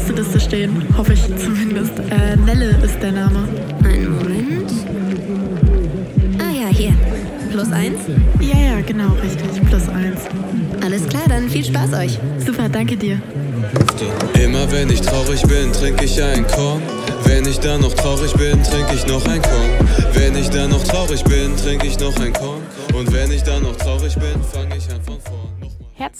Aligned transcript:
Gästeliste 0.00 0.40
stehen. 0.40 0.82
Hoffe 0.96 1.12
ich 1.12 1.22
zumindest. 1.36 1.92
Äh, 1.98 2.36
Nelle 2.36 2.70
ist 2.82 3.02
der 3.02 3.12
Name. 3.12 3.46
Einen 3.84 4.16
Moment. 4.16 4.70
Ah 6.38 6.50
ja, 6.50 6.68
hier. 6.68 6.94
Plus 7.50 7.70
eins? 7.70 7.98
Ja, 8.40 8.58
ja, 8.58 8.80
genau, 8.80 9.12
richtig. 9.22 9.62
Plus 9.68 9.88
eins. 9.90 10.20
Alles 10.82 11.06
klar, 11.06 11.24
dann 11.28 11.50
viel 11.50 11.64
Spaß 11.64 11.92
euch. 11.92 12.18
Super, 12.44 12.70
danke 12.70 12.96
dir. 12.96 13.20
Immer 14.42 14.70
wenn 14.72 14.88
ich 14.88 15.02
traurig 15.02 15.42
bin, 15.42 15.70
trinke 15.72 16.06
ich 16.06 16.22
ein 16.22 16.46
Korn. 16.46 16.80
Wenn 17.24 17.46
ich 17.46 17.60
dann 17.60 17.82
noch 17.82 17.92
traurig 17.92 18.32
bin, 18.32 18.62
trinke 18.62 18.94
ich 18.94 19.06
noch 19.06 19.26
ein 19.26 19.42
Korn. 19.42 19.70
Wenn 20.14 20.34
ich 20.34 20.48
dann 20.48 20.70
noch 20.70 20.82
traurig 20.84 21.22
bin, 21.24 21.54
trinke 21.56 21.86
ich 21.86 21.98
noch 21.98 22.18
ein 22.20 22.32
Korn. 22.32 22.62
Und 22.94 23.12
wenn 23.12 23.30
ich 23.30 23.42
dann 23.42 23.62
noch 23.64 23.76
traurig 23.76 24.14
bin, 24.14 24.42
fange 24.50 24.76
ich 24.78 24.88
an. 24.90 24.99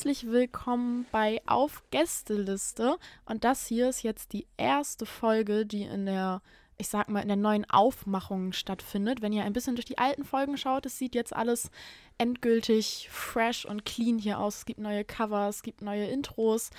Herzlich 0.00 0.30
willkommen 0.30 1.04
bei 1.12 1.42
Auf 1.44 1.82
Gästeliste. 1.90 2.96
Und 3.26 3.44
das 3.44 3.66
hier 3.66 3.90
ist 3.90 4.02
jetzt 4.02 4.32
die 4.32 4.46
erste 4.56 5.04
Folge, 5.04 5.66
die 5.66 5.82
in 5.82 6.06
der, 6.06 6.40
ich 6.78 6.88
sag 6.88 7.10
mal, 7.10 7.20
in 7.20 7.28
der 7.28 7.36
neuen 7.36 7.68
Aufmachung 7.68 8.54
stattfindet. 8.54 9.20
Wenn 9.20 9.34
ihr 9.34 9.44
ein 9.44 9.52
bisschen 9.52 9.76
durch 9.76 9.84
die 9.84 9.98
alten 9.98 10.24
Folgen 10.24 10.56
schaut, 10.56 10.86
es 10.86 10.96
sieht 10.96 11.14
jetzt 11.14 11.36
alles 11.36 11.70
endgültig 12.16 13.10
fresh 13.10 13.66
und 13.66 13.84
clean 13.84 14.16
hier 14.16 14.38
aus. 14.38 14.60
Es 14.60 14.64
gibt 14.64 14.80
neue 14.80 15.04
Covers, 15.04 15.56
es 15.56 15.62
gibt 15.62 15.82
neue 15.82 16.06
Intros. 16.06 16.70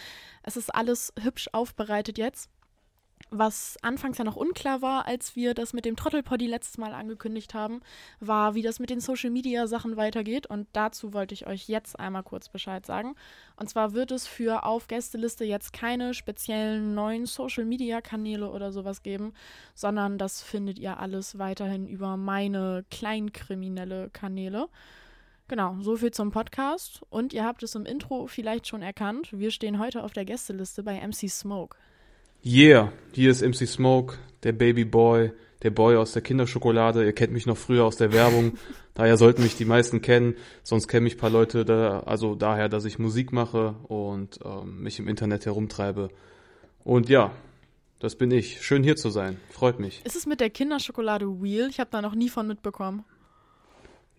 Es 0.41 0.57
ist 0.57 0.73
alles 0.73 1.13
hübsch 1.21 1.48
aufbereitet 1.51 2.17
jetzt. 2.17 2.49
Was 3.34 3.77
anfangs 3.81 4.17
ja 4.17 4.26
noch 4.26 4.35
unklar 4.35 4.81
war, 4.81 5.08
als 5.08 5.38
wir 5.38 5.53
das 5.53 5.71
mit 5.71 5.85
dem 5.85 5.95
Trottelpoddy 5.95 6.48
letztes 6.48 6.77
Mal 6.77 6.94
angekündigt 6.94 7.54
haben, 7.54 7.80
war, 8.20 8.55
wie 8.55 8.62
das 8.62 8.80
mit 8.80 8.90
den 8.90 8.99
Social 8.99 9.30
Media 9.30 9.67
Sachen 9.67 9.95
weitergeht. 9.95 10.48
Und 10.48 10.67
dazu 10.73 11.13
wollte 11.13 11.34
ich 11.34 11.48
euch 11.48 11.70
jetzt 11.70 11.98
einmal 11.98 12.23
kurz 12.23 12.49
Bescheid 12.49 12.85
sagen. 12.85 13.16
Und 13.55 13.70
zwar 13.70 13.94
wird 13.94 14.12
es 14.12 14.27
für 14.27 14.66
auf 14.66 14.90
Gästeliste 14.90 15.46
jetzt 15.46 15.71
keine 15.71 16.13
speziellen 16.13 16.93
neuen 16.93 17.26
Social 17.26 17.63
Media 17.63 18.01
Kanäle 18.01 18.51
oder 18.51 18.73
sowas 18.73 19.01
geben, 19.01 19.32
sondern 19.76 20.18
das 20.18 20.41
findet 20.41 20.77
ihr 20.77 20.99
alles 20.99 21.40
weiterhin 21.40 21.88
über 21.88 22.18
meine 22.18 22.84
kleinkriminelle 22.91 24.10
Kanäle. 24.10 24.68
Genau, 25.48 25.77
so 25.79 25.95
viel 25.95 26.12
zum 26.12 26.32
Podcast. 26.32 27.01
Und 27.10 27.32
ihr 27.32 27.45
habt 27.45 27.63
es 27.63 27.76
im 27.76 27.85
Intro 27.85 28.27
vielleicht 28.27 28.68
schon 28.68 28.82
erkannt. 28.82 29.29
Wir 29.32 29.51
stehen 29.51 29.79
heute 29.79 30.04
auf 30.04 30.12
der 30.12 30.26
Gästeliste 30.26 30.84
bei 30.84 30.99
MC 30.99 31.29
Smoke. 31.29 31.77
Yeah, 32.45 32.91
hier 33.13 33.31
ist 33.31 33.41
MC 33.41 33.67
Smoke, 33.67 34.15
der 34.43 34.51
Baby 34.53 34.85
Boy, 34.85 35.31
der 35.61 35.70
Boy 35.70 35.95
aus 35.95 36.13
der 36.13 36.21
Kinderschokolade. 36.23 37.05
Ihr 37.05 37.13
kennt 37.13 37.33
mich 37.33 37.45
noch 37.45 37.57
früher 37.57 37.85
aus 37.85 37.98
der 37.98 38.13
Werbung. 38.13 38.53
Daher 38.93 39.17
sollten 39.17 39.43
mich 39.43 39.55
die 39.55 39.65
meisten 39.65 40.01
kennen. 40.01 40.35
Sonst 40.63 40.87
kennen 40.87 41.03
mich 41.03 41.15
ein 41.15 41.20
paar 41.20 41.29
Leute 41.29 41.63
da, 41.65 42.01
also 42.01 42.35
daher, 42.35 42.67
dass 42.67 42.83
ich 42.83 42.99
Musik 42.99 43.31
mache 43.31 43.75
und 43.87 44.39
ähm, 44.43 44.81
mich 44.83 44.99
im 44.99 45.07
Internet 45.07 45.45
herumtreibe. 45.45 46.09
Und 46.83 47.07
ja, 47.07 47.31
das 47.99 48.15
bin 48.15 48.31
ich. 48.31 48.61
Schön 48.61 48.83
hier 48.83 48.98
zu 48.98 49.09
sein. 49.09 49.37
Freut 49.49 49.79
mich. 49.79 50.01
Ist 50.03 50.17
es 50.17 50.26
mit 50.26 50.41
der 50.41 50.49
Kinderschokolade 50.49 51.26
real? 51.26 51.70
Ich 51.70 51.79
habe 51.79 51.89
da 51.89 52.01
noch 52.01 52.15
nie 52.15 52.27
von 52.27 52.48
mitbekommen. 52.48 53.05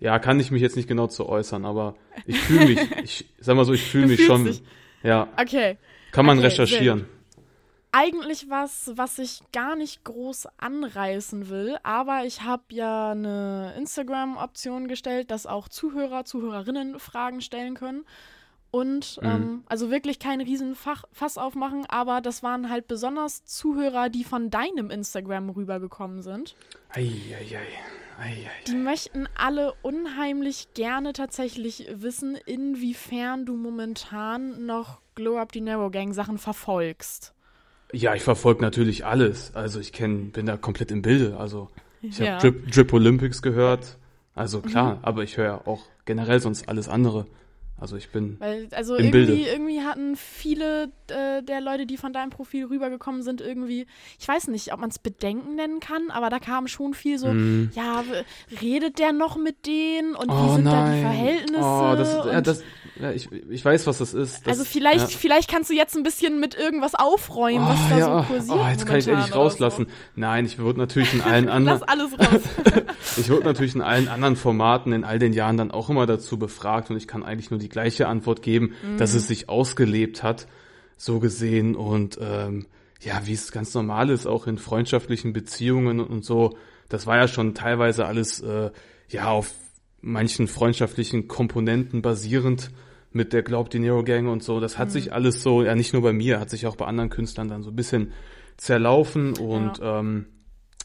Ja, 0.00 0.18
kann 0.18 0.40
ich 0.40 0.50
mich 0.50 0.62
jetzt 0.62 0.76
nicht 0.76 0.88
genau 0.88 1.06
zu 1.06 1.28
äußern, 1.28 1.66
aber 1.66 1.94
ich 2.24 2.38
fühle 2.40 2.64
mich, 2.66 2.80
ich 3.04 3.26
sag 3.40 3.56
mal 3.56 3.64
so, 3.66 3.74
ich 3.74 3.84
fühle 3.84 4.06
mich 4.06 4.24
schon. 4.24 4.46
dich. 4.46 4.62
Ja, 5.02 5.28
Okay. 5.38 5.76
kann 6.12 6.24
man 6.24 6.38
Okay, 6.38 6.46
recherchieren. 6.46 7.04
Eigentlich 7.94 8.48
was, 8.48 8.90
was 8.96 9.18
ich 9.18 9.42
gar 9.52 9.76
nicht 9.76 10.02
groß 10.04 10.48
anreißen 10.56 11.50
will, 11.50 11.76
aber 11.82 12.24
ich 12.24 12.40
habe 12.42 12.62
ja 12.70 13.10
eine 13.10 13.74
Instagram-Option 13.76 14.88
gestellt, 14.88 15.30
dass 15.30 15.46
auch 15.46 15.68
Zuhörer, 15.68 16.24
Zuhörerinnen 16.24 16.98
Fragen 16.98 17.42
stellen 17.42 17.74
können. 17.74 18.06
Und 18.70 19.20
Mhm. 19.20 19.28
ähm, 19.28 19.64
also 19.66 19.90
wirklich 19.90 20.18
kein 20.18 20.40
riesen 20.40 20.74
Fach, 20.74 21.04
Fass 21.12 21.36
aufmachen, 21.36 21.84
aber 21.86 22.22
das 22.22 22.42
waren 22.42 22.70
halt 22.70 22.88
besonders 22.88 23.44
Zuhörer, 23.44 24.08
die 24.08 24.24
von 24.24 24.48
deinem 24.48 24.90
Instagram 24.90 25.50
rübergekommen 25.50 26.22
sind. 26.22 26.56
Ei, 26.88 27.10
ei, 27.38 27.58
ei. 28.18 28.48
Die 28.66 28.76
möchten 28.76 29.28
alle 29.36 29.74
unheimlich 29.82 30.72
gerne 30.72 31.12
tatsächlich 31.12 31.86
wissen, 31.92 32.36
inwiefern 32.46 33.44
du 33.44 33.56
momentan 33.56 34.64
noch 34.64 35.02
Glow 35.14 35.36
Up 35.38 35.52
die 35.52 35.60
Narrow 35.60 35.90
Gang 35.90 36.14
Sachen 36.14 36.38
verfolgst. 36.38 37.34
Ja, 37.92 38.14
ich 38.14 38.22
verfolge 38.22 38.62
natürlich 38.62 39.04
alles. 39.04 39.54
Also 39.54 39.78
ich 39.80 39.92
kenn, 39.92 40.30
bin 40.30 40.46
da 40.46 40.56
komplett 40.56 40.90
im 40.90 41.02
Bilde. 41.02 41.36
Also 41.38 41.68
ich 42.00 42.18
Ja. 42.18 42.24
Mhm. 42.24 42.30
habe 42.30 42.40
Drip, 42.52 42.72
Drip 42.72 42.92
Olympics 42.92 43.42
gehört. 43.42 43.98
Also 44.34 44.60
klar, 44.62 44.98
aber 45.02 45.22
ich 45.24 45.36
höre 45.36 45.44
ja 45.44 45.60
auch 45.66 45.84
generell 46.06 46.40
sonst 46.40 46.68
alles 46.68 46.88
andere. 46.88 47.26
Also 47.78 47.96
ich 47.96 48.10
bin 48.10 48.36
Weil, 48.38 48.68
also 48.70 48.94
Im 48.94 49.06
irgendwie, 49.06 49.26
Bilde. 49.26 49.50
irgendwie 49.50 49.80
hatten 49.80 50.14
viele 50.16 50.84
äh, 51.08 51.42
der 51.42 51.60
Leute, 51.60 51.84
die 51.84 51.96
von 51.96 52.12
deinem 52.12 52.30
Profil 52.30 52.66
rübergekommen 52.66 53.22
sind, 53.24 53.40
irgendwie, 53.40 53.86
ich 54.20 54.28
weiß 54.28 54.48
nicht, 54.48 54.72
ob 54.72 54.78
man 54.80 54.88
es 54.90 55.00
Bedenken 55.00 55.56
nennen 55.56 55.80
kann, 55.80 56.10
aber 56.10 56.30
da 56.30 56.38
kam 56.38 56.68
schon 56.68 56.94
viel 56.94 57.18
so, 57.18 57.26
Mhm. 57.32 57.72
ja, 57.74 58.04
redet 58.62 59.00
der 59.00 59.12
noch 59.12 59.36
mit 59.36 59.66
denen 59.66 60.14
und 60.14 60.28
wie 60.28 60.32
Oh 60.50 60.54
sind 60.54 60.64
da 60.66 60.84
die 60.84 60.90
nein. 60.92 61.00
Verhältnisse? 61.00 61.58
Oh, 61.60 61.94
das, 61.96 62.26
ja, 62.32 62.40
das, 62.40 62.62
ja, 63.02 63.10
ich, 63.10 63.30
ich 63.32 63.64
weiß, 63.64 63.86
was 63.88 63.98
das 63.98 64.14
ist. 64.14 64.46
Das, 64.46 64.58
also 64.58 64.64
vielleicht, 64.64 65.10
ja. 65.10 65.18
vielleicht 65.18 65.50
kannst 65.50 65.68
du 65.70 65.74
jetzt 65.74 65.96
ein 65.96 66.04
bisschen 66.04 66.38
mit 66.38 66.54
irgendwas 66.54 66.94
aufräumen, 66.94 67.66
was 67.66 67.78
Oh, 67.78 67.90
da 67.90 67.98
ja. 67.98 68.22
so 68.22 68.32
kursiert. 68.32 68.58
Oh, 68.58 68.68
jetzt 68.70 68.86
kann 68.86 68.96
ich 68.96 69.08
endlich 69.08 69.34
rauslassen. 69.34 69.86
Nein, 70.14 70.46
ich 70.46 70.58
würde 70.58 70.78
natürlich 70.78 71.12
in 71.12 71.20
allen 71.20 71.48
anderen, 71.50 71.80
Lass 71.80 71.88
alles 71.88 72.12
raus. 72.18 72.40
ich 73.16 73.28
wurde 73.28 73.44
natürlich 73.44 73.74
in 73.74 73.82
allen 73.82 74.06
anderen 74.06 74.36
Formaten 74.36 74.92
in 74.92 75.02
all 75.02 75.18
den 75.18 75.32
Jahren 75.32 75.56
dann 75.56 75.72
auch 75.72 75.90
immer 75.90 76.06
dazu 76.06 76.38
befragt 76.38 76.90
und 76.90 76.96
ich 76.96 77.08
kann 77.08 77.24
eigentlich 77.24 77.50
nur 77.50 77.58
die 77.58 77.68
gleiche 77.68 78.06
Antwort 78.06 78.40
geben, 78.42 78.74
Mhm. 78.84 78.98
dass 78.98 79.14
es 79.14 79.26
sich 79.26 79.48
ausgelebt 79.48 80.22
hat, 80.22 80.46
so 80.96 81.18
gesehen 81.18 81.74
und 81.74 82.18
ähm, 82.22 82.66
ja, 83.00 83.22
wie 83.26 83.32
es 83.32 83.50
ganz 83.50 83.74
normal 83.74 84.10
ist, 84.10 84.26
auch 84.26 84.46
in 84.46 84.58
freundschaftlichen 84.58 85.32
Beziehungen 85.32 85.98
und, 85.98 86.06
und 86.06 86.24
so. 86.24 86.56
Das 86.88 87.06
war 87.08 87.16
ja 87.16 87.26
schon 87.26 87.54
teilweise 87.54 88.06
alles 88.06 88.40
äh, 88.40 88.70
ja 89.08 89.26
auf 89.28 89.50
manchen 90.00 90.46
freundschaftlichen 90.48 91.26
Komponenten 91.28 92.02
basierend 92.02 92.70
mit 93.14 93.32
der 93.32 93.42
Glaub 93.42 93.70
die 93.70 93.78
Nero 93.78 94.02
Gang 94.04 94.28
und 94.28 94.42
so. 94.42 94.60
Das 94.60 94.78
hat 94.78 94.88
Mhm. 94.88 94.92
sich 94.92 95.12
alles 95.12 95.42
so, 95.42 95.62
ja 95.62 95.74
nicht 95.74 95.92
nur 95.92 96.02
bei 96.02 96.12
mir, 96.12 96.40
hat 96.40 96.50
sich 96.50 96.66
auch 96.66 96.76
bei 96.76 96.86
anderen 96.86 97.10
Künstlern 97.10 97.48
dann 97.48 97.62
so 97.62 97.70
ein 97.70 97.76
bisschen 97.76 98.12
zerlaufen 98.56 99.34
und 99.34 99.80
ähm, 99.82 100.26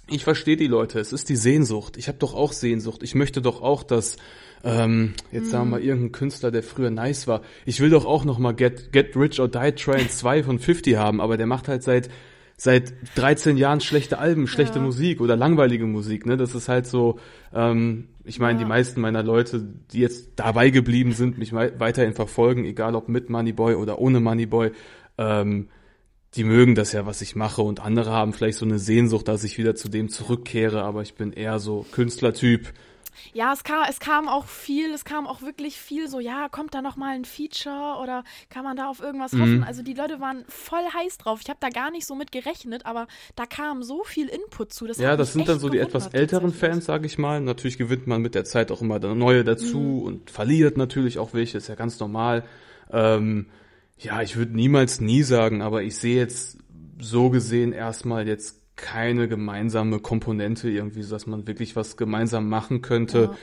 ich 0.09 0.23
verstehe 0.23 0.55
die 0.55 0.67
Leute, 0.67 0.99
es 0.99 1.11
ist 1.11 1.27
die 1.29 1.35
Sehnsucht. 1.35 1.97
Ich 1.97 2.07
habe 2.07 2.17
doch 2.17 2.33
auch 2.33 2.53
Sehnsucht. 2.53 3.03
Ich 3.03 3.13
möchte 3.13 3.41
doch 3.41 3.61
auch, 3.61 3.83
dass 3.83 4.15
ähm, 4.63 5.13
jetzt 5.31 5.49
sagen 5.49 5.65
wir 5.65 5.77
mal 5.77 5.81
irgendein 5.83 6.13
Künstler, 6.13 6.49
der 6.49 6.63
früher 6.63 6.89
nice 6.89 7.27
war. 7.27 7.41
Ich 7.65 7.81
will 7.81 7.89
doch 7.89 8.05
auch 8.05 8.23
noch 8.25 8.39
mal 8.39 8.53
Get, 8.53 8.91
Get 8.93 9.15
Rich 9.17 9.39
or 9.39 9.49
Die 9.49 9.71
Train 9.73 10.09
2 10.09 10.43
von 10.43 10.59
50 10.59 10.95
haben, 10.95 11.19
aber 11.21 11.35
der 11.37 11.45
macht 11.45 11.67
halt 11.67 11.83
seit 11.83 12.09
seit 12.57 12.93
13 13.15 13.55
Jahren 13.57 13.81
schlechte 13.81 14.17
Alben, 14.17 14.47
schlechte 14.47 14.79
Ja. 14.79 14.83
Musik 14.85 15.21
oder 15.21 15.35
langweilige 15.35 15.85
Musik. 15.85 16.25
Ne, 16.25 16.37
das 16.37 16.55
ist 16.55 16.67
halt 16.69 16.87
so. 16.87 17.19
Ähm, 17.53 18.07
ich 18.23 18.39
meine, 18.39 18.53
Ja. 18.59 18.65
die 18.65 18.69
meisten 18.69 18.99
meiner 18.99 19.23
Leute, 19.23 19.63
die 19.91 19.99
jetzt 19.99 20.31
dabei 20.35 20.69
geblieben 20.71 21.11
sind, 21.13 21.37
mich 21.37 21.53
wei- 21.53 21.71
weiterhin 21.79 22.13
verfolgen, 22.13 22.65
egal 22.65 22.95
ob 22.95 23.07
mit 23.09 23.29
Moneyboy 23.29 23.75
oder 23.75 23.99
ohne 23.99 24.19
Moneyboy. 24.19 24.71
Ähm, 25.17 25.69
die 26.35 26.43
mögen 26.43 26.75
das 26.75 26.91
ja, 26.91 27.05
was 27.05 27.21
ich 27.21 27.35
mache 27.35 27.61
und 27.61 27.79
andere 27.79 28.11
haben 28.11 28.33
vielleicht 28.33 28.57
so 28.57 28.65
eine 28.65 28.79
Sehnsucht, 28.79 29.27
dass 29.27 29.43
ich 29.43 29.57
wieder 29.57 29.75
zu 29.75 29.87
dem 29.87 30.09
zurückkehre, 30.09 30.83
aber 30.83 31.01
ich 31.01 31.13
bin 31.15 31.31
eher 31.33 31.59
so 31.59 31.85
Künstlertyp. 31.93 32.73
Ja, 33.33 33.53
es 33.53 33.63
kam, 33.63 33.85
es 33.89 33.99
kam 33.99 34.27
auch 34.27 34.45
viel, 34.45 34.91
es 34.93 35.05
kam 35.05 35.27
auch 35.27 35.41
wirklich 35.41 35.77
viel 35.79 36.07
so, 36.07 36.19
ja, 36.19 36.49
kommt 36.49 36.73
da 36.73 36.81
noch 36.81 36.95
mal 36.95 37.15
ein 37.15 37.25
Feature 37.25 37.99
oder 38.01 38.23
kann 38.49 38.63
man 38.63 38.77
da 38.77 38.87
auf 38.89 38.99
irgendwas 38.99 39.33
Mhm. 39.33 39.41
hoffen? 39.41 39.63
Also 39.63 39.83
die 39.83 39.93
Leute 39.93 40.19
waren 40.19 40.45
voll 40.47 40.83
heiß 40.93 41.17
drauf. 41.17 41.39
Ich 41.43 41.49
habe 41.49 41.59
da 41.59 41.69
gar 41.69 41.91
nicht 41.91 42.05
so 42.05 42.15
mit 42.15 42.31
gerechnet, 42.31 42.85
aber 42.85 43.07
da 43.35 43.45
kam 43.45 43.83
so 43.83 44.03
viel 44.03 44.27
Input 44.27 44.73
zu. 44.73 44.87
Das 44.87 44.97
Ja, 44.97 45.15
das 45.15 45.33
sind 45.33 45.47
dann 45.47 45.59
so 45.59 45.69
die 45.69 45.79
etwas 45.79 46.07
älteren. 46.07 46.53
Fans, 46.53 46.85
sage 46.85 47.05
ich 47.05 47.17
mal. 47.17 47.41
Natürlich 47.41 47.77
gewinnt 47.77 48.07
man 48.07 48.21
mit 48.21 48.35
der 48.35 48.45
Zeit 48.45 48.71
auch 48.71 48.81
immer 48.81 48.99
neue 48.99 49.43
dazu 49.43 49.77
Mhm. 49.79 50.01
und 50.01 50.31
verliert 50.31 50.77
natürlich 50.77 51.19
auch 51.19 51.33
welche, 51.33 51.57
ist 51.57 51.67
ja 51.67 51.75
ganz 51.75 51.99
normal. 51.99 52.43
Ähm, 52.91 53.47
ja, 53.97 54.21
ich 54.21 54.35
würde 54.37 54.55
niemals 54.55 55.01
nie 55.01 55.23
sagen, 55.23 55.61
aber 55.61 55.83
ich 55.83 55.97
sehe 55.97 56.17
jetzt 56.17 56.57
so 56.99 57.29
gesehen 57.29 57.73
erstmal 57.73 58.27
jetzt 58.27 58.61
keine 58.77 59.27
gemeinsame 59.27 59.99
Komponente 59.99 60.69
irgendwie, 60.69 61.03
so 61.03 61.15
dass 61.15 61.27
man 61.27 61.47
wirklich 61.47 61.75
was 61.75 61.97
gemeinsam 61.97 62.47
machen 62.47 62.81
könnte. 62.81 63.21
Ja. 63.23 63.37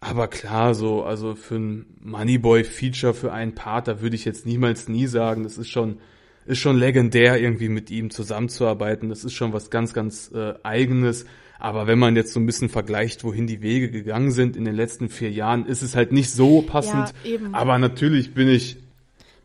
Aber 0.00 0.28
klar, 0.28 0.74
so, 0.74 1.04
also 1.04 1.34
für 1.34 1.56
ein 1.56 1.86
Moneyboy-Feature 2.02 3.14
für 3.14 3.32
einen 3.32 3.54
Part, 3.54 3.88
da 3.88 4.00
würde 4.02 4.16
ich 4.16 4.24
jetzt 4.24 4.44
niemals 4.44 4.88
nie 4.88 5.06
sagen, 5.06 5.44
das 5.44 5.56
ist 5.56 5.70
schon, 5.70 5.98
ist 6.46 6.58
schon 6.58 6.76
legendär, 6.76 7.40
irgendwie 7.40 7.68
mit 7.68 7.90
ihm 7.90 8.10
zusammenzuarbeiten. 8.10 9.08
Das 9.08 9.24
ist 9.24 9.32
schon 9.32 9.52
was 9.52 9.70
ganz, 9.70 9.94
ganz 9.94 10.30
äh, 10.34 10.54
eigenes. 10.62 11.24
Aber 11.58 11.86
wenn 11.86 11.98
man 11.98 12.16
jetzt 12.16 12.34
so 12.34 12.40
ein 12.40 12.44
bisschen 12.44 12.68
vergleicht, 12.68 13.24
wohin 13.24 13.46
die 13.46 13.62
Wege 13.62 13.90
gegangen 13.90 14.30
sind 14.30 14.56
in 14.56 14.66
den 14.66 14.74
letzten 14.74 15.08
vier 15.08 15.30
Jahren, 15.30 15.64
ist 15.64 15.82
es 15.82 15.96
halt 15.96 16.12
nicht 16.12 16.30
so 16.30 16.60
passend. 16.60 17.14
Ja. 17.24 17.38
Aber 17.52 17.78
natürlich 17.78 18.34
bin 18.34 18.48
ich 18.48 18.83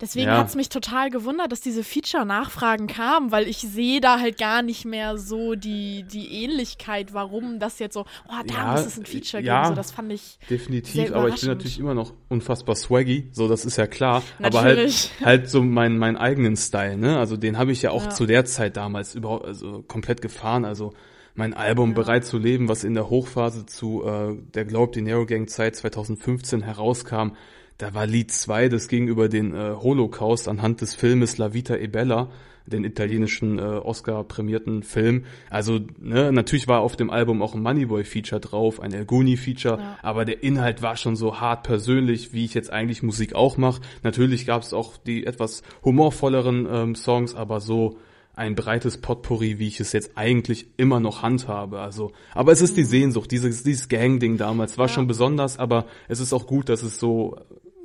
Deswegen 0.01 0.28
Ja. 0.28 0.38
hat 0.38 0.48
es 0.48 0.56
mich 0.56 0.69
total 0.69 1.10
gewundert, 1.10 1.51
dass 1.51 1.62
diese 1.62 1.84
Feature-Nachfragen 1.84 2.88
kamen, 2.88 3.31
weil 3.31 3.48
ich 3.48 3.57
sehe 3.57 4.00
da 4.01 4.19
halt 4.19 4.38
gar 4.38 4.62
nicht 4.62 4.86
mehr 4.86 5.18
so 5.18 5.56
die, 5.56 6.04
die 6.04 6.44
Ähnlichkeit, 6.44 7.13
warum 7.13 7.60
das 7.60 7.80
jetzt 7.80 7.94
so, 7.94 8.01
oh, 8.28 8.34
da 8.48 8.54
Ja, 8.54 8.72
muss 8.72 8.86
es 8.86 8.98
ein 8.98 9.06
Feature 9.06 9.44
ja. 9.44 9.62
geben. 9.63 9.69
So, 9.69 9.75
das 9.75 9.92
fand 9.92 10.12
ich. 10.12 10.40
Definitiv, 10.50 11.12
aber 11.13 11.30
ich 11.30 11.40
bin 11.42 11.50
natürlich 11.50 11.80
immer 11.80 11.94
noch 11.94 12.13
unfassbar 12.30 12.75
swaggy, 12.75 13.28
so 13.31 13.48
das 13.48 13.66
ist 13.66 13.78
ja 13.78 13.88
klar. 13.88 14.24
Aber 14.42 14.62
halt, 14.62 14.78
Natürlich. 14.78 15.12
halt 15.24 15.50
so 15.50 15.62
meinen 15.63 15.98
meinen 15.98 16.18
eigenen 16.18 16.56
Style, 16.56 16.98
ne? 16.98 17.18
Also 17.19 17.38
den 17.38 17.57
habe 17.57 17.72
ich 17.72 17.81
ja 17.81 17.92
auch 17.92 18.04
Ja. 18.06 18.10
zu 18.10 18.25
der 18.25 18.46
Zeit 18.46 18.78
damals 18.78 19.16
überhaupt 19.16 19.46
also 19.46 19.84
komplett 19.88 20.22
gefahren. 20.22 20.66
Also 20.66 20.94
mein 21.36 21.54
Album 21.54 21.94
Bereit 21.94 22.25
zu 22.25 22.38
leben, 22.38 22.68
was 22.68 22.84
in 22.84 22.94
der 22.96 23.10
Hochphase 23.10 23.66
zu 23.66 24.04
äh, 24.06 24.36
der 24.54 24.66
Globe 24.66 24.92
Dinero 24.94 25.25
Gang 25.25 25.50
Zeit 25.50 25.75
2015 25.75 26.62
herauskam, 26.62 27.31
da 27.80 27.94
war 27.94 28.06
Lied 28.06 28.31
2, 28.31 28.70
das 28.70 28.88
ging 28.90 29.08
über 29.08 29.30
den 29.30 29.56
äh, 29.56 29.74
Holocaust 29.81 30.48
anhand 30.48 30.81
des 30.81 30.94
Filmes 30.96 31.38
La 31.38 31.54
Vita 31.54 31.76
e 31.76 31.88
Bella, 31.88 32.30
den 32.66 32.84
italienischen 32.84 33.58
äh, 33.58 33.62
Oscar-prämierten 33.62 34.84
Film. 34.84 35.24
Also 35.50 35.80
ne, 35.98 36.31
natürlich 36.31 36.68
war 36.68 36.81
auf 36.81 36.98
dem 36.98 37.10
Album 37.10 37.42
auch 37.42 37.56
ein 37.56 37.62
Moneyboy-Feature 37.62 38.42
drauf, 38.42 38.81
ein 38.81 38.92
El 38.94 39.06
Guni-Feature, 39.06 39.80
Ja. 39.80 39.98
aber 40.04 40.26
der 40.26 40.44
Inhalt 40.44 40.81
war 40.81 40.98
schon 40.98 41.16
so 41.16 41.40
hart 41.40 41.64
persönlich, 41.64 42.34
wie 42.34 42.44
ich 42.46 42.54
jetzt 42.54 42.72
eigentlich 42.72 43.02
Musik 43.02 43.34
auch 43.34 43.56
mache. 43.58 43.82
Natürlich 44.04 44.46
gab 44.46 44.62
es 44.62 44.74
auch 44.74 44.98
die 44.98 45.25
etwas 45.25 45.64
humorvolleren 45.84 46.68
ähm, 46.70 46.96
Songs, 46.96 47.34
aber 47.34 47.62
so 47.62 47.98
ein 48.36 48.56
breites 48.56 49.00
Potpourri, 49.00 49.60
wie 49.60 49.68
ich 49.68 49.80
es 49.82 49.92
jetzt 49.92 50.12
eigentlich 50.16 50.68
immer 50.78 51.00
noch 51.02 51.24
handhabe. 51.24 51.80
Also, 51.80 52.12
aber 52.34 52.54
es 52.54 52.62
ist 52.62 52.78
die 52.78 52.86
Sehnsucht, 52.86 53.32
dieses, 53.32 53.64
dieses 53.64 53.90
Gang-Ding 53.90 54.38
damals 54.38 54.78
war 54.78 54.88
schon 54.88 55.08
besonders, 55.08 55.60
aber 55.60 55.86
es 56.08 56.22
ist 56.22 56.32
auch 56.32 56.48
gut, 56.48 56.70
dass 56.70 56.82
es 56.84 57.00
so 57.00 57.36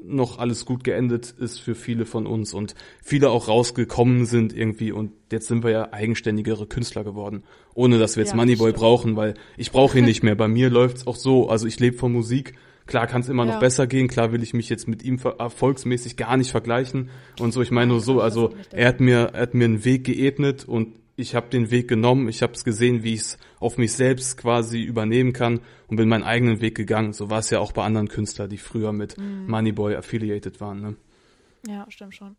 noch 0.07 0.39
alles 0.39 0.65
gut 0.67 0.85
geendet 0.85 1.31
ist 1.39 1.61
für 1.61 1.75
viele 1.75 2.05
von 2.07 2.27
uns 2.27 2.53
und 2.55 2.75
viele 3.03 3.31
auch 3.31 3.49
rausgekommen 3.49 4.27
sind 4.27 4.55
irgendwie 4.57 4.93
und 4.93 5.13
jetzt 5.33 5.49
sind 5.49 5.65
wir 5.65 5.71
ja 5.71 5.93
eigenständigere 5.93 6.67
Künstler 6.67 7.05
geworden, 7.05 7.43
ohne 7.75 7.99
dass 7.99 8.17
wir 8.17 8.23
jetzt 8.23 8.31
Ja, 8.31 8.37
Moneyboy 8.37 8.71
stimmt. 8.71 8.81
brauchen, 8.81 9.17
weil 9.17 9.35
ich 9.57 9.71
brauche 9.73 9.99
ihn 9.99 10.05
nicht 10.05 10.23
mehr. 10.23 10.35
Bei 10.35 10.49
mir 10.49 10.71
läuft's 10.71 11.07
auch 11.07 11.17
so, 11.17 11.49
also 11.49 11.67
ich 11.67 11.81
lebe 11.81 11.97
von 11.97 12.13
Musik. 12.13 12.55
Klar 12.87 13.07
kann 13.07 13.23
es 13.23 13.31
immer 13.31 13.47
noch 13.47 13.55
Ja. 13.55 13.59
besser 13.61 13.87
gehen, 13.87 14.09
klar 14.09 14.31
will 14.33 14.43
ich 14.43 14.53
mich 14.53 14.69
jetzt 14.69 14.87
mit 14.89 15.03
ihm 15.03 15.19
erfolgsmäßig 15.39 16.17
gar 16.19 16.37
nicht 16.37 16.51
vergleichen 16.51 17.09
und 17.41 17.53
so. 17.53 17.63
Ich 17.63 17.71
meine 17.71 17.89
nur 17.93 18.01
so, 18.01 18.21
also 18.21 18.53
er 18.73 18.89
hat 18.89 19.01
mir, 19.01 19.31
er 19.33 19.41
hat 19.43 19.55
mir 19.55 19.65
einen 19.65 19.85
Weg 19.87 20.05
geebnet 20.05 20.65
und 20.69 20.95
ich 21.17 21.35
habe 21.35 21.49
den 21.49 21.71
Weg 21.71 21.89
genommen, 21.89 22.29
ich 22.29 22.43
habe 22.43 22.53
es 22.55 22.65
gesehen, 22.65 23.03
wie 23.05 23.15
ich 23.15 23.21
es 23.21 23.39
auf 23.61 23.79
mich 23.79 23.93
selbst 23.93 24.37
quasi 24.37 24.83
übernehmen 24.83 25.33
kann 25.33 25.61
und 25.89 25.97
bin 25.97 26.09
meinen 26.09 26.25
eigenen 26.25 26.61
Weg 26.61 26.75
gegangen. 26.77 27.13
So 27.13 27.31
war 27.31 27.39
es 27.39 27.51
ja 27.51 27.61
auch 27.61 27.73
bei 27.73 27.85
anderen 27.85 28.09
Künstlern, 28.09 28.49
die 28.49 28.59
früher 28.59 28.93
mit 28.93 29.17
Mhm. 29.19 29.49
Moneyboy 29.49 29.95
affiliated 29.97 30.61
waren. 30.61 30.81
Ne? 30.81 30.97
Ja, 31.67 31.87
stimmt 31.89 32.15
schon. 32.15 32.37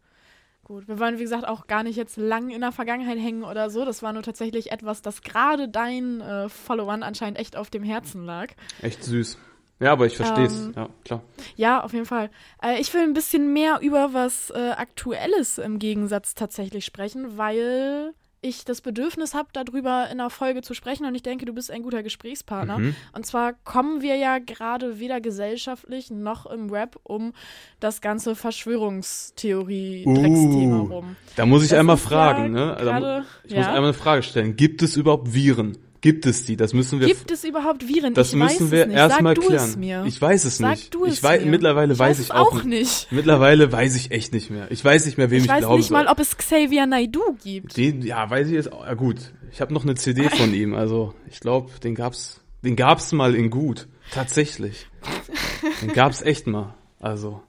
Gut, 0.63 0.87
wir 0.87 0.99
wollen, 0.99 1.19
wie 1.19 1.23
gesagt, 1.23 1.47
auch 1.47 1.67
gar 1.67 1.83
nicht 1.83 1.95
jetzt 1.95 2.17
lang 2.17 2.49
in 2.49 2.61
der 2.61 2.71
Vergangenheit 2.71 3.19
hängen 3.19 3.43
oder 3.43 3.69
so. 3.69 3.85
Das 3.85 4.01
war 4.01 4.13
nur 4.13 4.23
tatsächlich 4.23 4.71
etwas, 4.71 5.03
das 5.03 5.21
gerade 5.21 5.69
deinen 5.69 6.21
äh, 6.21 6.49
Followern 6.49 7.03
anscheinend 7.03 7.37
echt 7.37 7.55
auf 7.55 7.69
dem 7.69 7.83
Herzen 7.83 8.25
lag. 8.25 8.47
Echt 8.81 9.03
süß. 9.03 9.37
Ja, 9.79 9.91
aber 9.91 10.07
ich 10.07 10.15
verstehe 10.15 10.45
es. 10.45 10.65
Ähm, 10.67 10.73
ja, 10.75 10.89
klar. 11.03 11.21
Ja, 11.55 11.83
auf 11.83 11.93
jeden 11.93 12.05
Fall. 12.05 12.31
Äh, 12.63 12.79
ich 12.81 12.91
will 12.95 13.01
ein 13.01 13.13
bisschen 13.13 13.53
mehr 13.53 13.79
über 13.81 14.13
was 14.13 14.49
äh, 14.49 14.71
Aktuelles 14.71 15.59
im 15.59 15.77
Gegensatz 15.79 16.33
tatsächlich 16.33 16.83
sprechen, 16.85 17.37
weil 17.37 18.13
ich 18.45 18.65
das 18.65 18.81
Bedürfnis 18.81 19.33
habe, 19.33 19.49
darüber 19.53 20.05
in 20.11 20.19
einer 20.19 20.29
Folge 20.29 20.61
zu 20.61 20.73
sprechen 20.73 21.05
und 21.05 21.15
ich 21.15 21.23
denke, 21.23 21.45
du 21.45 21.53
bist 21.53 21.71
ein 21.71 21.83
guter 21.83 22.03
Gesprächspartner. 22.03 22.79
Mhm. 22.79 22.95
Und 23.13 23.25
zwar 23.25 23.53
kommen 23.53 24.01
wir 24.01 24.15
ja 24.15 24.39
gerade 24.39 24.99
weder 24.99 25.21
gesellschaftlich 25.21 26.11
noch 26.11 26.45
im 26.45 26.69
Rap 26.69 26.97
um 27.03 27.33
das 27.79 28.01
ganze 28.01 28.35
Verschwörungstheorie-Drecksthema 28.35 30.79
Uh, 30.79 30.83
rum. 30.93 31.15
Da 31.35 31.45
muss 31.45 31.63
ich 31.63 31.69
Das 31.69 31.79
einmal 31.79 31.95
ja 31.97 32.01
fragen, 32.01 32.51
ne? 32.51 32.75
Da 32.79 32.93
mu- 32.93 32.99
gerade- 32.99 33.25
ich 33.43 33.51
muss 33.55 33.65
ja. 33.65 33.67
einmal 33.67 33.83
eine 33.85 33.93
Frage 33.93 34.23
stellen. 34.23 34.55
Gibt 34.55 34.81
es 34.81 34.95
überhaupt 34.95 35.33
Viren? 35.33 35.77
Gibt 36.05 36.27
es 36.27 36.45
die? 36.45 36.55
Das 36.55 36.75
müssen 36.75 36.99
wir 36.99 37.07
Gibt 37.07 37.31
es 37.31 37.43
überhaupt 37.43 37.87
Viren? 37.87 38.13
das 38.13 38.27
ich 38.29 38.35
müssen 38.35 38.69
weiß 38.69 38.71
wir 38.71 38.87
erstmal 38.91 39.33
klären. 39.33 39.55
es 39.55 39.75
mir. 39.75 40.03
Ich 40.05 40.21
weiß 40.21 40.45
es 40.45 40.57
Sag 40.59 40.69
nicht. 40.75 40.93
du 40.93 41.03
es 41.05 41.13
ich 41.15 41.23
weiß 41.23 41.43
mir. 41.43 41.49
mittlerweile 41.49 41.93
ich 41.93 41.97
weiß 41.97 42.19
weiß 42.19 42.25
ich 42.25 42.31
auch, 42.31 42.63
nicht. 42.63 43.07
Mittlerweile 43.11 43.71
weiß 43.71 43.95
ich 43.95 44.11
echt 44.11 44.31
nicht 44.31 44.51
mehr. 44.51 44.69
Ich 44.69 44.85
weiß 44.85 45.07
nicht 45.07 45.17
mehr, 45.17 45.31
wem 45.31 45.39
ich, 45.39 45.45
Ich 45.45 45.49
weiß 45.49 45.67
nicht 45.67 45.89
mal, 45.89 46.05
ob 46.05 46.19
es 46.19 46.37
Xavier 46.37 46.85
Naidoo 46.85 47.35
gibt. 47.43 47.75
Den, 47.75 48.03
ja, 48.03 48.29
weiß 48.29 48.49
ich 48.49 48.53
jetzt 48.53 48.71
auch. 48.71 48.85
Ja, 48.85 48.93
gut. 48.93 49.33
Ich 49.51 49.61
habe 49.61 49.73
noch 49.73 49.81
eine 49.81 49.95
CD 49.95 50.29
von 50.29 50.53
ihm, 50.53 50.75
also 50.75 51.15
ich 51.27 51.39
glaube, 51.39 51.71
den 51.83 51.95
gab's 51.95 52.39
den 52.63 52.75
gab's 52.75 53.11
mal 53.11 53.33
in 53.33 53.49
gut, 53.49 53.87
tatsächlich. 54.11 54.85
Den 55.81 55.91
gab's 55.93 56.21
echt 56.21 56.45
mal. 56.45 56.75
Also 56.99 57.41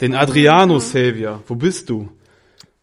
den 0.00 0.14
Adriano 0.14 0.78
Savior, 0.78 1.42
wo 1.46 1.54
bist 1.54 1.90
du? 1.90 2.08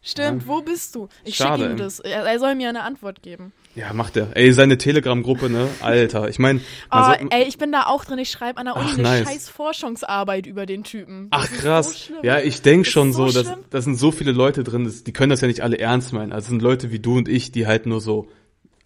Stimmt, 0.03 0.47
wo 0.47 0.61
bist 0.61 0.93
du? 0.93 1.09
Ich 1.23 1.37
schicke 1.37 1.65
ihm 1.65 1.77
das. 1.77 1.99
Er, 2.01 2.23
er 2.23 2.37
soll 2.37 2.53
mir 2.53 2.69
eine 2.69 2.83
Antwort 2.83 3.23
geben. 3.23 3.51
Ja, 3.75 3.91
macht 3.91 4.15
er. 4.15 4.29
Ey, 4.35 4.53
seine 4.53 4.77
Telegram-Gruppe, 4.77 5.49
ne? 5.49 5.67
Alter, 5.81 6.29
ich 6.29 6.39
meine, 6.39 6.61
Oh, 6.91 7.11
ey, 7.29 7.43
ich 7.43 7.57
bin 7.57 7.73
da 7.73 7.87
auch 7.87 8.05
drin. 8.05 8.17
Ich 8.19 8.31
schreibe 8.31 8.57
an 8.57 8.65
der 8.65 8.77
Uni 8.77 8.85
Ach, 8.89 8.93
eine 8.93 9.03
nice. 9.03 9.27
scheiß 9.27 9.49
Forschungsarbeit 9.49 10.47
über 10.47 10.65
den 10.65 10.83
Typen. 10.85 11.27
Ach 11.31 11.41
Das 11.41 11.51
ist 11.51 11.61
krass. 11.61 12.05
So 12.07 12.13
ja, 12.23 12.39
ich 12.39 12.61
denk 12.61 12.87
schon 12.87 13.11
so, 13.11 13.27
so 13.27 13.43
dass 13.43 13.53
da 13.69 13.81
sind 13.81 13.95
so 13.95 14.11
viele 14.11 14.31
Leute 14.31 14.63
drin, 14.63 14.85
das, 14.85 15.03
die 15.03 15.11
können 15.11 15.29
das 15.29 15.41
ja 15.41 15.49
nicht 15.49 15.61
alle 15.61 15.77
ernst 15.77 16.13
meinen. 16.13 16.31
Also 16.31 16.45
es 16.45 16.49
sind 16.49 16.61
Leute 16.61 16.91
wie 16.91 16.99
du 16.99 17.17
und 17.17 17.27
ich, 17.27 17.51
die 17.51 17.67
halt 17.67 17.85
nur 17.85 17.99
so 17.99 18.29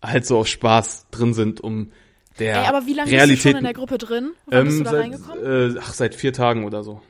halt 0.04 0.26
so 0.26 0.40
auf 0.40 0.48
Spaß 0.48 1.08
drin 1.12 1.34
sind, 1.34 1.62
um 1.62 1.92
der 2.40 2.62
Ey, 2.62 2.68
aber 2.68 2.86
wie 2.86 2.94
lange 2.94 3.12
bist 3.12 3.30
du 3.30 3.38
schon 3.38 3.58
in 3.58 3.64
der 3.64 3.74
Gruppe 3.74 3.98
drin? 3.98 4.32
Wann 4.48 4.66
bist 4.66 4.80
du 4.80 4.84
da 4.86 4.92
seit, 4.92 5.02
reingekommen? 5.02 5.76
äh, 5.76 5.80
ach, 5.82 5.94
seit 5.94 6.16
vier 6.16 6.34
Tagen 6.34 6.64
oder 6.64 6.84
so. 6.84 7.02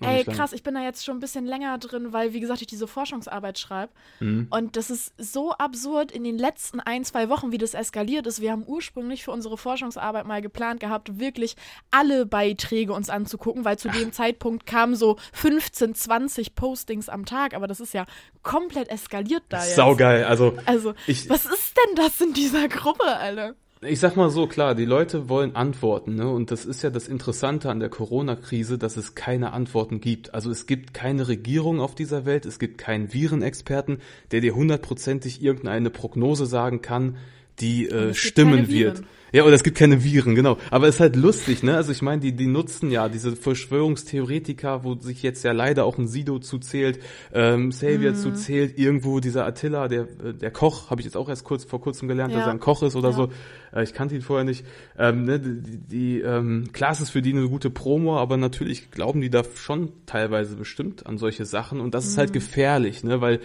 Ey, 0.00 0.24
krass, 0.24 0.52
ich 0.52 0.62
bin 0.62 0.74
da 0.74 0.82
jetzt 0.82 1.04
schon 1.04 1.16
ein 1.16 1.20
bisschen 1.20 1.46
länger 1.46 1.76
drin, 1.78 2.12
weil, 2.12 2.32
wie 2.32 2.40
gesagt, 2.40 2.60
ich 2.60 2.66
diese 2.66 2.86
Forschungsarbeit 2.86 3.58
schreibe. 3.58 3.92
Mhm. 4.20 4.46
Und 4.50 4.76
das 4.76 4.90
ist 4.90 5.12
so 5.18 5.52
absurd 5.52 6.10
in 6.12 6.24
den 6.24 6.38
letzten 6.38 6.80
ein, 6.80 7.04
zwei 7.04 7.28
Wochen, 7.28 7.52
wie 7.52 7.58
das 7.58 7.74
eskaliert 7.74 8.26
ist. 8.26 8.40
Wir 8.40 8.52
haben 8.52 8.64
ursprünglich 8.66 9.24
für 9.24 9.30
unsere 9.30 9.56
Forschungsarbeit 9.58 10.26
mal 10.26 10.42
geplant 10.42 10.80
gehabt, 10.80 11.18
wirklich 11.18 11.56
alle 11.90 12.26
Beiträge 12.26 12.92
uns 12.92 13.10
anzugucken, 13.10 13.64
weil 13.64 13.78
zu 13.78 13.88
dem 13.88 14.12
Zeitpunkt 14.12 14.66
kamen 14.66 14.94
so 14.96 15.16
15, 15.32 15.94
20 15.94 16.54
Postings 16.54 17.08
am 17.08 17.24
Tag. 17.26 17.54
Aber 17.54 17.66
das 17.66 17.80
ist 17.80 17.94
ja 17.94 18.06
komplett 18.42 18.88
eskaliert 18.88 19.42
da 19.48 19.58
jetzt. 19.64 19.76
Saugeil. 19.76 20.24
Also 20.24 20.56
Also, 20.66 20.94
Ich- 21.06 21.28
was 21.28 21.44
ist 21.44 21.74
denn 21.76 21.96
das 21.96 22.20
in 22.20 22.32
dieser 22.32 22.68
Gruppe, 22.68 23.04
Alter? 23.06 23.54
Ich 23.82 23.98
sag 23.98 24.14
mal 24.14 24.28
so, 24.28 24.46
klar, 24.46 24.74
die 24.74 24.84
Leute 24.84 25.30
wollen 25.30 25.56
Antworten, 25.56 26.14
ne? 26.14 26.28
Und 26.28 26.50
das 26.50 26.66
ist 26.66 26.82
ja 26.82 26.90
das 26.90 27.08
Interessante 27.08 27.70
an 27.70 27.80
der 27.80 27.88
Corona-Krise, 27.88 28.76
dass 28.76 28.98
es 28.98 29.14
keine 29.14 29.54
Antworten 29.54 30.02
gibt. 30.02 30.34
Also 30.34 30.50
es 30.50 30.66
gibt 30.66 30.92
keine 30.92 31.28
Regierung 31.28 31.80
auf 31.80 31.94
dieser 31.94 32.26
Welt, 32.26 32.44
es 32.44 32.58
gibt 32.58 32.76
keinen 32.76 33.14
Virenexperten, 33.14 34.02
der 34.32 34.42
dir 34.42 34.54
hundertprozentig 34.54 35.42
irgendeine 35.42 35.88
Prognose 35.88 36.44
sagen 36.44 36.82
kann, 36.82 37.16
die 37.58 37.88
äh, 37.88 38.12
stimmen 38.12 38.68
wird. 38.68 39.02
Ja, 39.32 39.44
oder 39.44 39.54
es 39.54 39.62
gibt 39.62 39.78
keine 39.78 40.02
Viren, 40.02 40.34
genau. 40.34 40.58
Aber 40.70 40.88
es 40.88 40.96
ist 40.96 41.00
halt 41.00 41.16
lustig, 41.16 41.62
ne? 41.62 41.76
Also 41.76 41.92
ich 41.92 42.02
meine, 42.02 42.20
die, 42.20 42.32
die 42.32 42.46
nutzen 42.46 42.90
ja 42.90 43.08
diese 43.08 43.36
Verschwörungstheoretiker, 43.36 44.84
wo 44.84 44.94
sich 44.98 45.22
jetzt 45.22 45.44
ja 45.44 45.52
leider 45.52 45.84
auch 45.84 45.98
ein 45.98 46.08
Sido 46.08 46.38
zuzählt, 46.38 47.00
ähm, 47.32 47.70
Xavier 47.70 48.10
Mhm. 48.12 48.16
zuzählt, 48.16 48.78
irgendwo 48.78 49.20
dieser 49.20 49.46
Attila, 49.46 49.88
der, 49.88 50.02
äh, 50.24 50.34
der 50.34 50.50
Koch, 50.50 50.90
habe 50.90 51.00
ich 51.00 51.04
jetzt 51.04 51.16
auch 51.16 51.28
erst 51.28 51.44
kurz 51.44 51.64
vor 51.64 51.80
kurzem 51.80 52.08
gelernt, 52.08 52.34
dass 52.34 52.42
Ja. 52.42 52.48
er 52.48 52.52
ein 52.54 52.60
Koch 52.60 52.82
ist 52.82 52.96
oder 52.96 53.10
Ja. 53.10 53.14
so. 53.14 53.28
Äh, 53.72 53.84
ich 53.84 53.94
kannte 53.94 54.14
ihn 54.14 54.22
vorher 54.22 54.44
nicht. 54.44 54.64
Ähm, 54.98 55.24
ne, 55.24 55.38
die, 55.38 55.78
die 55.78 56.20
ähm, 56.20 56.68
klar 56.72 56.92
ist 56.92 57.00
es 57.00 57.10
für 57.10 57.22
die 57.22 57.32
eine 57.32 57.48
gute 57.48 57.70
Promo, 57.70 58.18
aber 58.18 58.36
natürlich 58.36 58.90
glauben 58.90 59.20
die 59.20 59.30
da 59.30 59.42
schon 59.54 59.92
teilweise 60.06 60.56
bestimmt 60.56 61.06
an 61.06 61.18
solche 61.18 61.44
Sachen 61.44 61.80
und 61.80 61.94
das 61.94 62.06
ist 62.06 62.16
Mhm. 62.16 62.20
halt 62.20 62.32
gefährlich, 62.32 63.04
ne? 63.04 63.20
Weil 63.20 63.40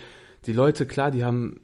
die 0.48 0.54
Leute, 0.54 0.86
klar, 0.86 1.12
die 1.12 1.24
haben 1.24 1.60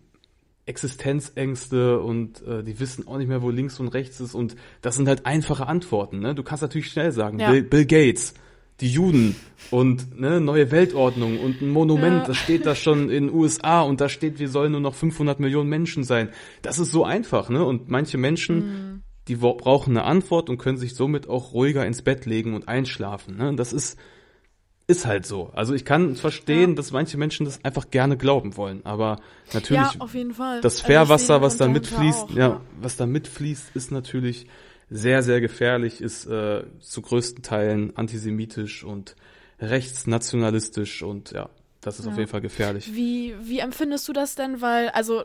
Existenzängste 0.72 2.00
und 2.00 2.42
äh, 2.48 2.64
die 2.64 2.80
wissen 2.80 3.08
auch 3.08 3.18
nicht 3.18 3.28
mehr, 3.28 3.42
wo 3.42 3.50
links 3.50 3.80
und 3.80 3.90
rechts 3.90 4.20
ist 4.20 4.34
und 4.34 4.56
das 4.82 4.96
sind 4.96 5.08
halt 5.08 5.26
einfache 5.26 5.68
Antworten. 5.68 6.20
Ne? 6.20 6.34
Du 6.36 6.44
kannst 6.44 6.62
natürlich 6.62 6.88
schnell 6.92 7.12
sagen, 7.12 7.40
Ja. 7.40 7.52
Bill, 7.52 7.64
Bill 7.64 7.86
Gates, 7.86 8.34
die 8.80 8.90
Juden 8.92 9.36
und 9.70 10.20
ne, 10.20 10.42
neue 10.42 10.72
Weltordnung 10.72 11.40
und 11.40 11.62
ein 11.62 11.70
Monument, 11.70 12.22
Ja. 12.22 12.28
das 12.28 12.38
steht 12.38 12.66
da 12.66 12.74
schon 12.74 13.10
in 13.10 13.28
den 13.28 13.34
USA 13.36 13.82
und 13.82 14.02
da 14.02 14.10
steht, 14.10 14.40
wir 14.40 14.50
sollen 14.50 14.72
nur 14.72 14.82
noch 14.82 14.96
500 14.96 15.40
Millionen 15.40 15.70
Menschen 15.70 16.04
sein. 16.04 16.30
Das 16.64 16.80
ist 16.80 16.92
so 16.92 17.06
einfach, 17.06 17.50
ne? 17.50 17.64
Und 17.64 17.90
manche 17.90 18.18
Menschen, 18.18 18.56
Mhm. 18.58 19.02
die 19.28 19.36
brauchen 19.36 19.96
eine 19.96 20.06
Antwort 20.06 20.50
und 20.50 20.58
können 20.58 20.78
sich 20.78 20.96
somit 20.96 21.30
auch 21.30 21.54
ruhiger 21.54 21.86
ins 21.86 22.02
Bett 22.02 22.26
legen 22.26 22.56
und 22.56 22.68
einschlafen. 22.68 23.38
Ne? 23.38 23.54
Das 23.56 23.72
ist 23.72 24.00
ist 24.92 25.06
halt 25.06 25.26
so. 25.26 25.50
Also 25.54 25.74
ich 25.74 25.86
kann 25.86 26.16
verstehen, 26.16 26.72
Ja. 26.72 26.76
dass 26.76 26.92
manche 26.92 27.18
Menschen 27.18 27.46
das 27.46 27.64
einfach 27.66 27.90
gerne 27.90 28.18
glauben 28.18 28.56
wollen, 28.58 28.82
aber 28.86 29.20
natürlich 29.54 29.94
ja, 29.94 30.06
das 30.62 30.76
Also 30.76 30.86
Fährwasser, 30.86 31.36
den 31.40 31.42
was 31.42 31.58
da 31.58 31.68
mitfließt, 31.68 32.24
auch, 32.24 32.36
ja, 32.36 32.62
was 32.80 32.98
da 32.98 33.06
mitfließt, 33.06 33.76
ist 33.76 33.92
natürlich 33.92 34.48
sehr, 34.90 35.24
sehr 35.24 35.40
gefährlich, 35.42 36.02
ist 36.02 36.26
äh, 36.26 36.64
zu 36.80 37.02
größten 37.02 37.42
Teilen 37.44 37.96
antisemitisch 37.96 38.84
und 38.84 39.16
rechtsnationalistisch 39.62 41.04
und 41.04 41.32
ja, 41.32 41.50
das 41.82 42.00
ist 42.00 42.08
auf 42.08 42.14
Ja. 42.14 42.20
jeden 42.20 42.30
Fall 42.32 42.42
gefährlich. 42.42 42.94
Wie, 42.94 43.36
wie 43.42 43.60
empfindest 43.60 44.08
du 44.08 44.14
das 44.14 44.36
denn? 44.36 44.62
Weil, 44.62 44.90
also 44.90 45.24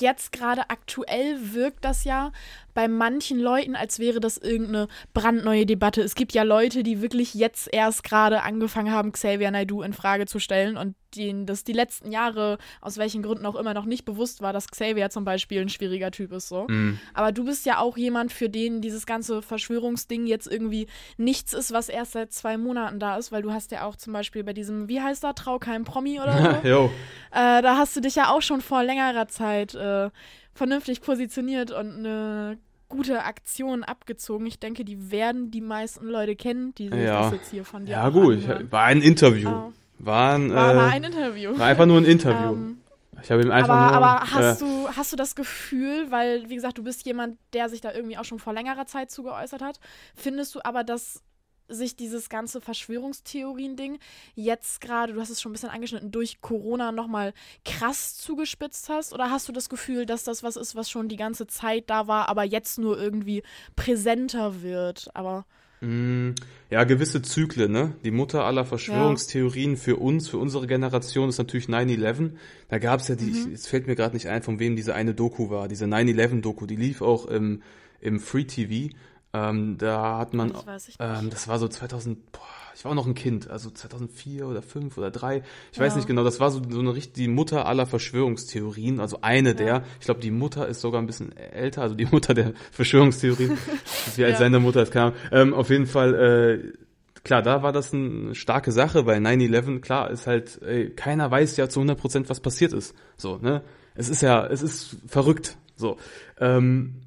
jetzt 0.00 0.32
gerade 0.32 0.68
aktuell 0.70 1.38
wirkt 1.54 1.84
das 1.84 2.04
ja 2.04 2.32
bei 2.78 2.86
manchen 2.86 3.40
Leuten, 3.40 3.74
als 3.74 3.98
wäre 3.98 4.20
das 4.20 4.38
irgendeine 4.38 4.86
brandneue 5.12 5.66
Debatte. 5.66 6.00
Es 6.00 6.14
gibt 6.14 6.32
ja 6.32 6.44
Leute, 6.44 6.84
die 6.84 7.02
wirklich 7.02 7.34
jetzt 7.34 7.68
erst 7.72 8.04
gerade 8.04 8.44
angefangen 8.44 8.92
haben, 8.92 9.10
Xavier 9.10 9.50
Naidoo 9.50 9.82
in 9.82 9.92
Frage 9.92 10.26
zu 10.26 10.38
stellen 10.38 10.76
und 10.76 10.94
denen 11.16 11.44
das 11.44 11.64
die 11.64 11.72
letzten 11.72 12.12
Jahre, 12.12 12.56
aus 12.80 12.96
welchen 12.96 13.20
Gründen 13.24 13.46
auch 13.46 13.56
immer, 13.56 13.74
noch 13.74 13.84
nicht 13.84 14.04
bewusst 14.04 14.42
war, 14.42 14.52
dass 14.52 14.68
Xavier 14.68 15.10
zum 15.10 15.24
Beispiel 15.24 15.60
ein 15.60 15.70
schwieriger 15.70 16.12
Typ 16.12 16.30
ist. 16.30 16.48
So. 16.48 16.66
Mhm. 16.68 17.00
Aber 17.14 17.32
du 17.32 17.44
bist 17.44 17.66
ja 17.66 17.80
auch 17.80 17.96
jemand, 17.96 18.32
für 18.32 18.48
den 18.48 18.80
dieses 18.80 19.06
ganze 19.06 19.42
Verschwörungsding 19.42 20.28
jetzt 20.28 20.46
irgendwie 20.46 20.86
nichts 21.16 21.54
ist, 21.54 21.72
was 21.72 21.88
erst 21.88 22.12
seit 22.12 22.32
zwei 22.32 22.58
Monaten 22.58 23.00
da 23.00 23.16
ist, 23.16 23.32
weil 23.32 23.42
du 23.42 23.52
hast 23.52 23.72
ja 23.72 23.86
auch 23.86 23.96
zum 23.96 24.12
Beispiel 24.12 24.44
bei 24.44 24.52
diesem, 24.52 24.86
wie 24.88 25.00
heißt 25.00 25.24
da, 25.24 25.32
Trau 25.32 25.58
kein 25.58 25.82
Promi 25.82 26.20
oder 26.20 26.60
so, 26.62 26.90
äh, 27.32 27.60
da 27.60 27.76
hast 27.76 27.96
du 27.96 28.00
dich 28.00 28.14
ja 28.14 28.30
auch 28.30 28.42
schon 28.42 28.60
vor 28.60 28.84
längerer 28.84 29.26
Zeit 29.26 29.74
äh, 29.74 30.10
vernünftig 30.54 31.00
positioniert 31.00 31.70
und 31.70 31.98
eine 31.98 32.58
gute 32.88 33.24
Aktion 33.24 33.84
abgezogen. 33.84 34.46
Ich 34.46 34.58
denke, 34.58 34.84
die 34.84 35.10
werden 35.10 35.50
die 35.50 35.60
meisten 35.60 36.06
Leute 36.06 36.36
kennen, 36.36 36.74
die 36.76 36.88
sich 36.88 36.98
Ja. 37.00 37.22
das 37.22 37.32
jetzt 37.32 37.50
hier 37.50 37.64
von 37.64 37.84
dir 37.86 37.92
Ja, 37.92 38.08
gut, 38.08 38.36
ich, 38.38 38.48
war 38.72 38.84
ein 38.84 39.02
Interview. 39.02 39.48
Ah. 39.48 39.72
War 39.98 40.34
ein, 40.36 40.54
War, 40.54 40.76
war 40.76 40.88
äh, 40.88 40.92
ein 40.92 41.04
Interview. 41.04 41.58
war 41.58 41.66
einfach 41.66 41.86
nur 41.86 41.98
ein 42.00 42.04
Interview. 42.04 42.52
Ähm, 42.52 42.78
ich 43.20 43.30
habe 43.32 43.42
ihm 43.42 43.50
einfach 43.50 43.68
aber, 43.74 43.98
nur. 43.98 44.06
aber 44.06 44.30
hast, 44.30 44.62
äh, 44.62 44.64
du, 44.64 44.88
hast 44.96 45.12
du 45.12 45.16
das 45.16 45.34
Gefühl, 45.34 46.10
weil, 46.10 46.48
wie 46.48 46.54
gesagt, 46.54 46.78
du 46.78 46.84
bist 46.84 47.04
jemand, 47.04 47.36
der 47.52 47.68
sich 47.68 47.80
da 47.80 47.92
irgendwie 47.92 48.16
auch 48.16 48.24
schon 48.24 48.38
vor 48.38 48.52
längerer 48.52 48.86
Zeit 48.86 49.10
zu 49.10 49.24
geäußert 49.24 49.60
hat, 49.60 49.80
findest 50.14 50.54
du 50.54 50.60
aber, 50.62 50.84
dass 50.84 51.22
sich 51.68 51.96
dieses 51.96 52.28
ganze 52.28 52.60
Verschwörungstheorien-Ding 52.60 53.98
jetzt 54.34 54.80
gerade, 54.80 55.12
du 55.12 55.20
hast 55.20 55.30
es 55.30 55.40
schon 55.40 55.50
ein 55.50 55.54
bisschen 55.54 55.70
angeschnitten, 55.70 56.10
durch 56.10 56.40
Corona 56.40 56.92
nochmal 56.92 57.32
krass 57.64 58.16
zugespitzt 58.16 58.88
hast? 58.88 59.12
Oder 59.12 59.30
hast 59.30 59.48
du 59.48 59.52
das 59.52 59.68
Gefühl, 59.68 60.06
dass 60.06 60.24
das 60.24 60.42
was 60.42 60.56
ist, 60.56 60.74
was 60.74 60.90
schon 60.90 61.08
die 61.08 61.16
ganze 61.16 61.46
Zeit 61.46 61.90
da 61.90 62.06
war, 62.06 62.28
aber 62.28 62.44
jetzt 62.44 62.78
nur 62.78 62.98
irgendwie 62.98 63.42
präsenter 63.76 64.62
wird? 64.62 65.10
Aber 65.14 65.46
Mm, 65.80 66.30
Ja, 66.70 66.84
gewisse 66.84 67.22
Zyklen, 67.22 67.70
ne? 67.70 67.94
Die 68.04 68.10
Mutter 68.10 68.44
aller 68.44 68.64
Verschwörungstheorien 68.64 69.76
für 69.76 69.96
uns, 69.96 70.28
für 70.28 70.38
unsere 70.38 70.66
Generation 70.66 71.28
ist 71.28 71.38
natürlich 71.38 71.66
9-11. 71.68 72.32
Da 72.68 72.78
gab's 72.78 73.08
ja 73.08 73.14
die, 73.14 73.30
ich, 73.30 73.46
es 73.46 73.66
fällt 73.68 73.86
mir 73.86 73.94
gerade 73.94 74.14
nicht 74.14 74.26
ein, 74.28 74.42
von 74.42 74.58
wem 74.58 74.76
diese 74.76 74.94
eine 74.94 75.14
Doku 75.14 75.50
war, 75.50 75.68
diese 75.68 75.84
9-11-Doku, 75.86 76.66
die 76.66 76.76
lief 76.76 77.00
auch 77.00 77.26
im, 77.26 77.62
im 78.00 78.18
Free 78.20 78.44
TV. 78.44 78.92
Ähm, 79.34 79.76
da 79.78 80.18
hat 80.18 80.32
man, 80.32 80.52
Das 80.52 80.66
weiß 80.66 80.88
ähm, 81.00 81.28
das 81.30 81.48
war 81.48 81.58
so 81.58 81.68
2000, 81.68 82.32
boah, 82.32 82.40
ich 82.74 82.84
war 82.84 82.92
auch 82.92 82.96
noch 82.96 83.06
ein 83.06 83.14
Kind, 83.14 83.50
also 83.50 83.70
2004 83.70 84.46
oder 84.46 84.62
5 84.62 84.96
oder 84.96 85.10
3, 85.10 85.42
ich 85.72 85.78
weiß 85.78 85.92
Ja. 85.92 85.96
nicht 85.98 86.06
genau, 86.08 86.24
das 86.24 86.40
war 86.40 86.50
so, 86.50 86.62
so 86.68 86.78
eine 86.78 86.94
richtig, 86.94 87.12
die 87.14 87.28
Mutter 87.28 87.66
aller 87.66 87.84
Verschwörungstheorien, 87.86 89.00
also 89.00 89.18
eine 89.20 89.54
der, 89.54 89.82
ich 90.00 90.06
glaube, 90.06 90.20
die 90.20 90.30
Mutter 90.30 90.66
ist 90.66 90.80
sogar 90.80 91.02
ein 91.02 91.06
bisschen 91.06 91.36
älter, 91.36 91.82
also 91.82 91.94
die 91.94 92.06
Mutter 92.06 92.32
der 92.32 92.52
Verschwörungstheorien, 92.72 93.58
ist 94.06 94.16
wie 94.16 94.24
als 94.24 94.34
Ja. 94.34 94.38
seine 94.38 94.60
Mutter, 94.60 94.80
das 94.80 94.90
kam, 94.90 95.12
ähm, 95.30 95.52
auf 95.52 95.68
jeden 95.70 95.86
Fall, 95.86 96.14
äh, 96.14 97.20
klar, 97.22 97.42
da 97.42 97.62
war 97.62 97.72
das 97.72 97.92
eine 97.92 98.34
starke 98.34 98.72
Sache, 98.72 99.04
weil 99.04 99.20
9-11, 99.20 99.80
klar, 99.80 100.10
ist 100.10 100.26
halt, 100.26 100.62
ey, 100.62 100.88
keiner 100.90 101.30
weiß 101.30 101.56
ja 101.58 101.68
zu 101.68 101.80
100% 101.80 102.30
was 102.30 102.40
passiert 102.40 102.72
ist, 102.72 102.94
so, 103.18 103.36
ne, 103.36 103.62
es 103.94 104.08
ist 104.08 104.22
ja, 104.22 104.46
es 104.46 104.62
ist 104.62 104.96
verrückt, 105.06 105.58
so, 105.76 105.98
ähm, 106.40 107.02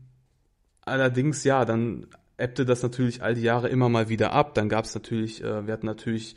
allerdings, 0.92 1.44
ja, 1.44 1.66
dann 1.66 2.06
ebbte 2.38 2.66
das 2.66 2.84
natürlich 2.84 3.24
all 3.24 3.36
die 3.36 3.42
Jahre 3.42 3.70
immer 3.70 3.90
mal 3.90 4.10
wieder 4.10 4.34
ab. 4.34 4.54
Dann 4.54 4.70
gab 4.70 4.86
es 4.86 4.94
natürlich, 4.94 5.44
äh, 5.44 5.66
wir 5.66 5.74
hatten 5.74 5.86
natürlich 5.86 6.36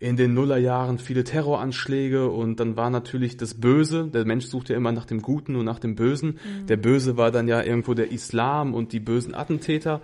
in 0.00 0.16
den 0.16 0.32
Nullerjahren 0.32 0.98
viele 0.98 1.24
Terroranschläge 1.24 2.28
und 2.30 2.60
dann 2.60 2.76
war 2.76 2.88
natürlich 2.88 3.36
das 3.36 3.54
Böse. 3.54 4.06
Der 4.06 4.24
Mensch 4.24 4.46
sucht 4.46 4.68
ja 4.68 4.76
immer 4.76 4.92
nach 4.92 5.06
dem 5.06 5.22
Guten 5.22 5.56
und 5.56 5.64
nach 5.64 5.80
dem 5.80 5.96
Bösen. 5.96 6.38
Der 6.68 6.76
Böse 6.76 7.16
war 7.16 7.32
dann 7.32 7.48
ja 7.48 7.62
irgendwo 7.62 7.94
der 7.94 8.12
Islam 8.12 8.74
und 8.74 8.92
die 8.92 9.00
bösen 9.00 9.34
Attentäter. 9.34 10.00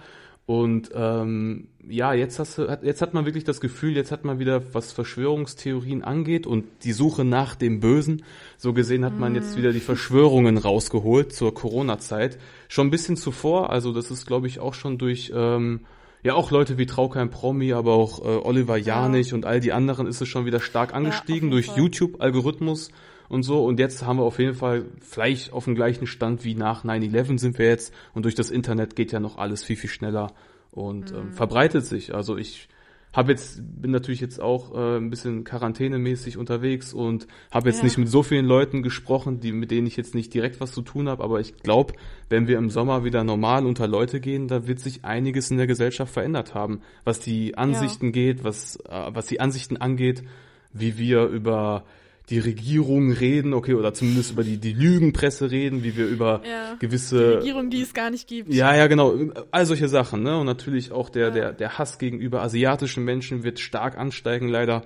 Und 0.46 0.90
ähm, 0.94 1.68
ja, 1.88 2.12
jetzt, 2.12 2.38
hast 2.38 2.58
du, 2.58 2.68
hat- 2.68 2.82
jetzt 2.82 3.00
hat 3.00 3.14
man 3.14 3.24
wirklich 3.24 3.44
das 3.44 3.60
Gefühl, 3.62 3.96
jetzt 3.96 4.12
hat 4.12 4.24
man 4.24 4.38
wieder, 4.38 4.62
was 4.74 4.92
Verschwörungstheorien 4.92 6.02
angeht 6.04 6.46
und 6.46 6.64
die 6.84 6.92
Suche 6.92 7.24
nach 7.24 7.54
dem 7.54 7.80
Bösen. 7.80 8.22
So 8.58 8.74
gesehen 8.74 9.06
hat 9.06 9.18
man 9.18 9.34
jetzt 9.34 9.56
wieder 9.56 9.72
die 9.72 9.80
Verschwörungen 9.80 10.58
rausgeholt 10.58 11.32
zur 11.32 11.54
Corona-Zeit. 11.54 12.38
Schon 12.68 12.88
ein 12.88 12.90
bisschen 12.90 13.16
zuvor, 13.16 13.70
also 13.70 13.92
das 13.92 14.10
ist, 14.10 14.26
glaube 14.26 14.46
ich, 14.46 14.60
auch 14.60 14.74
schon 14.74 14.98
durch 14.98 15.32
ähm, 15.34 15.80
ja 16.22 16.34
auch 16.34 16.50
Leute 16.50 16.76
wie 16.76 16.86
Traukeim 16.86 17.30
Promi, 17.30 17.72
aber 17.72 17.92
auch 17.92 18.18
äh, 18.20 18.28
Oliver 18.28 18.76
Janich 18.76 19.32
und 19.32 19.46
all 19.46 19.60
die 19.60 19.72
anderen 19.72 20.06
ist 20.06 20.20
es 20.20 20.28
schon 20.28 20.44
wieder 20.44 20.60
stark 20.60 20.94
angestiegen 20.94 21.50
jeden 21.50 21.50
durch. 21.52 21.74
YouTube-Algorithmus 21.76 22.90
und 23.28 23.42
so. 23.42 23.64
Und 23.64 23.78
jetzt 23.78 24.04
haben 24.04 24.18
wir 24.18 24.24
auf 24.24 24.38
jeden 24.38 24.54
Fall 24.54 24.84
vielleicht 25.00 25.52
auf 25.52 25.64
dem 25.64 25.74
gleichen 25.74 26.06
Stand 26.06 26.44
wie 26.44 26.54
nach 26.54 26.84
9-11 26.84 27.38
sind 27.38 27.58
wir 27.58 27.66
jetzt. 27.66 27.92
Und 28.14 28.24
durch 28.24 28.34
das 28.34 28.50
Internet 28.50 28.96
geht 28.96 29.12
ja 29.12 29.20
noch 29.20 29.38
alles 29.38 29.64
viel, 29.64 29.76
viel 29.76 29.90
schneller 29.90 30.32
und 30.70 31.12
ähm, 31.12 31.32
verbreitet 31.32 31.86
sich. 31.86 32.14
Also 32.14 32.36
ich 32.36 32.68
habe 33.12 33.30
jetzt, 33.30 33.60
bin 33.80 33.92
natürlich 33.92 34.20
jetzt 34.20 34.40
auch 34.40 34.74
äh, 34.74 34.96
ein 34.96 35.08
bisschen 35.08 35.44
quarantänemäßig 35.44 36.36
unterwegs 36.36 36.92
und 36.92 37.28
habe 37.52 37.68
jetzt 37.68 37.78
Ja. 37.78 37.84
nicht 37.84 37.96
mit 37.96 38.08
so 38.08 38.24
vielen 38.24 38.44
Leuten 38.44 38.82
gesprochen, 38.82 39.38
die, 39.38 39.52
mit 39.52 39.70
denen 39.70 39.86
ich 39.86 39.96
jetzt 39.96 40.16
nicht 40.16 40.34
direkt 40.34 40.60
was 40.60 40.72
zu 40.72 40.82
tun 40.82 41.08
habe, 41.08 41.22
aber 41.22 41.38
ich 41.38 41.56
glaube, 41.58 41.94
wenn 42.28 42.48
wir 42.48 42.58
im 42.58 42.70
Sommer 42.70 43.04
wieder 43.04 43.22
normal 43.22 43.66
unter 43.66 43.86
Leute 43.86 44.18
gehen, 44.18 44.48
da 44.48 44.66
wird 44.66 44.80
sich 44.80 45.04
einiges 45.04 45.48
in 45.52 45.58
der 45.58 45.68
Gesellschaft 45.68 46.12
verändert 46.12 46.54
haben, 46.54 46.80
was 47.04 47.20
die 47.20 47.56
Ansichten 47.56 48.10
geht, 48.10 48.42
was, 48.42 48.80
äh, 48.88 49.10
was 49.14 49.26
die 49.26 49.38
Ansichten 49.38 49.76
angeht, 49.76 50.24
wie 50.72 50.98
wir 50.98 51.26
über 51.26 51.84
die 52.30 52.38
Regierung 52.38 53.12
reden, 53.12 53.52
okay, 53.52 53.74
oder 53.74 53.92
zumindest 53.92 54.32
über 54.32 54.44
die, 54.44 54.56
die 54.56 54.72
Lügenpresse 54.72 55.50
reden, 55.50 55.84
wie 55.84 55.94
wir 55.96 56.06
über 56.06 56.40
Ja. 56.48 56.72
Die 56.74 56.78
gewisse 56.78 57.36
Regierung, 57.38 57.68
die 57.68 57.82
es 57.82 57.92
gar 57.92 58.08
nicht 58.10 58.26
gibt. 58.26 58.52
ja, 58.52 58.74
ja, 58.74 58.86
genau. 58.86 59.14
All 59.50 59.66
solche 59.66 59.88
Sachen, 59.88 60.22
ne? 60.22 60.38
Und 60.38 60.46
natürlich 60.46 60.90
auch 60.90 61.10
der, 61.10 61.30
der, 61.30 61.52
der 61.52 61.76
Hass 61.78 61.98
gegenüber 61.98 62.40
asiatischen 62.42 63.04
Menschen 63.04 63.42
wird 63.44 63.60
stark 63.60 63.98
ansteigen, 63.98 64.48
leider. 64.48 64.82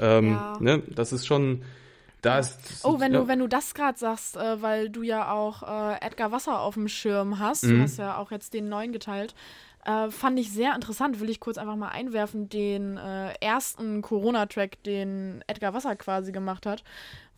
Ähm, 0.00 0.32
Ja. 0.32 0.56
ne? 0.60 0.82
Das 0.88 1.12
ist 1.12 1.26
schon, 1.28 1.62
da 2.22 2.40
ist. 2.40 2.58
Oh, 2.82 2.98
wenn 2.98 3.12
ja. 3.12 3.20
du, 3.20 3.28
wenn 3.28 3.38
du 3.38 3.46
das 3.46 3.72
gerade 3.74 3.96
sagst, 3.96 4.36
äh, 4.36 4.60
weil 4.60 4.90
du 4.90 5.02
ja 5.02 5.30
auch 5.30 5.62
äh, 5.62 6.04
Edgar 6.04 6.32
Wasser 6.32 6.60
auf 6.60 6.74
dem 6.74 6.88
Schirm 6.88 7.38
hast, 7.38 7.64
Mhm. 7.64 7.76
du 7.76 7.82
hast 7.82 7.98
ja 7.98 8.16
auch 8.18 8.32
jetzt 8.32 8.52
den 8.52 8.68
neuen 8.68 8.90
geteilt, 8.92 9.34
äh, 9.84 10.10
fand 10.10 10.38
ich 10.38 10.50
sehr 10.52 10.74
interessant, 10.74 11.20
will 11.20 11.30
ich 11.30 11.40
kurz 11.40 11.58
einfach 11.58 11.76
mal 11.76 11.88
einwerfen, 11.88 12.48
den 12.48 12.96
äh, 12.96 13.32
ersten 13.40 14.02
Corona-Track, 14.02 14.82
den 14.84 15.42
Edgar 15.46 15.74
Wasser 15.74 15.96
quasi 15.96 16.32
gemacht 16.32 16.66
hat. 16.66 16.84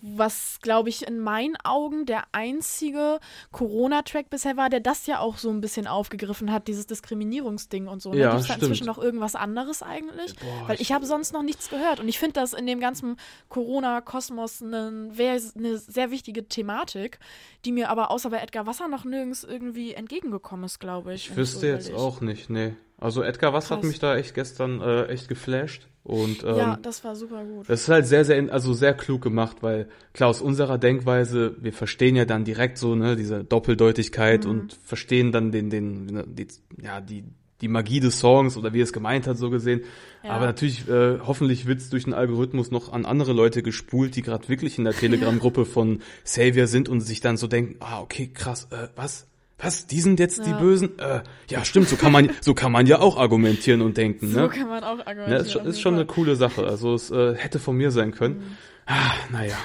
Was, 0.04 0.58
glaube 0.62 0.88
ich, 0.88 1.06
in 1.06 1.20
meinen 1.20 1.54
Augen 1.62 2.06
der 2.06 2.24
einzige 2.32 3.20
Corona-Track 3.52 4.30
bisher 4.30 4.56
war, 4.56 4.68
der 4.68 4.80
das 4.80 5.06
ja 5.06 5.20
auch 5.20 5.38
so 5.38 5.48
ein 5.50 5.60
bisschen 5.60 5.86
aufgegriffen 5.86 6.52
hat, 6.52 6.66
dieses 6.66 6.88
Diskriminierungsding 6.88 7.86
und 7.86 8.02
so. 8.02 8.10
Ne? 8.12 8.18
Ja, 8.18 8.30
Gibt's 8.32 8.48
da 8.48 8.54
stimmt. 8.54 8.62
inzwischen 8.64 8.86
noch 8.86 8.98
irgendwas 8.98 9.36
anderes 9.36 9.80
eigentlich? 9.82 10.34
Boah, 10.40 10.68
Weil 10.68 10.80
ich 10.80 10.90
habe 10.92 11.06
sonst 11.06 11.32
noch 11.32 11.44
nichts 11.44 11.70
gehört. 11.70 12.00
Und 12.00 12.08
ich 12.08 12.18
finde 12.18 12.34
das 12.40 12.52
in 12.52 12.66
dem 12.66 12.80
ganzen 12.80 13.16
Corona-Kosmos 13.48 14.62
eine, 14.62 15.08
wär- 15.12 15.40
eine 15.56 15.78
sehr 15.78 16.10
wichtige 16.10 16.48
Thematik, 16.48 17.18
die 17.64 17.72
mir 17.72 17.88
aber 17.88 18.10
außer 18.10 18.30
bei 18.30 18.38
Edgar 18.38 18.66
Wasser 18.66 18.88
noch 18.88 19.04
nirgends 19.04 19.44
irgendwie 19.44 19.94
entgegengekommen 19.94 20.64
ist, 20.64 20.78
glaube 20.80 21.14
ich. 21.14 21.30
Ich 21.30 21.36
wüsste 21.36 21.60
so 21.60 21.66
jetzt 21.66 21.94
auch 21.94 22.20
nicht, 22.20 22.50
nee. 22.50 22.74
Also 22.98 23.22
Edgar 23.22 23.52
Wass 23.52 23.70
hat 23.70 23.80
Krass. 23.80 23.88
mich 23.88 23.98
da 23.98 24.16
echt 24.16 24.34
gestern 24.34 24.80
äh, 24.80 25.06
echt 25.06 25.28
geflasht. 25.28 25.88
Und 26.04 26.42
ähm, 26.42 26.56
Ja, 26.56 26.78
das 26.82 27.04
war 27.04 27.14
super 27.14 27.44
gut. 27.44 27.68
Das 27.68 27.82
ist 27.82 27.88
halt 27.88 28.06
sehr, 28.06 28.24
sehr, 28.24 28.52
also 28.52 28.72
sehr 28.72 28.92
klug 28.94 29.22
gemacht, 29.22 29.58
weil 29.60 29.88
klar, 30.12 30.30
aus 30.30 30.42
unserer 30.42 30.78
Denkweise, 30.78 31.54
wir 31.60 31.72
verstehen 31.72 32.16
ja 32.16 32.24
dann 32.24 32.44
direkt 32.44 32.78
so, 32.78 32.94
ne, 32.96 33.14
diese 33.14 33.44
Doppeldeutigkeit 33.44 34.44
und 34.44 34.72
verstehen 34.82 35.30
dann 35.30 35.52
den, 35.52 35.70
den, 35.70 36.06
ne, 36.06 36.24
die, 36.26 36.48
ja, 36.82 37.00
die, 37.00 37.24
die 37.60 37.68
Magie 37.68 38.00
des 38.00 38.18
Songs 38.18 38.56
oder 38.56 38.72
wie 38.72 38.80
er 38.80 38.84
es 38.84 38.92
gemeint 38.92 39.28
hat, 39.28 39.38
so 39.38 39.48
gesehen. 39.48 39.82
Ja. 40.24 40.30
Aber 40.30 40.46
natürlich, 40.46 40.88
äh, 40.88 41.20
hoffentlich 41.20 41.66
wird's 41.66 41.88
durch 41.90 42.04
den 42.04 42.14
Algorithmus 42.14 42.72
noch 42.72 42.92
an 42.92 43.06
andere 43.06 43.32
Leute 43.32 43.62
gespult, 43.62 44.16
die 44.16 44.22
gerade 44.22 44.48
wirklich 44.48 44.78
in 44.78 44.84
der 44.84 44.94
Telegram-Gruppe 44.94 45.64
von 45.64 46.00
Savior 46.24 46.66
sind 46.66 46.88
und 46.88 47.00
sich 47.00 47.20
dann 47.20 47.36
so 47.36 47.46
denken, 47.46 47.76
ah, 47.78 48.00
okay, 48.00 48.28
krass, 48.34 48.66
äh, 48.72 48.88
was? 48.96 49.28
Was? 49.62 49.86
Die 49.86 50.00
sind 50.00 50.18
jetzt 50.20 50.44
die 50.44 50.50
Ja. 50.50 50.58
Bösen? 50.58 50.98
Äh, 50.98 51.22
ja, 51.48 51.64
stimmt, 51.64 51.88
so 51.88 51.96
kann 51.96 52.10
man, 52.12 52.30
so 52.40 52.52
kann 52.54 52.72
man 52.72 52.86
ja 52.86 52.98
auch 52.98 53.16
argumentieren 53.16 53.80
und 53.80 53.96
denken, 53.96 54.30
So 54.32 54.40
ne? 54.40 54.48
kann 54.48 54.68
man 54.68 54.82
auch 54.82 54.98
argumentieren. 55.06 55.30
Ja, 55.30 55.36
ist, 55.38 55.54
ist 55.54 55.80
schon 55.80 55.94
eine 55.94 56.04
Fall. 56.06 56.14
coole 56.14 56.36
Sache. 56.36 56.64
Also 56.66 56.94
es 56.94 57.10
äh, 57.10 57.34
hätte 57.36 57.58
von 57.58 57.76
mir 57.76 57.90
sein 57.90 58.12
können. 58.12 58.38
Mhm. 58.38 58.56
Ah, 58.86 59.12
naja. 59.30 59.56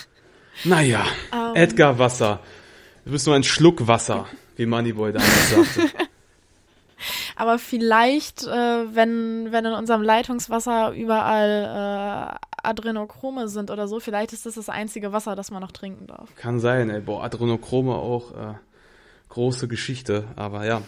naja. 0.64 1.04
Ähm. 1.32 1.54
Edgar 1.56 1.98
Wasser. 1.98 2.40
Du 3.04 3.12
bist 3.12 3.26
nur 3.26 3.34
ein 3.34 3.42
Schluck 3.44 3.86
Wasser, 3.86 4.26
wie 4.56 4.66
Moneyboy 4.66 5.12
damals 5.12 5.50
sagte. 5.50 5.80
Aber 7.36 7.58
vielleicht, 7.58 8.42
äh, 8.46 8.94
wenn, 8.94 9.48
wenn 9.52 9.64
in 9.64 9.72
unserem 9.72 10.02
Leitungswasser 10.02 10.92
überall 10.92 12.34
äh, 12.36 12.66
Adrenochrome 12.68 13.48
sind 13.48 13.70
oder 13.70 13.88
so, 13.88 14.00
vielleicht 14.00 14.34
ist 14.34 14.44
das 14.44 14.56
das 14.56 14.68
einzige 14.68 15.10
Wasser, 15.12 15.34
das 15.34 15.50
man 15.50 15.62
noch 15.62 15.72
trinken 15.72 16.06
darf. 16.06 16.28
Kann 16.36 16.60
sein, 16.60 16.90
ey. 16.90 17.00
Boah, 17.00 17.24
Adrenochrome 17.24 17.94
auch 17.94 18.32
äh, 18.32 18.54
große 19.30 19.66
Geschichte. 19.68 20.24
Aber 20.36 20.66
ja. 20.66 20.82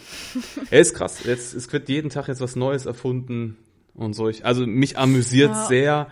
Er 0.69 0.79
ist 0.81 0.93
krass. 0.93 1.23
Jetzt, 1.25 1.53
es 1.55 1.71
wird 1.73 1.89
jeden 1.89 2.09
Tag 2.11 2.27
jetzt 2.27 2.41
was 2.41 2.55
Neues 2.55 2.85
erfunden 2.85 3.57
und 3.95 4.13
so. 4.13 4.29
Ich, 4.29 4.45
also 4.45 4.65
mich 4.67 4.97
amüsiert 4.97 5.51
Ja. 5.51 5.65
sehr, 5.67 6.07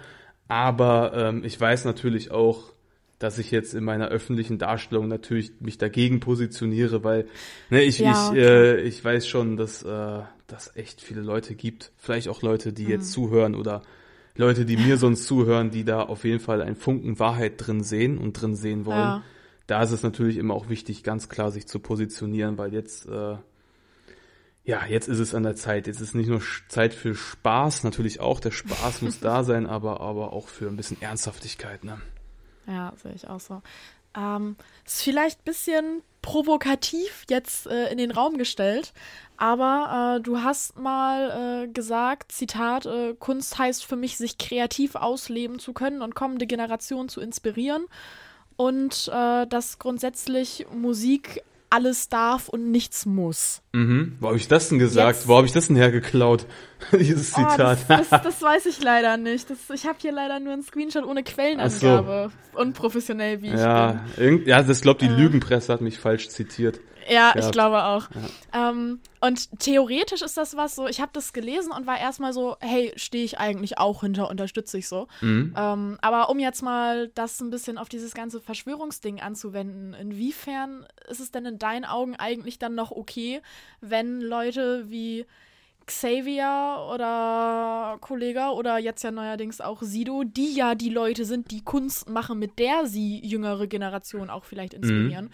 aber 0.47 1.13
ähm, 1.15 1.43
ich 1.43 1.59
weiß 1.59 1.85
natürlich 1.85 2.31
auch, 2.31 2.73
dass 3.19 3.37
ich 3.37 3.51
jetzt 3.51 3.75
in 3.75 3.83
meiner 3.83 4.07
öffentlichen 4.07 4.57
Darstellung 4.57 5.07
natürlich 5.07 5.51
mich 5.59 5.77
dagegen 5.77 6.19
positioniere, 6.19 7.03
weil 7.03 7.27
ne, 7.69 7.83
ich, 7.83 7.99
Ja, 7.99 8.11
ich, 8.11 8.31
okay. 8.31 8.39
äh, 8.39 8.81
ich 8.81 9.03
weiß 9.05 9.27
schon, 9.27 9.57
dass 9.57 9.83
äh, 9.83 10.21
das 10.47 10.75
echt 10.75 11.01
viele 11.01 11.21
Leute 11.21 11.53
gibt. 11.53 11.91
Vielleicht 11.97 12.27
auch 12.29 12.41
Leute, 12.41 12.73
die 12.73 12.85
Mhm. 12.85 12.89
jetzt 12.89 13.11
zuhören 13.11 13.53
oder 13.55 13.83
Leute, 14.35 14.65
die 14.65 14.75
mir 14.77 14.97
sonst 14.97 15.25
zuhören, 15.27 15.69
die 15.69 15.83
da 15.83 16.01
auf 16.01 16.23
jeden 16.23 16.39
Fall 16.39 16.61
einen 16.61 16.75
Funken 16.75 17.19
Wahrheit 17.19 17.53
drin 17.57 17.83
sehen 17.83 18.17
und 18.17 18.33
drin 18.33 18.55
sehen 18.55 18.85
wollen. 18.85 18.97
Ja. 18.97 19.23
Da 19.67 19.83
ist 19.83 19.91
es 19.91 20.03
natürlich 20.03 20.37
immer 20.37 20.53
auch 20.53 20.69
wichtig, 20.69 21.03
ganz 21.03 21.29
klar 21.29 21.51
sich 21.51 21.67
zu 21.67 21.79
positionieren, 21.79 22.57
weil 22.57 22.73
jetzt 22.73 23.05
äh, 23.07 23.37
ja, 24.63 24.85
jetzt 24.85 25.07
ist 25.07 25.19
es 25.19 25.33
an 25.33 25.43
der 25.43 25.55
Zeit. 25.55 25.87
Jetzt 25.87 26.01
ist 26.01 26.13
nicht 26.13 26.29
nur 26.29 26.41
Zeit 26.67 26.93
für 26.93 27.15
Spaß, 27.15 27.83
natürlich 27.83 28.19
auch, 28.19 28.39
der 28.39 28.51
Spaß 28.51 29.01
muss 29.01 29.19
da 29.21 29.43
sein, 29.43 29.65
aber, 29.65 30.01
aber 30.01 30.33
auch 30.33 30.47
für 30.47 30.67
ein 30.67 30.77
bisschen 30.77 31.01
Ernsthaftigkeit, 31.01 31.83
ne? 31.83 31.99
Ja, 32.67 32.93
sehe 33.01 33.13
ich 33.13 33.27
auch 33.27 33.39
so. 33.39 33.61
Ähm, 34.15 34.55
ist 34.85 35.01
vielleicht 35.01 35.39
ein 35.39 35.45
bisschen 35.45 36.03
provokativ 36.21 37.25
jetzt 37.29 37.65
äh, 37.65 37.91
in 37.91 37.97
den 37.97 38.11
Raum 38.11 38.37
gestellt, 38.37 38.93
aber 39.37 40.17
äh, 40.17 40.21
du 40.21 40.39
hast 40.39 40.77
mal 40.77 41.63
äh, 41.63 41.67
gesagt, 41.69 42.31
Zitat, 42.31 42.85
äh, 42.85 43.15
Kunst 43.17 43.57
heißt 43.57 43.83
für 43.83 43.95
mich, 43.95 44.17
sich 44.17 44.37
kreativ 44.37 44.95
ausleben 44.95 45.57
zu 45.57 45.73
können 45.73 46.01
und 46.01 46.13
kommende 46.13 46.45
Generationen 46.45 47.09
zu 47.09 47.21
inspirieren 47.21 47.85
und 48.57 49.09
äh, 49.13 49.47
dass 49.47 49.79
grundsätzlich 49.79 50.65
Musik 50.73 51.41
alles 51.73 52.09
darf 52.09 52.49
und 52.49 52.69
nichts 52.69 53.05
muss. 53.05 53.61
Mhm. 53.71 54.17
Wo 54.19 54.27
habe 54.27 54.37
ich 54.37 54.49
das 54.49 54.67
denn 54.67 54.77
gesagt? 54.77 55.19
Jetzt- 55.19 55.27
Wo 55.29 55.37
habe 55.37 55.47
ich 55.47 55.53
das 55.53 55.67
denn 55.67 55.77
hergeklaut? 55.77 56.45
Dieses 56.91 57.31
Oh, 57.33 57.37
Zitat. 57.49 57.79
das, 57.87 58.09
das, 58.09 58.21
das 58.23 58.41
weiß 58.41 58.65
ich 58.65 58.83
leider 58.83 59.15
nicht. 59.15 59.49
Das, 59.49 59.57
ich 59.73 59.85
habe 59.85 59.97
hier 60.01 60.11
leider 60.11 60.41
nur 60.41 60.51
einen 60.51 60.63
Screenshot 60.63 61.05
ohne 61.05 61.23
Quellenangabe. 61.23 62.31
Unprofessionell, 62.55 63.41
wie 63.41 63.47
ich 63.47 63.51
bin. 63.53 63.61
ja, 63.61 64.03
irgend, 64.17 64.47
ja, 64.47 64.61
das 64.63 64.81
glaubt 64.81 65.01
die 65.01 65.05
Äh. 65.05 65.15
Lügenpresse 65.15 65.71
hat 65.71 65.79
mich 65.79 65.97
falsch 65.97 66.27
zitiert. 66.29 66.81
Ja, 67.09 67.33
ich 67.35 67.51
glaube 67.51 67.83
auch. 67.83 68.07
Ähm, 68.53 68.99
und 69.19 69.59
theoretisch 69.59 70.21
ist 70.21 70.37
das 70.37 70.55
was 70.55 70.75
so, 70.75 70.87
ich 70.87 70.99
habe 70.99 71.11
das 71.13 71.33
gelesen 71.33 71.71
und 71.71 71.87
war 71.87 71.99
erstmal 71.99 72.33
so, 72.33 72.57
hey, 72.59 72.91
stehe 72.95 73.23
ich 73.23 73.39
eigentlich 73.39 73.77
auch 73.77 74.01
hinter, 74.01 74.29
unterstütze 74.29 74.77
ich 74.77 74.87
so. 74.87 75.07
Mhm. 75.21 75.53
Ähm, 75.57 75.97
aber 76.01 76.29
um 76.29 76.39
jetzt 76.39 76.61
mal 76.61 77.09
das 77.09 77.39
ein 77.39 77.49
bisschen 77.49 77.77
auf 77.77 77.89
dieses 77.89 78.13
ganze 78.13 78.41
Verschwörungsding 78.41 79.19
anzuwenden, 79.19 79.93
inwiefern 79.93 80.85
ist 81.07 81.19
es 81.19 81.31
denn 81.31 81.45
in 81.45 81.59
deinen 81.59 81.85
Augen 81.85 82.15
eigentlich 82.15 82.59
dann 82.59 82.75
noch 82.75 82.91
okay, 82.91 83.41
wenn 83.79 84.21
Leute 84.21 84.89
wie 84.89 85.25
Xavier 85.85 86.87
oder 86.93 87.97
Kollega 88.01 88.51
oder 88.51 88.77
jetzt 88.77 89.03
ja 89.03 89.11
neuerdings 89.11 89.61
auch 89.61 89.81
Sido, 89.81 90.23
die 90.23 90.53
ja 90.53 90.75
die 90.75 90.89
Leute 90.89 91.25
sind, 91.25 91.51
die 91.51 91.63
Kunst 91.63 92.09
machen, 92.09 92.39
mit 92.39 92.59
der 92.59 92.85
sie 92.85 93.19
jüngere 93.25 93.67
Generation 93.67 94.29
auch 94.29 94.45
vielleicht 94.45 94.73
inspirieren, 94.73 95.31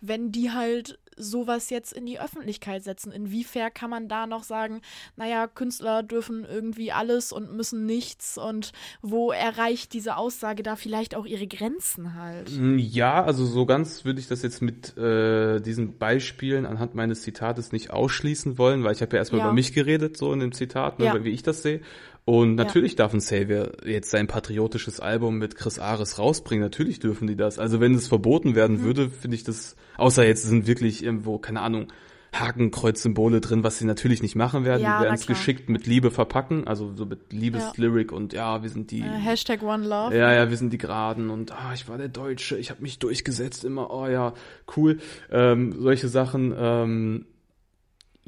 wenn 0.00 0.32
die 0.32 0.50
halt 0.50 0.98
sowas 1.18 1.70
jetzt 1.70 1.92
in 1.92 2.06
die 2.06 2.20
Öffentlichkeit 2.20 2.82
setzen. 2.84 3.12
Inwiefern 3.12 3.72
kann 3.74 3.90
man 3.90 4.08
da 4.08 4.26
noch 4.26 4.42
sagen, 4.44 4.80
naja, 5.16 5.46
Künstler 5.46 6.02
dürfen 6.02 6.44
irgendwie 6.44 6.92
alles 6.92 7.32
und 7.32 7.52
müssen 7.52 7.86
nichts 7.86 8.38
und 8.38 8.72
wo 9.02 9.32
erreicht 9.32 9.92
diese 9.92 10.16
Aussage 10.16 10.62
da 10.62 10.76
vielleicht 10.76 11.14
auch 11.14 11.26
ihre 11.26 11.46
Grenzen 11.46 12.14
halt? 12.14 12.50
Mm, 12.58 12.78
Ja, 12.78 13.22
also 13.24 13.44
so 13.44 13.66
ganz 13.66 14.04
würde 14.04 14.20
ich 14.20 14.28
das 14.28 14.42
jetzt 14.42 14.62
mit 14.62 14.96
äh, 14.96 15.60
diesen 15.60 15.98
Beispielen 15.98 16.66
anhand 16.66 16.94
meines 16.94 17.22
Zitates 17.22 17.72
nicht 17.72 17.90
ausschließen 17.90 18.58
wollen, 18.58 18.84
weil 18.84 18.92
ich 18.92 19.02
habe 19.02 19.12
ja 19.16 19.18
erstmal 19.18 19.40
Ja. 19.40 19.46
über 19.46 19.54
mich 19.54 19.72
geredet, 19.72 20.16
so 20.16 20.32
in 20.32 20.40
dem 20.40 20.52
Zitat, 20.52 20.98
ne, 20.98 21.06
Ja. 21.06 21.24
wie 21.24 21.30
ich 21.30 21.42
das 21.42 21.62
sehe. 21.62 21.80
Und 22.28 22.56
natürlich 22.56 22.94
darf 22.94 23.14
ein 23.14 23.20
Savior 23.20 23.70
jetzt 23.86 24.10
sein 24.10 24.26
patriotisches 24.26 25.00
Album 25.00 25.38
mit 25.38 25.54
Chris 25.56 25.78
Ares 25.78 26.18
rausbringen. 26.18 26.62
Natürlich 26.62 27.00
dürfen 27.00 27.26
die 27.26 27.36
das. 27.36 27.58
Also 27.58 27.80
wenn 27.80 27.94
es 27.94 28.06
verboten 28.06 28.50
Mhm. 28.50 28.54
werden 28.54 28.82
würde, 28.82 29.08
finde 29.08 29.34
ich 29.34 29.44
das, 29.44 29.76
außer 29.96 30.26
jetzt 30.26 30.42
sind 30.42 30.66
wirklich 30.66 31.02
irgendwo, 31.02 31.38
keine 31.38 31.62
Ahnung, 31.62 31.86
Hakenkreuz-Symbole 32.34 33.40
drin, 33.40 33.64
was 33.64 33.78
sie 33.78 33.86
natürlich 33.86 34.20
nicht 34.20 34.36
machen 34.36 34.66
werden. 34.66 34.82
Ja, 34.82 34.98
die 34.98 35.04
werden 35.04 35.14
es 35.14 35.26
geschickt 35.26 35.70
mit 35.70 35.86
Liebe 35.86 36.10
verpacken, 36.10 36.66
also 36.66 36.92
so 36.94 37.06
mit 37.06 37.32
Liebeslyric 37.32 38.12
und 38.12 38.34
ja, 38.34 38.62
wir 38.62 38.68
sind 38.68 38.90
die 38.90 39.00
Äh, 39.00 39.04
Hashtag 39.04 39.62
One 39.62 39.86
Love. 39.88 40.14
ja, 40.14 40.32
ja, 40.34 40.50
wir 40.50 40.56
sind 40.58 40.70
die 40.72 40.78
Geraden 40.78 41.30
und 41.30 41.52
ah, 41.52 41.72
ich 41.74 41.88
war 41.88 41.96
der 41.96 42.08
Deutsche, 42.08 42.58
ich 42.58 42.68
habe 42.70 42.82
mich 42.82 42.98
durchgesetzt 42.98 43.64
immer, 43.64 43.90
oh 43.90 44.06
ja, 44.06 44.34
cool. 44.76 44.98
Ähm, 45.30 45.74
solche 45.78 46.08
Sachen, 46.08 46.54
ähm, 46.56 47.24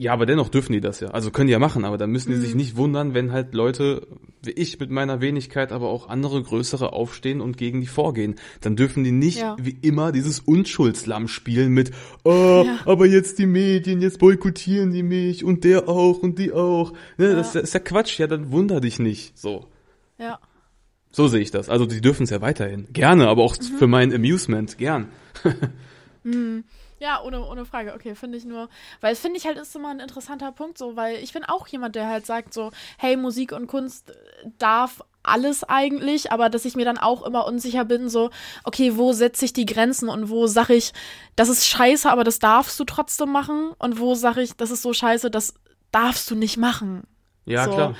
ja, 0.03 0.15
aber 0.15 0.25
dennoch 0.25 0.49
dürfen 0.49 0.73
die 0.73 0.81
das 0.81 1.01
ja. 1.01 1.09
Also 1.09 1.31
können 1.31 1.49
die 1.49 1.53
ja 1.53 1.59
machen, 1.59 1.85
aber 1.85 1.99
dann 1.99 2.11
müssen 2.11 2.31
die 2.31 2.39
Mhm. 2.39 2.41
sich 2.41 2.55
nicht 2.55 2.77
wundern, 2.77 3.13
wenn 3.13 3.33
halt 3.33 3.53
Leute 3.55 4.07
wie 4.43 4.53
ich 4.53 4.81
mit 4.81 4.91
meiner 4.91 5.21
Wenigkeit, 5.21 5.71
aber 5.71 5.91
auch 5.91 6.09
andere 6.09 6.43
größere 6.43 6.95
aufstehen 6.95 7.43
und 7.43 7.59
gegen 7.59 7.83
die 7.83 7.87
vorgehen. 7.87 8.37
Dann 8.63 8.75
dürfen 8.75 9.05
die 9.05 9.13
nicht 9.13 9.39
Ja. 9.41 9.55
wie 9.61 9.77
immer 9.83 10.13
dieses 10.13 10.41
Unschuldslamm 10.41 11.29
spielen 11.29 11.73
mit, 11.73 11.91
oh, 12.25 12.63
Ja. 12.65 12.79
aber 12.87 13.05
jetzt 13.07 13.39
die 13.39 13.45
Medien, 13.45 14.01
jetzt 14.01 14.19
boykottieren 14.19 14.93
die 14.93 15.03
mich 15.03 15.45
und 15.45 15.65
der 15.65 15.91
auch 15.91 16.21
und 16.23 16.39
die 16.39 16.53
auch. 16.55 16.93
Ne, 17.19 17.35
Das 17.35 17.53
Ja. 17.53 17.61
ist 17.61 17.75
ja 17.75 17.81
Quatsch, 17.81 18.19
ja, 18.19 18.27
dann 18.27 18.51
wunder 18.51 18.81
dich 18.81 18.99
nicht. 18.99 19.39
So. 19.39 19.67
Ja. 20.19 20.39
So 21.13 21.29
sehe 21.29 21.41
ich 21.43 21.51
das. 21.51 21.69
Also 21.69 21.85
die 21.85 22.01
dürfen 22.01 22.23
es 22.23 22.31
ja 22.31 22.41
weiterhin. 22.41 22.87
Gerne, 22.95 23.29
aber 23.29 23.43
auch 23.43 23.57
Mhm. 23.59 23.77
für 23.79 23.87
mein 23.89 24.11
Amusement. 24.15 24.79
Gern. 24.79 25.09
Ja, 27.01 27.23
ohne, 27.23 27.45
ohne 27.45 27.65
Frage. 27.65 27.95
Okay, 27.95 28.15
finde 28.15 28.37
ich 28.37 28.45
nur, 28.45 28.69
weil 29.01 29.15
es 29.15 29.21
finde 29.21 29.39
ich 29.39 29.47
halt 29.47 29.59
ist 29.59 29.75
immer 29.75 29.89
ein 29.89 30.01
interessanter 30.01 30.53
Punkt 30.53 30.77
so, 30.77 30.97
weil 30.97 31.17
ich 31.17 31.33
bin 31.33 31.45
auch 31.45 31.67
jemand, 31.67 31.97
der 31.97 32.07
halt 32.07 32.27
sagt 32.27 32.53
so, 32.53 32.71
hey, 32.99 33.17
Musik 33.17 33.53
und 33.53 33.67
Kunst 33.67 34.11
äh, 34.11 34.15
darf 34.59 35.01
alles 35.23 35.65
eigentlich, 35.65 36.31
aber 36.31 36.51
dass 36.51 36.65
ich 36.67 36.77
mir 36.77 36.85
dann 36.85 36.99
auch 36.99 37.23
immer 37.23 37.47
unsicher 37.47 37.85
bin, 37.87 38.09
so, 38.09 38.31
okay, 38.65 38.97
wo 38.97 39.13
setze 39.13 39.47
ich 39.47 39.53
die 39.53 39.67
Grenzen 39.67 40.09
und 40.11 40.29
wo 40.29 40.47
sage 40.47 40.75
ich, 40.75 40.93
das 41.37 41.49
ist 41.49 41.67
scheiße, 41.67 42.11
aber 42.11 42.23
das 42.25 42.39
darfst 42.39 42.79
du 42.79 42.85
trotzdem 42.85 43.31
machen 43.33 43.73
und 43.79 43.99
wo 43.99 44.15
sage 44.15 44.43
ich, 44.43 44.55
das 44.57 44.71
ist 44.71 44.83
so 44.83 44.93
scheiße, 44.93 45.31
das 45.31 45.55
darfst 45.93 46.31
du 46.31 46.35
nicht 46.35 46.57
machen. 46.59 47.05
Ja, 47.47 47.65
So. 47.65 47.73
klar. 47.73 47.95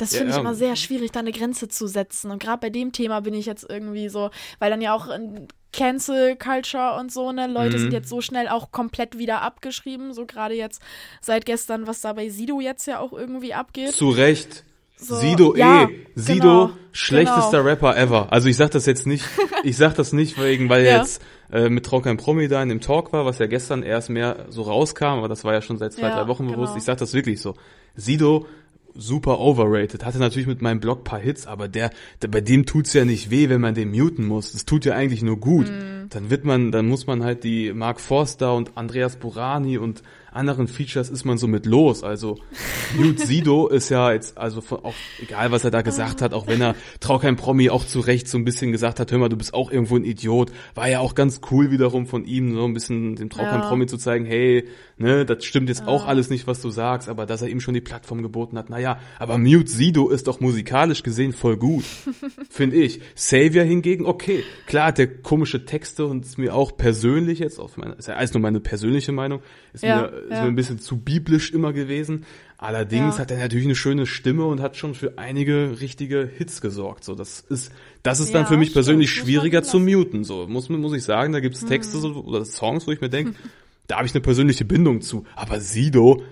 Das 0.00 0.12
Ja, 0.12 0.18
finde 0.18 0.30
ich 0.30 0.36
ja. 0.36 0.40
immer 0.40 0.54
sehr 0.54 0.76
schwierig, 0.76 1.12
da 1.12 1.20
eine 1.20 1.32
Grenze 1.32 1.68
zu 1.68 1.86
setzen. 1.86 2.30
Und 2.30 2.42
gerade 2.42 2.58
bei 2.60 2.70
dem 2.70 2.92
Thema 2.92 3.20
bin 3.20 3.34
ich 3.34 3.46
jetzt 3.46 3.66
irgendwie 3.68 4.08
so, 4.08 4.30
weil 4.58 4.70
dann 4.70 4.80
ja 4.80 4.94
auch 4.94 5.08
in 5.08 5.46
Cancel 5.72 6.36
Culture 6.36 6.96
und 6.98 7.12
so, 7.12 7.30
ne, 7.32 7.46
Leute 7.46 7.76
Mhm. 7.76 7.80
sind 7.82 7.92
jetzt 7.92 8.08
so 8.08 8.20
schnell 8.20 8.48
auch 8.48 8.72
komplett 8.72 9.18
wieder 9.18 9.42
abgeschrieben. 9.42 10.12
So 10.14 10.26
gerade 10.26 10.54
jetzt 10.54 10.80
seit 11.20 11.46
gestern, 11.46 11.86
was 11.86 12.00
da 12.00 12.12
bei 12.14 12.28
Sido 12.28 12.60
jetzt 12.60 12.86
ja 12.86 12.98
auch 12.98 13.12
irgendwie 13.12 13.54
abgeht. 13.54 13.92
Zu 13.94 14.10
Recht. 14.10 14.64
So, 14.96 15.14
Sido 15.16 15.56
ja, 15.56 15.84
eh. 15.84 16.06
Sido, 16.14 16.40
genau, 16.66 16.70
schlechtester 16.92 17.64
Rapper 17.64 17.96
ever. 17.96 18.30
Also 18.32 18.48
ich 18.48 18.56
sag 18.58 18.70
das 18.72 18.84
jetzt 18.84 19.06
nicht, 19.06 19.24
ich 19.64 19.76
sag 19.78 19.94
das 19.94 20.12
nicht 20.12 20.38
wegen, 20.42 20.68
weil 20.68 20.84
er 20.84 20.92
Ja. 20.92 20.98
jetzt 20.98 21.22
äh, 21.50 21.68
mit 21.70 21.86
Trau 21.86 22.00
kein 22.00 22.16
Promi 22.18 22.48
da 22.48 22.62
in 22.62 22.68
dem 22.68 22.80
Talk 22.82 23.12
war, 23.12 23.24
was 23.24 23.38
ja 23.38 23.46
gestern 23.46 23.82
erst 23.82 24.10
mehr 24.10 24.46
so 24.50 24.60
rauskam, 24.62 25.04
aber 25.18 25.28
das 25.28 25.42
war 25.44 25.54
ja 25.54 25.62
schon 25.62 25.78
seit 25.78 25.94
zwei, 25.94 26.08
Ja, 26.08 26.16
drei 26.16 26.28
Wochen 26.28 26.46
bewusst. 26.46 26.72
genau. 26.72 26.76
Ich 26.78 26.84
sag 26.84 26.98
das 26.98 27.14
wirklich 27.14 27.40
so. 27.40 27.54
Sido, 27.96 28.46
super 28.94 29.40
overrated. 29.40 30.04
Hatte 30.04 30.18
natürlich 30.18 30.46
mit 30.46 30.62
meinem 30.62 30.80
Blog 30.80 31.04
paar 31.04 31.18
Hits, 31.18 31.46
aber 31.46 31.68
der, 31.68 31.90
der 32.22 32.28
bei 32.28 32.40
dem 32.40 32.66
tut's 32.66 32.92
ja 32.92 33.04
nicht 33.04 33.30
weh, 33.30 33.48
wenn 33.48 33.60
man 33.60 33.74
den 33.74 33.90
muten 33.90 34.26
muss. 34.26 34.52
Das 34.52 34.64
tut 34.64 34.84
ja 34.84 34.94
eigentlich 34.94 35.22
nur 35.22 35.38
gut. 35.38 35.70
Mhm. 35.70 36.08
Dann 36.10 36.30
wird 36.30 36.44
man, 36.44 36.72
dann 36.72 36.88
muss 36.88 37.06
man 37.06 37.22
halt 37.22 37.44
die 37.44 37.72
Mark 37.72 38.00
Forster 38.00 38.54
und 38.54 38.76
Andreas 38.76 39.16
Burani 39.16 39.78
und 39.78 40.02
anderen 40.32 40.68
Features 40.68 41.10
ist 41.10 41.24
man 41.24 41.38
so 41.38 41.46
mit 41.46 41.66
los. 41.66 42.02
Also 42.02 42.38
Mute 42.96 43.26
Sido 43.26 43.68
ist 43.68 43.88
ja 43.88 44.12
jetzt, 44.12 44.38
also 44.38 44.60
von, 44.60 44.84
auch 44.84 44.94
egal, 45.20 45.50
was 45.50 45.64
er 45.64 45.70
da 45.70 45.82
gesagt 45.82 46.22
hat, 46.22 46.34
auch 46.34 46.46
wenn 46.46 46.60
er 46.60 46.74
Trau 47.00 47.18
kein 47.18 47.36
Promi 47.36 47.70
auch 47.70 47.84
zu 47.84 48.00
Recht 48.00 48.28
so 48.28 48.38
ein 48.38 48.44
bisschen 48.44 48.72
gesagt 48.72 49.00
hat, 49.00 49.10
hör 49.10 49.18
mal, 49.18 49.28
du 49.28 49.36
bist 49.36 49.54
auch 49.54 49.70
irgendwo 49.70 49.96
ein 49.96 50.04
Idiot, 50.04 50.52
war 50.74 50.88
ja 50.88 51.00
auch 51.00 51.14
ganz 51.14 51.40
cool 51.50 51.70
wiederum 51.70 52.06
von 52.06 52.24
ihm, 52.24 52.54
so 52.54 52.64
ein 52.64 52.74
bisschen 52.74 53.16
dem 53.16 53.30
Trau 53.30 53.42
kein 53.42 53.60
Ja. 53.60 53.68
Promi 53.68 53.86
zu 53.86 53.96
zeigen, 53.96 54.24
hey, 54.24 54.66
ne, 55.00 55.24
das 55.26 55.44
stimmt 55.44 55.68
jetzt 55.68 55.86
auch 55.88 56.06
alles 56.06 56.30
nicht, 56.30 56.46
was 56.46 56.60
du 56.62 56.70
sagst, 56.70 57.08
aber 57.08 57.26
dass 57.26 57.42
er 57.42 57.48
ihm 57.48 57.60
schon 57.60 57.74
die 57.74 57.80
Plattform 57.80 58.22
geboten 58.22 58.56
hat, 58.56 58.70
naja, 58.70 59.00
aber 59.18 59.38
Mute 59.38 59.68
Sido 59.68 60.08
ist 60.10 60.26
doch 60.28 60.40
musikalisch 60.40 61.02
gesehen 61.02 61.32
voll 61.32 61.56
gut, 61.56 61.84
finde 62.50 62.76
ich. 62.76 63.00
Savior 63.14 63.64
hingegen, 63.64 64.06
okay, 64.06 64.44
klar 64.66 64.88
hat 64.88 64.98
der 64.98 65.08
komische 65.08 65.64
Texte 65.64 66.06
und 66.06 66.24
ist 66.24 66.38
mir 66.38 66.54
auch 66.54 66.76
persönlich 66.76 67.38
jetzt, 67.40 67.58
auf 67.58 67.76
meine, 67.76 67.94
ist 67.94 68.08
ja 68.08 68.14
alles 68.14 68.32
nur 68.34 68.40
meine 68.42 68.60
persönliche 68.60 69.12
Meinung, 69.12 69.40
ist, 69.72 69.82
Ja, 69.82 70.02
mir, 70.02 70.06
ist 70.08 70.30
ja. 70.30 70.42
mir 70.42 70.48
ein 70.48 70.54
bisschen 70.56 70.78
zu 70.78 70.98
biblisch 70.98 71.52
immer 71.52 71.72
gewesen. 71.72 72.24
Allerdings 72.62 73.16
Ja. 73.16 73.22
hat 73.22 73.30
er 73.30 73.38
natürlich 73.38 73.64
eine 73.64 73.74
schöne 73.74 74.04
Stimme 74.06 74.44
und 74.44 74.60
hat 74.60 74.76
schon 74.76 74.94
für 74.94 75.16
einige 75.16 75.80
richtige 75.80 76.28
Hits 76.36 76.60
gesorgt. 76.60 77.04
So, 77.04 77.14
das 77.14 77.40
ist, 77.48 77.72
das 78.02 78.20
ist 78.20 78.34
dann 78.34 78.42
Ja, 78.42 78.48
für 78.48 78.58
mich 78.58 78.68
stimmt. 78.68 78.84
persönlich 78.84 79.10
schwieriger 79.10 79.62
zu. 79.62 79.78
Hm. 79.78 79.84
muten. 79.86 80.24
So, 80.24 80.46
muss, 80.46 80.68
muss 80.68 80.92
ich 80.92 81.02
sagen, 81.04 81.32
da 81.32 81.40
gibt's 81.40 81.64
Texte 81.64 81.96
so, 81.98 82.16
oder 82.22 82.44
Songs, 82.44 82.86
wo 82.86 82.90
ich 82.92 83.00
mir 83.00 83.08
denke, 83.08 83.32
da 83.90 83.96
habe 83.96 84.06
ich 84.06 84.14
eine 84.14 84.20
persönliche 84.20 84.64
Bindung 84.64 85.00
zu. 85.00 85.24
Aber 85.34 85.60
Sido, 85.60 86.22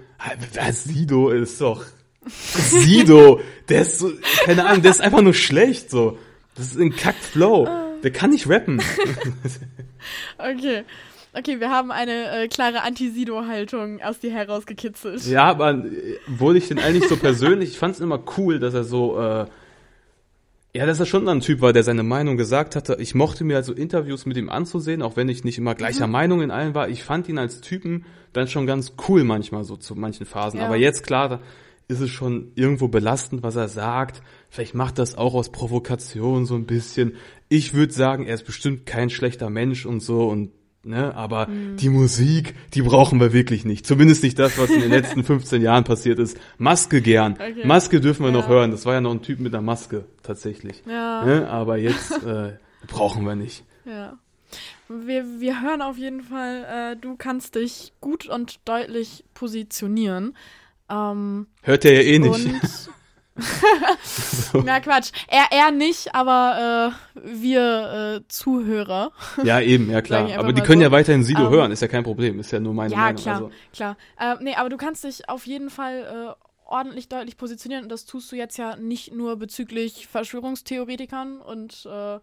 Sido 0.71 1.31
ist 1.31 1.61
doch. 1.61 1.85
Sido, 2.27 3.41
der 3.69 3.83
ist 3.83 3.99
so, 3.99 4.13
keine 4.45 4.67
Ahnung, 4.67 4.83
der 4.83 4.91
ist 4.93 5.01
einfach 5.01 5.23
nur 5.23 5.35
schlecht, 5.35 5.91
so. 5.91 6.19
Das 6.55 6.67
ist 6.67 6.79
ein 6.79 6.95
Kack-Flow. 6.95 7.67
Ah. 7.67 7.85
Der 8.03 8.13
kann 8.13 8.31
nicht 8.31 8.49
rappen. 8.49 8.81
Okay. 10.39 10.85
Okay, 11.35 11.61
wir 11.61 11.71
haben 11.71 11.91
eine 11.91 12.45
äh, 12.45 12.49
klare 12.49 12.83
Anti-Sido-Haltung 12.83 14.01
aus 14.01 14.21
dir 14.21 14.33
herausgekitzelt. 14.33 15.27
Ja, 15.27 15.45
aber 15.45 15.73
äh, 15.73 16.19
obwohl 16.29 16.57
ich 16.57 16.69
den 16.69 16.79
eigentlich 16.79 17.09
so 17.09 17.17
persönlich, 17.17 17.71
ich 17.71 17.79
fand 17.79 17.97
es 17.97 18.01
immer 18.01 18.23
cool, 18.39 18.59
dass 18.61 18.73
er 18.73 18.85
so, 18.85 19.21
äh, 19.21 19.47
Ja, 20.75 20.85
dass 20.87 21.01
er 21.01 21.07
schon 21.07 21.29
ein 21.29 21.41
Typ 21.41 21.61
war, 21.61 21.73
der 21.73 21.83
seine 21.83 22.03
Meinung 22.03 22.37
gesagt 22.37 22.77
hatte. 22.77 22.97
Ich 23.01 23.15
mochte 23.15 23.43
mir 23.43 23.57
also 23.57 23.73
Interviews 23.73 24.27
mit 24.27 24.37
ihm 24.37 24.51
anzusehen, 24.51 25.03
auch 25.03 25.17
wenn 25.17 25.29
ich 25.29 25.43
nicht 25.43 25.59
immer 25.59 25.75
gleicher 25.75 26.07
Mhm. 26.07 26.13
Meinung 26.13 26.43
in 26.43 26.51
allen 26.51 26.75
war. 26.75 26.89
Ich 26.89 27.03
fand 27.05 27.29
ihn 27.29 27.39
als 27.39 27.61
Typen 27.61 28.05
dann 28.33 28.49
schon 28.49 28.67
ganz 28.67 28.93
cool 29.09 29.25
manchmal 29.25 29.65
so 29.65 29.77
zu 29.77 29.95
manchen 29.95 30.27
Phasen. 30.27 30.61
Ja. 30.61 30.67
Aber 30.67 30.77
jetzt 30.77 31.05
klar, 31.05 31.29
da 31.29 31.41
ist 31.89 32.01
es 32.01 32.11
schon 32.11 32.53
irgendwo 32.55 32.89
belastend, 32.89 33.43
was 33.43 33.57
er 33.57 33.69
sagt. 33.69 34.23
Vielleicht 34.51 34.75
macht 34.75 34.99
das 34.99 35.17
auch 35.17 35.33
aus 35.33 35.51
Provokation 35.51 36.45
so 36.45 36.55
ein 36.55 36.67
bisschen. 36.67 37.15
Ich 37.49 37.73
würde 37.73 37.95
sagen, 37.95 38.27
er 38.27 38.35
ist 38.35 38.45
bestimmt 38.45 38.85
kein 38.85 39.09
schlechter 39.09 39.49
Mensch 39.49 39.87
und 39.87 40.01
so 40.01 40.29
und 40.29 40.51
ne, 40.83 41.15
aber 41.15 41.47
Mhm. 41.49 41.77
die 41.77 41.89
Musik, 41.89 42.55
die 42.75 42.83
brauchen 42.83 43.21
wir 43.21 43.33
wirklich 43.33 43.65
nicht. 43.65 43.87
Zumindest 43.87 44.23
nicht 44.23 44.39
das, 44.39 44.59
was 44.59 44.71
in 44.71 44.81
den 44.81 44.91
letzten 44.91 45.25
15 45.25 45.63
Jahren 45.63 45.85
passiert 45.85 46.19
ist. 46.19 46.37
Maske 46.59 47.01
gern. 47.03 47.33
Okay. 47.35 47.65
Maske 47.67 48.01
dürfen 48.01 48.23
wir 48.25 48.33
Ja. 48.33 48.39
noch 48.39 48.49
hören. 48.49 48.71
Das 48.71 48.87
war 48.87 48.95
ja 48.95 49.01
noch 49.01 49.13
ein 49.13 49.23
Typ 49.23 49.41
mit 49.41 49.55
einer 49.55 49.63
Maske 49.63 50.05
tatsächlich. 50.23 50.83
Ja. 50.87 51.25
Ne? 51.25 51.49
Aber 51.49 51.77
jetzt 51.77 52.11
äh, 52.25 52.53
brauchen 52.87 53.25
wir 53.25 53.35
nicht. 53.37 53.65
Ja. 53.85 54.19
Wir, 54.89 55.25
wir 55.41 55.61
hören 55.63 55.83
auf 55.83 55.99
jeden 55.99 56.23
Fall, 56.23 56.65
äh, 56.95 56.97
du 56.97 57.17
kannst 57.17 57.55
dich 57.57 57.93
gut 58.01 58.27
und 58.27 58.61
deutlich 58.65 59.25
positionieren. 59.35 60.35
Ähm, 60.91 61.47
Hört 61.63 61.85
er 61.85 61.93
ja 61.93 62.01
eh 62.01 62.19
nicht. 62.19 62.47
und 62.47 62.61
Na 64.65 64.81
Quatsch. 64.81 65.11
Er, 65.29 65.47
er 65.51 65.71
nicht, 65.71 66.15
aber 66.15 66.93
äh, 67.15 67.21
wir 67.25 68.21
äh, 68.23 68.29
Zuhörer. 68.29 69.13
Ja, 69.45 69.61
eben, 69.61 69.91
ja 69.91 70.03
klar. 70.03 70.29
Aber 70.39 70.53
die 70.53 70.63
können 70.63 70.81
so. 70.81 70.85
ja 70.87 70.93
weiterhin 70.93 71.23
Sido 71.23 71.47
Ähm, 71.47 71.51
hören, 71.51 71.73
ist 71.73 71.83
ja 71.83 71.89
kein 71.89 72.05
Problem. 72.05 72.41
Ist 72.41 72.51
ja 72.51 72.61
nur 72.61 72.75
meine 72.75 72.93
ja, 72.93 73.01
Meinung. 73.01 73.23
klar, 73.23 73.35
Also, 73.37 73.51
klar. 73.73 73.97
Äh, 74.19 74.37
nee, 74.41 74.55
aber 74.55 74.69
du 74.69 74.77
kannst 74.77 75.05
dich 75.05 75.29
auf 75.29 75.47
jeden 75.47 75.71
Fall 75.71 76.35
äh, 76.37 76.45
ordentlich 76.67 77.09
deutlich 77.09 77.37
positionieren 77.37 77.85
und 77.85 77.89
das 77.93 78.05
tust 78.05 78.31
du 78.31 78.37
jetzt 78.37 78.59
ja 78.59 78.77
nicht 78.77 79.13
nur 79.15 79.37
bezüglich 79.37 80.07
Verschwörungstheoretikern 80.07 81.41
und 81.41 81.87
äh, 81.91 82.19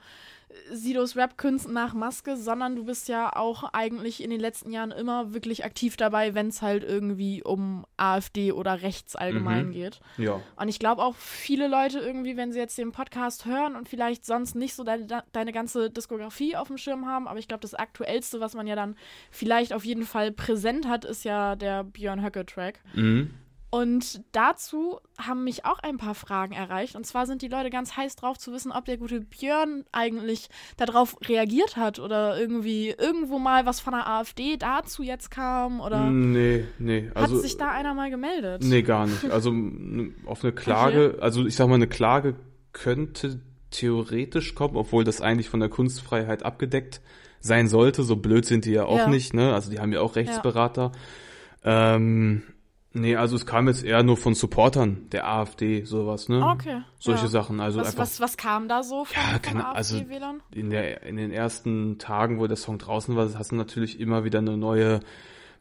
Sidos 0.71 1.15
Rap-Künsten 1.15 1.73
nach 1.73 1.93
Maske, 1.93 2.37
sondern 2.37 2.75
du 2.75 2.85
bist 2.85 3.07
ja 3.07 3.35
auch 3.35 3.63
eigentlich 3.73 4.23
in 4.23 4.29
den 4.29 4.39
letzten 4.39 4.71
Jahren 4.71 4.91
immer 4.91 5.33
wirklich 5.33 5.63
aktiv 5.65 5.97
dabei, 5.97 6.33
wenn 6.33 6.47
es 6.47 6.61
halt 6.61 6.83
irgendwie 6.83 7.43
um 7.43 7.85
AfD 7.97 8.51
oder 8.51 8.81
rechts 8.81 9.15
allgemein 9.15 9.67
Mhm. 9.67 9.71
geht. 9.71 9.99
ja. 10.17 10.41
Und 10.55 10.67
ich 10.67 10.79
glaube 10.79 11.03
auch 11.03 11.15
viele 11.15 11.67
Leute 11.67 11.99
irgendwie, 11.99 12.37
wenn 12.37 12.51
sie 12.51 12.59
jetzt 12.59 12.77
den 12.77 12.91
Podcast 12.91 13.45
hören 13.45 13.75
und 13.75 13.89
vielleicht 13.89 14.25
sonst 14.25 14.55
nicht 14.55 14.75
so 14.75 14.83
deine, 14.83 15.23
deine 15.31 15.51
ganze 15.51 15.89
Diskografie 15.89 16.55
auf 16.55 16.67
dem 16.67 16.77
Schirm 16.77 17.05
haben, 17.05 17.27
aber 17.27 17.39
ich 17.39 17.47
glaube, 17.47 17.61
das 17.61 17.73
Aktuellste, 17.73 18.39
was 18.39 18.53
man 18.55 18.67
ja 18.67 18.75
dann 18.75 18.95
vielleicht 19.31 19.73
auf 19.73 19.85
jeden 19.85 20.05
Fall 20.05 20.31
präsent 20.31 20.87
hat, 20.87 21.05
ist 21.05 21.23
ja 21.25 21.55
der 21.55 21.83
Björn 21.83 22.23
Höcke-Track. 22.23 22.79
Mhm. 22.93 23.31
Und 23.75 24.21
dazu 24.31 25.01
haben 25.17 25.43
mich 25.43 25.65
auch 25.65 25.79
ein 25.79 25.97
paar 25.97 26.15
Fragen 26.15 26.53
erreicht. 26.53 26.95
Und 26.95 27.05
zwar 27.05 27.25
sind 27.25 27.41
die 27.41 27.49
Leute 27.49 27.69
ganz 27.69 27.97
heiß 27.97 28.15
drauf 28.15 28.37
zu 28.37 28.53
wissen, 28.53 28.71
ob 28.71 28.85
der 28.85 28.95
gute 28.95 29.19
Björn 29.19 29.83
eigentlich 29.91 30.47
darauf 30.77 31.17
reagiert 31.27 31.75
hat 31.75 31.99
oder 31.99 32.39
irgendwie 32.39 32.95
irgendwo 32.97 33.37
mal 33.37 33.65
was 33.65 33.81
von 33.81 33.91
der 33.91 34.07
AfD 34.07 34.55
dazu 34.55 35.03
jetzt 35.03 35.29
kam 35.29 35.81
oder 35.81 36.09
Nee, 36.09 36.63
nee. 36.79 37.11
Also, 37.15 37.35
hat 37.35 37.41
sich 37.41 37.57
da 37.57 37.69
einer 37.69 37.93
mal 37.93 38.09
gemeldet? 38.09 38.61
Nee, 38.63 38.81
gar 38.81 39.07
nicht. 39.07 39.29
Also 39.29 39.53
auf 40.25 40.41
eine 40.45 40.53
Klage, 40.53 41.17
also 41.19 41.45
ich 41.45 41.57
sag 41.57 41.67
mal, 41.67 41.75
eine 41.75 41.87
Klage 41.87 42.35
könnte 42.71 43.41
theoretisch 43.71 44.55
kommen, 44.55 44.77
obwohl 44.77 45.03
das 45.03 45.19
eigentlich 45.19 45.49
von 45.49 45.59
der 45.59 45.67
Kunstfreiheit 45.67 46.43
abgedeckt 46.43 47.01
sein 47.41 47.67
sollte. 47.67 48.03
So 48.03 48.15
blöd 48.15 48.45
sind 48.45 48.63
die 48.63 48.71
ja 48.71 48.85
auch 48.85 48.99
Ja. 48.99 49.07
nicht, 49.09 49.33
ne? 49.33 49.53
Also 49.53 49.69
die 49.69 49.81
haben 49.81 49.91
ja 49.91 49.99
auch 49.99 50.15
Rechtsberater. 50.15 50.93
Ähm, 51.65 52.43
nee, 52.95 53.15
also 53.15 53.35
es 53.35 53.45
kam 53.45 53.67
jetzt 53.67 53.83
eher 53.83 54.01
nur 54.01 54.17
von 54.17 54.33
Supportern 54.33 55.07
der 55.11 55.27
AfD, 55.27 55.83
sowas, 55.83 56.27
ne? 56.29 56.43
Okay. 56.45 56.81
Solche 56.97 57.23
ja. 57.25 57.29
Sachen. 57.29 57.59
Also 57.59 57.79
Was, 57.79 57.87
einfach 57.89 57.99
was, 58.01 58.19
was 58.19 58.37
kam 58.37 58.67
da 58.67 58.81
so 58.81 59.05
von, 59.05 59.15
Ja, 59.15 59.33
von 59.33 59.41
keine- 59.41 59.67
also- 59.75 59.97
AfD-Wählern? 59.97 60.41
in, 60.53 60.69
der, 60.71 61.03
in 61.03 61.17
den 61.17 61.31
ersten 61.31 61.97
Tagen, 61.99 62.39
wo 62.39 62.47
der 62.47 62.57
Song 62.57 62.79
draußen 62.79 63.15
war, 63.15 63.29
hast 63.37 63.51
du 63.51 63.55
natürlich 63.55 63.99
immer 63.99 64.23
wieder 64.23 64.39
eine 64.39 64.57
neue 64.57 65.01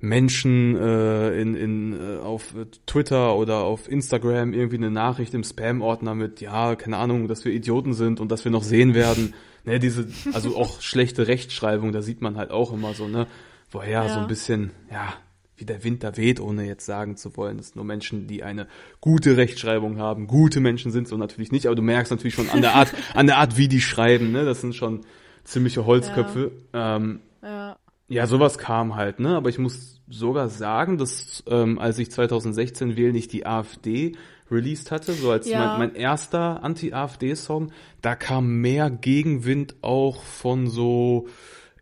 Menschen 0.00 0.76
äh, 0.76 1.40
in, 1.40 1.54
in, 1.54 1.92
äh, 1.92 2.18
auf 2.18 2.54
Twitter 2.86 3.36
oder 3.36 3.58
auf 3.64 3.88
Instagram 3.90 4.52
irgendwie 4.52 4.76
eine 4.76 4.90
Nachricht 4.90 5.32
im 5.34 5.44
Spam-Ordner 5.44 6.14
mit, 6.14 6.40
ja, 6.40 6.76
keine 6.76 6.98
Ahnung, 6.98 7.26
dass 7.28 7.44
wir 7.44 7.52
Idioten 7.52 7.94
sind 7.94 8.20
und 8.20 8.30
dass 8.30 8.44
wir 8.44 8.52
noch 8.52 8.64
sehen 8.64 8.94
werden. 8.94 9.34
Ne, 9.64 9.78
diese, 9.78 10.08
also 10.34 10.56
auch 10.56 10.80
schlechte 10.82 11.26
Rechtschreibung, 11.26 11.92
da 11.92 12.02
sieht 12.02 12.20
man 12.20 12.36
halt 12.36 12.50
auch 12.50 12.72
immer 12.72 12.92
so, 12.92 13.08
ne, 13.08 13.26
woher 13.70 14.02
so 14.08 14.16
Ja. 14.16 14.20
ein 14.20 14.26
bisschen, 14.28 14.72
ja, 14.92 15.14
wie 15.56 15.64
der 15.64 15.84
Wind 15.84 16.02
da 16.02 16.16
weht, 16.16 16.40
ohne 16.40 16.66
jetzt 16.66 16.84
sagen 16.86 17.16
zu 17.16 17.36
wollen, 17.36 17.56
dass 17.58 17.74
nur 17.74 17.84
Menschen, 17.84 18.26
die 18.26 18.42
eine 18.42 18.66
gute 19.00 19.36
Rechtschreibung 19.36 19.98
haben, 19.98 20.26
gute 20.26 20.60
Menschen 20.60 20.90
sind, 20.90 21.06
so 21.08 21.16
natürlich 21.16 21.52
nicht, 21.52 21.66
aber 21.66 21.76
du 21.76 21.82
merkst 21.82 22.10
natürlich 22.10 22.34
schon 22.34 22.50
an 22.50 22.60
der 22.60 22.74
Art, 22.74 22.92
an 23.14 23.26
der 23.26 23.38
Art, 23.38 23.56
wie 23.56 23.68
die 23.68 23.80
schreiben, 23.80 24.32
ne, 24.32 24.44
das 24.44 24.60
sind 24.60 24.74
schon 24.74 25.02
ziemliche 25.44 25.86
Holzköpfe. 25.86 26.52
Ähm, 26.72 27.20
Ja. 27.42 27.76
ja, 28.08 28.26
sowas 28.26 28.58
kam 28.58 28.96
halt, 28.96 29.20
ne? 29.20 29.36
Aber 29.36 29.48
ich 29.50 29.58
muss 29.58 30.00
sogar 30.08 30.48
sagen, 30.48 30.98
dass 30.98 31.44
ähm, 31.46 31.78
als 31.78 31.98
ich 31.98 32.10
2016 32.10 32.96
Wähl 32.96 33.12
nicht 33.12 33.32
die 33.32 33.46
AfD 33.46 34.16
released 34.50 34.90
hatte, 34.90 35.12
so 35.14 35.30
als 35.30 35.48
Ja. 35.48 35.58
mein, 35.68 35.78
mein 35.78 35.94
erster 35.94 36.62
Anti-AfD-Song, 36.62 37.72
da 38.02 38.14
kam 38.14 38.60
mehr 38.60 38.90
Gegenwind 38.90 39.76
auch 39.82 40.22
von 40.22 40.66
so, 40.68 41.28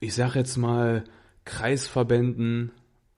ich 0.00 0.14
sag 0.14 0.35
jetzt 0.35 0.56
mal, 0.56 1.04
Kreisverbänden, 1.44 2.70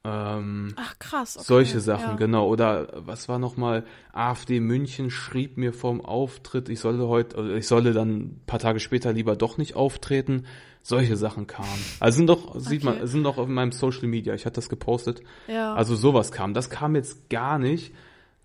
ähm, 0.04 0.74
Ach, 0.76 0.98
krass. 0.98 1.36
Okay. 1.36 1.44
solche 1.46 1.80
Sachen, 1.80 2.10
ja. 2.10 2.14
genau. 2.16 2.46
Oder 2.48 2.88
was 2.94 3.28
war 3.28 3.38
nochmal? 3.38 3.84
AfD 4.12 4.60
München 4.60 5.10
schrieb 5.10 5.56
mir 5.56 5.72
vorm 5.72 6.00
Auftritt, 6.02 6.68
ich 6.68 6.80
solle 6.80 7.08
heute, 7.08 7.36
also 7.38 7.54
ich 7.54 7.66
solle 7.66 7.92
dann 7.92 8.10
ein 8.10 8.40
paar 8.46 8.58
Tage 8.58 8.80
später 8.80 9.12
lieber 9.12 9.34
doch 9.36 9.56
nicht 9.58 9.74
auftreten. 9.76 10.44
Solche 10.86 11.16
Sachen 11.16 11.46
kamen. 11.46 11.66
Also 11.98 12.18
sind 12.18 12.26
doch, 12.26 12.58
sieht 12.60 12.84
Okay. 12.84 12.98
man, 12.98 13.06
sind 13.06 13.22
doch 13.24 13.38
auf 13.38 13.48
meinem 13.48 13.72
Social 13.72 14.06
Media. 14.06 14.34
Ich 14.34 14.44
hatte 14.44 14.56
das 14.56 14.68
gepostet. 14.68 15.22
Ja. 15.48 15.72
Also 15.74 15.96
sowas 15.96 16.30
kam. 16.30 16.52
Das 16.52 16.68
kam 16.68 16.94
jetzt 16.94 17.30
gar 17.30 17.58
nicht. 17.58 17.94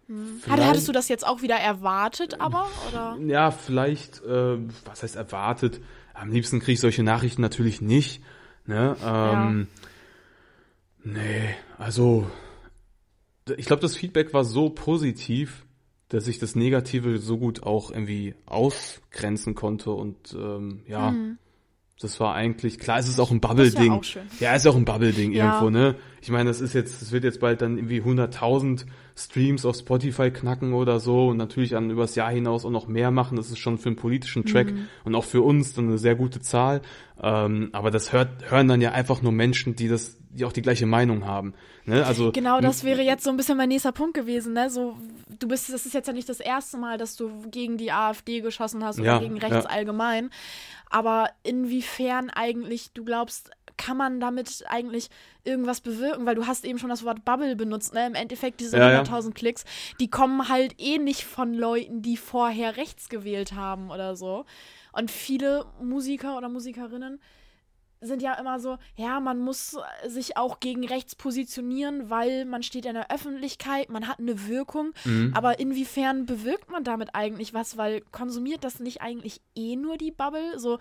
Hatte, 0.07 0.15
Vielleicht- 0.43 0.63
hattest 0.69 0.87
du 0.87 0.91
das 0.93 1.09
jetzt 1.09 1.27
auch 1.27 1.41
wieder 1.41 1.57
erwartet, 1.57 2.39
aber? 2.39 2.67
Oder? 2.89 3.17
Ja, 3.27 3.51
vielleicht, 3.51 4.23
äh, 4.23 4.57
was 4.85 5.03
heißt 5.03 5.17
erwartet? 5.17 5.81
Am 6.13 6.31
liebsten 6.31 6.59
kriege 6.59 6.71
ich 6.71 6.79
solche 6.79 7.03
Nachrichten 7.03 7.41
natürlich 7.41 7.81
nicht. 7.81 8.23
Ne? 8.65 8.95
Ähm, 9.05 9.67
Nee, 11.03 11.55
also 11.77 12.29
ich 13.57 13.65
glaube, 13.65 13.81
das 13.81 13.95
Feedback 13.95 14.33
war 14.33 14.43
so 14.45 14.69
positiv, 14.69 15.65
dass 16.09 16.27
ich 16.27 16.39
das 16.39 16.55
Negative 16.55 17.17
so 17.19 17.37
gut 17.37 17.63
auch 17.63 17.91
irgendwie 17.91 18.35
ausgrenzen 18.45 19.55
konnte 19.55 19.91
und 19.91 20.35
ähm, 20.37 20.81
ja, 20.87 21.15
das 21.99 22.19
war 22.19 22.33
eigentlich 22.33 22.79
klar. 22.79 22.97
Es 22.99 23.07
ist 23.09 23.19
auch 23.19 23.29
ein 23.31 23.35
Mhm. 23.37 23.41
Bubble-Ding. 23.41 24.01
ja. 24.03 24.21
Ja, 24.39 24.55
ist 24.55 24.65
auch 24.67 24.75
ein 24.75 24.85
Bubble-Ding 24.85 25.33
Ja. 25.33 25.45
irgendwo, 25.47 25.69
ne? 25.69 25.95
Ich 26.21 26.29
meine, 26.29 26.49
das 26.49 26.61
ist 26.61 26.73
jetzt, 26.73 27.01
es 27.01 27.11
wird 27.11 27.23
jetzt 27.23 27.39
bald 27.39 27.61
dann 27.61 27.77
irgendwie 27.77 28.01
100.000 28.01 28.85
Streams 29.19 29.65
auf 29.65 29.75
Spotify 29.75 30.31
knacken 30.31 30.73
oder 30.73 30.99
so 30.99 31.27
und 31.27 31.37
natürlich 31.37 31.71
dann 31.71 31.89
übers 31.89 32.15
Jahr 32.15 32.31
hinaus 32.31 32.63
auch 32.65 32.69
noch 32.71 32.87
mehr 32.87 33.11
machen. 33.11 33.35
Das 33.35 33.49
ist 33.49 33.59
schon 33.59 33.77
für 33.77 33.89
einen 33.89 33.95
politischen 33.97 34.45
Track 34.45 34.71
Mhm. 34.71 34.87
und 35.03 35.15
auch 35.15 35.25
für 35.25 35.41
uns 35.41 35.73
dann 35.73 35.87
eine 35.89 35.97
sehr 35.97 36.15
gute 36.15 36.39
Zahl. 36.39 36.81
Ähm, 37.21 37.69
aber 37.73 37.91
das 37.91 38.13
hört, 38.13 38.49
hören 38.49 38.67
dann 38.69 38.79
ja 38.81 38.91
einfach 38.93 39.21
nur 39.21 39.33
Menschen, 39.33 39.75
die 39.75 39.89
das, 39.89 40.17
die 40.29 40.45
auch 40.45 40.53
die 40.53 40.61
gleiche 40.61 40.85
Meinung 40.85 41.25
haben. 41.25 41.53
Ne? 41.85 42.05
Also 42.05 42.31
Genau, 42.31 42.61
das 42.61 42.83
wäre 42.85 43.01
jetzt 43.01 43.23
so 43.25 43.29
ein 43.29 43.35
bisschen 43.37 43.57
mein 43.57 43.67
nächster 43.69 43.91
Punkt 43.91 44.13
gewesen, 44.13 44.53
ne? 44.53 44.69
So, 44.69 44.95
du 45.39 45.47
bist, 45.47 45.73
das 45.73 45.85
ist 45.85 45.93
jetzt 45.93 46.07
ja 46.07 46.13
nicht 46.13 46.29
das 46.29 46.39
erste 46.39 46.77
Mal, 46.77 46.97
dass 46.97 47.15
du 47.17 47.29
gegen 47.51 47.77
die 47.77 47.91
AfD 47.91 48.39
geschossen 48.41 48.83
hast 48.85 48.99
oder 48.99 49.13
Ja, 49.13 49.19
gegen 49.19 49.37
rechts 49.37 49.65
ja. 49.65 49.69
allgemein. 49.69 50.29
Aber 50.89 51.29
inwiefern 51.43 52.29
eigentlich, 52.29 52.93
du 52.93 53.03
glaubst, 53.03 53.51
kann 53.79 53.97
man 53.97 54.19
damit 54.19 54.63
eigentlich 54.67 55.09
irgendwas 55.43 55.81
bewirken? 55.81 56.25
Weil 56.25 56.35
du 56.35 56.45
hast 56.45 56.65
eben 56.65 56.77
schon 56.77 56.89
das 56.89 57.03
Wort 57.03 57.25
Bubble 57.25 57.55
benutzt, 57.55 57.93
ne? 57.93 58.05
Im 58.05 58.13
Endeffekt 58.13 58.59
diese 58.59 58.77
Ja, 58.77 58.91
ja. 58.91 59.01
100.000 59.01 59.33
Klicks, 59.33 59.65
die 59.99 60.09
kommen 60.09 60.49
halt 60.49 60.75
eh 60.77 60.99
nicht 60.99 61.23
von 61.23 61.53
Leuten, 61.53 62.01
die 62.01 62.17
vorher 62.17 62.77
rechts 62.77 63.09
gewählt 63.09 63.53
haben 63.53 63.89
oder 63.89 64.15
so. 64.15 64.45
Und 64.91 65.09
viele 65.09 65.65
Musiker 65.81 66.37
oder 66.37 66.49
Musikerinnen 66.49 67.19
sind 68.01 68.21
ja 68.21 68.33
immer 68.35 68.59
so, 68.59 68.77
ja, 68.95 69.19
man 69.19 69.39
muss 69.39 69.77
sich 70.07 70.37
auch 70.37 70.59
gegen 70.59 70.85
rechts 70.85 71.15
positionieren, 71.15 72.09
weil 72.09 72.45
man 72.45 72.63
steht 72.63 72.85
in 72.85 72.93
der 72.93 73.11
Öffentlichkeit, 73.11 73.89
man 73.89 74.07
hat 74.07 74.19
eine 74.19 74.47
Wirkung. 74.47 74.93
Mhm. 75.03 75.33
Aber 75.35 75.59
inwiefern 75.59 76.25
bewirkt 76.25 76.71
man 76.71 76.83
damit 76.83 77.09
eigentlich 77.13 77.53
was? 77.53 77.77
Weil 77.77 78.01
konsumiert 78.11 78.63
das 78.63 78.79
nicht 78.79 79.01
eigentlich 79.01 79.41
eh 79.55 79.75
nur 79.75 79.97
die 79.97 80.11
Bubble? 80.11 80.57
So, 80.59 80.79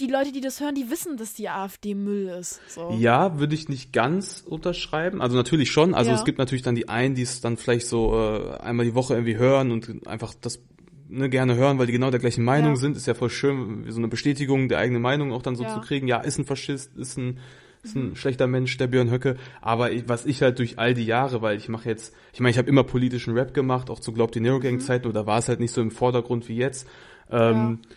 die 0.00 0.06
Leute, 0.06 0.32
die 0.32 0.40
das 0.40 0.60
hören, 0.60 0.74
die 0.74 0.90
wissen, 0.90 1.16
dass 1.16 1.34
die 1.34 1.48
AfD 1.48 1.94
Müll 1.94 2.28
ist. 2.28 2.60
So. 2.68 2.90
Ja, 2.98 3.38
würde 3.38 3.54
ich 3.54 3.68
nicht 3.68 3.92
ganz 3.92 4.42
unterschreiben. 4.46 5.20
Also 5.22 5.36
natürlich 5.36 5.70
schon. 5.70 5.94
Also 5.94 6.10
Ja. 6.10 6.16
es 6.16 6.24
gibt 6.24 6.38
natürlich 6.38 6.62
dann 6.62 6.74
die 6.74 6.88
einen, 6.88 7.14
die 7.14 7.22
es 7.22 7.40
dann 7.40 7.56
vielleicht 7.56 7.86
so 7.86 8.12
äh, 8.14 8.56
einmal 8.58 8.84
die 8.86 8.94
Woche 8.94 9.14
irgendwie 9.14 9.36
hören 9.36 9.70
und 9.70 10.06
einfach 10.06 10.34
das 10.40 10.60
ne, 11.08 11.28
gerne 11.30 11.54
hören, 11.54 11.78
weil 11.78 11.86
die 11.86 11.92
genau 11.92 12.10
der 12.10 12.20
gleichen 12.20 12.44
Meinung 12.44 12.72
Ja. 12.72 12.76
sind. 12.76 12.96
Ist 12.96 13.06
ja 13.06 13.14
voll 13.14 13.30
schön, 13.30 13.84
so 13.88 13.98
eine 13.98 14.08
Bestätigung 14.08 14.68
der 14.68 14.78
eigenen 14.78 15.02
Meinung 15.02 15.32
auch 15.32 15.42
dann 15.42 15.56
so 15.56 15.62
Ja. 15.64 15.68
zu 15.74 15.80
kriegen. 15.80 16.08
Ja, 16.08 16.18
ist 16.20 16.38
ein 16.38 16.44
Faschist, 16.44 16.96
ist 16.96 17.16
ein 17.18 17.38
ist 17.84 17.96
ein 17.96 18.14
schlechter 18.14 18.46
Mensch, 18.46 18.76
der 18.76 18.86
Björn 18.86 19.10
Höcke. 19.10 19.36
Aber 19.60 19.90
ich, 19.90 20.08
was 20.08 20.24
ich 20.24 20.40
halt 20.40 20.60
durch 20.60 20.78
all 20.78 20.94
die 20.94 21.04
Jahre, 21.04 21.42
weil 21.42 21.56
ich 21.56 21.68
mache 21.68 21.88
jetzt, 21.88 22.14
ich 22.32 22.38
meine, 22.38 22.52
ich 22.52 22.58
habe 22.58 22.68
immer 22.68 22.84
politischen 22.84 23.34
Rap 23.36 23.54
gemacht, 23.54 23.90
auch 23.90 23.98
zu 23.98 24.12
Glaub 24.12 24.30
die 24.30 24.38
Nero 24.38 24.60
Gang 24.60 24.80
Zeiten, 24.80 25.08
oder 25.08 25.26
war 25.26 25.38
es 25.38 25.48
halt 25.48 25.58
nicht 25.58 25.72
so 25.72 25.80
im 25.80 25.90
Vordergrund 25.90 26.48
wie 26.48 26.54
jetzt. 26.56 26.86
Ähm, 27.28 27.80
Ja. 27.82 27.88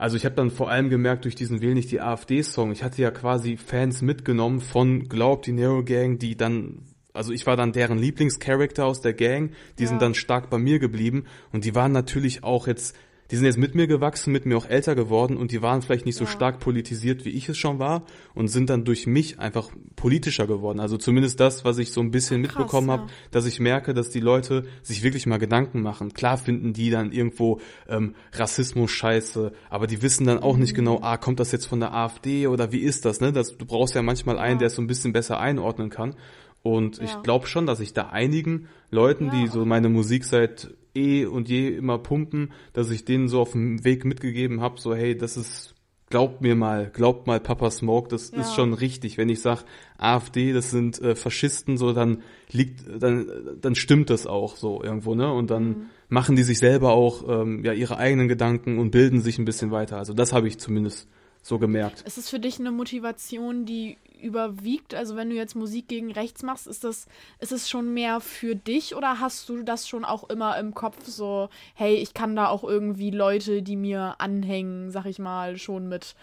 Also 0.00 0.16
ich 0.16 0.24
habe 0.24 0.34
dann 0.34 0.50
vor 0.50 0.70
allem 0.70 0.88
gemerkt 0.88 1.24
durch 1.24 1.34
diesen 1.34 1.60
Wähl 1.60 1.74
nicht 1.74 1.90
die 1.90 2.00
AfD-Song. 2.00 2.72
Ich 2.72 2.82
hatte 2.82 3.02
ja 3.02 3.10
quasi 3.10 3.58
Fans 3.58 4.00
mitgenommen 4.00 4.62
von 4.62 5.10
Glaub 5.10 5.42
die 5.42 5.52
Nero 5.52 5.84
Gang, 5.84 6.18
die 6.18 6.38
dann, 6.38 6.86
also 7.12 7.34
ich 7.34 7.46
war 7.46 7.54
dann 7.54 7.72
deren 7.72 7.98
Lieblingscharakter 7.98 8.86
aus 8.86 9.02
der 9.02 9.12
Gang. 9.12 9.52
Die 9.78 9.82
Ja. 9.82 9.90
sind 9.90 10.00
dann 10.00 10.14
stark 10.14 10.48
bei 10.48 10.56
mir 10.56 10.78
geblieben 10.78 11.24
und 11.52 11.66
die 11.66 11.74
waren 11.74 11.92
natürlich 11.92 12.42
auch 12.44 12.66
jetzt, 12.66 12.96
die 13.30 13.36
sind 13.36 13.46
jetzt 13.46 13.58
mit 13.58 13.74
mir 13.74 13.86
gewachsen, 13.86 14.32
mit 14.32 14.46
mir 14.46 14.56
auch 14.56 14.66
älter 14.68 14.94
geworden 14.94 15.36
und 15.36 15.52
die 15.52 15.62
waren 15.62 15.82
vielleicht 15.82 16.06
nicht 16.06 16.16
so 16.16 16.24
Ja. 16.24 16.30
stark 16.30 16.58
politisiert, 16.60 17.24
wie 17.24 17.30
ich 17.30 17.48
es 17.48 17.56
schon 17.58 17.78
war 17.78 18.02
und 18.34 18.48
sind 18.48 18.70
dann 18.70 18.84
durch 18.84 19.06
mich 19.06 19.38
einfach 19.38 19.70
politischer 19.96 20.46
geworden. 20.46 20.80
Also 20.80 20.96
zumindest 20.96 21.38
das, 21.40 21.64
was 21.64 21.78
ich 21.78 21.92
so 21.92 22.00
ein 22.00 22.10
bisschen 22.10 22.42
Krass, 22.42 22.56
mitbekommen 22.56 22.88
ja. 22.88 22.98
habe, 22.98 23.06
dass 23.30 23.46
ich 23.46 23.60
merke, 23.60 23.94
dass 23.94 24.10
die 24.10 24.20
Leute 24.20 24.64
sich 24.82 25.02
wirklich 25.02 25.26
mal 25.26 25.38
Gedanken 25.38 25.80
machen. 25.82 26.12
Klar 26.12 26.38
finden 26.38 26.72
die 26.72 26.90
dann 26.90 27.12
irgendwo 27.12 27.60
ähm, 27.88 28.14
Rassismus 28.32 28.90
scheiße, 28.90 29.52
aber 29.68 29.86
die 29.86 30.02
wissen 30.02 30.26
dann 30.26 30.38
auch 30.38 30.54
Mhm. 30.54 30.60
nicht 30.62 30.74
genau, 30.74 31.00
ah, 31.02 31.16
kommt 31.16 31.40
das 31.40 31.52
jetzt 31.52 31.66
von 31.66 31.80
der 31.80 31.94
AfD 31.94 32.46
oder 32.46 32.72
wie 32.72 32.80
ist 32.80 33.04
das, 33.04 33.20
ne? 33.20 33.32
Das, 33.32 33.56
du 33.56 33.64
brauchst 33.64 33.94
ja 33.94 34.02
manchmal 34.02 34.38
einen, 34.38 34.54
Ja. 34.54 34.58
der 34.60 34.66
es 34.68 34.74
so 34.74 34.82
ein 34.82 34.86
bisschen 34.86 35.12
besser 35.12 35.38
einordnen 35.38 35.90
kann. 35.90 36.14
Und 36.62 37.00
ich 37.00 37.10
Ja. 37.12 37.20
glaube 37.22 37.46
schon, 37.46 37.64
dass 37.66 37.80
ich 37.80 37.94
da 37.94 38.08
einigen 38.08 38.66
Leuten, 38.90 39.26
Ja, 39.26 39.30
die 39.32 39.46
so 39.46 39.64
meine 39.64 39.88
Musik 39.88 40.24
seit 40.24 40.70
eh 40.94 41.24
und 41.26 41.48
je 41.48 41.68
immer 41.68 41.98
pumpen, 41.98 42.52
dass 42.72 42.90
ich 42.90 43.04
denen 43.04 43.28
so 43.28 43.40
auf 43.40 43.52
dem 43.52 43.84
Weg 43.84 44.04
mitgegeben 44.04 44.60
habe, 44.60 44.80
so 44.80 44.94
hey, 44.94 45.16
das 45.16 45.36
ist 45.36 45.74
Glaubt 46.10 46.40
mir 46.40 46.56
mal, 46.56 46.90
glaubt 46.92 47.28
mal 47.28 47.38
Papa 47.38 47.70
Smoke, 47.70 48.08
das 48.08 48.32
Ja. 48.32 48.40
ist 48.40 48.52
schon 48.52 48.74
richtig. 48.74 49.16
Wenn 49.16 49.28
ich 49.28 49.40
sag 49.42 49.62
AfD, 49.96 50.52
das 50.52 50.72
sind 50.72 51.00
äh, 51.00 51.14
Faschisten, 51.14 51.76
so 51.76 51.92
dann 51.92 52.22
liegt, 52.50 52.82
dann 53.00 53.30
dann 53.60 53.76
stimmt 53.76 54.10
das 54.10 54.26
auch 54.26 54.56
so 54.56 54.82
irgendwo, 54.82 55.14
ne? 55.14 55.32
Und 55.32 55.50
dann 55.52 55.68
Mhm. 55.68 55.76
machen 56.08 56.34
die 56.34 56.42
sich 56.42 56.58
selber 56.58 56.90
auch 56.90 57.42
ähm, 57.42 57.64
ja 57.64 57.72
ihre 57.72 57.96
eigenen 57.96 58.26
Gedanken 58.26 58.80
und 58.80 58.90
bilden 58.90 59.20
sich 59.20 59.38
ein 59.38 59.44
bisschen 59.44 59.70
weiter. 59.70 59.98
Also 59.98 60.12
das 60.12 60.32
habe 60.32 60.48
ich 60.48 60.58
zumindest 60.58 61.08
so 61.42 61.58
gemerkt. 61.58 62.02
Ist 62.02 62.18
es 62.18 62.28
für 62.28 62.38
dich 62.38 62.58
eine 62.58 62.70
Motivation, 62.70 63.64
die 63.64 63.96
überwiegt? 64.20 64.94
Also 64.94 65.16
wenn 65.16 65.30
du 65.30 65.36
jetzt 65.36 65.54
Musik 65.56 65.88
gegen 65.88 66.12
rechts 66.12 66.42
machst, 66.42 66.66
ist 66.66 66.84
das, 66.84 67.06
ist 67.38 67.52
es 67.52 67.68
schon 67.70 67.94
mehr 67.94 68.20
für 68.20 68.54
dich 68.54 68.94
oder 68.94 69.20
hast 69.20 69.48
du 69.48 69.62
das 69.62 69.88
schon 69.88 70.04
auch 70.04 70.28
immer 70.28 70.58
im 70.58 70.74
Kopf 70.74 71.06
so, 71.06 71.48
hey, 71.74 71.94
ich 71.94 72.12
kann 72.14 72.36
da 72.36 72.48
auch 72.48 72.62
irgendwie 72.64 73.10
Leute, 73.10 73.62
die 73.62 73.76
mir 73.76 74.16
anhängen, 74.18 74.90
sag 74.90 75.06
ich 75.06 75.18
mal, 75.18 75.56
schon 75.56 75.88
mit, 75.88 76.14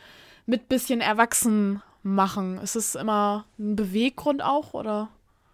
mit 0.46 0.70
bisschen 0.70 1.02
erwachsen 1.02 1.82
machen? 2.04 2.60
Ist 2.60 2.76
es 2.76 2.96
immer 2.96 3.46
ein 3.58 3.76
Beweggrund 3.76 4.44
auch 4.44 4.74
oder? 4.74 5.10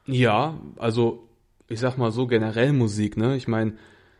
Ja, 0.06 0.60
also 0.78 1.28
ich 1.70 1.80
sag 1.80 1.98
mal 1.98 2.12
so 2.12 2.28
generell 2.28 2.74
Musik, 2.74 3.16
ne? 3.16 3.38
Ich 3.38 3.48
meine, 3.48 3.78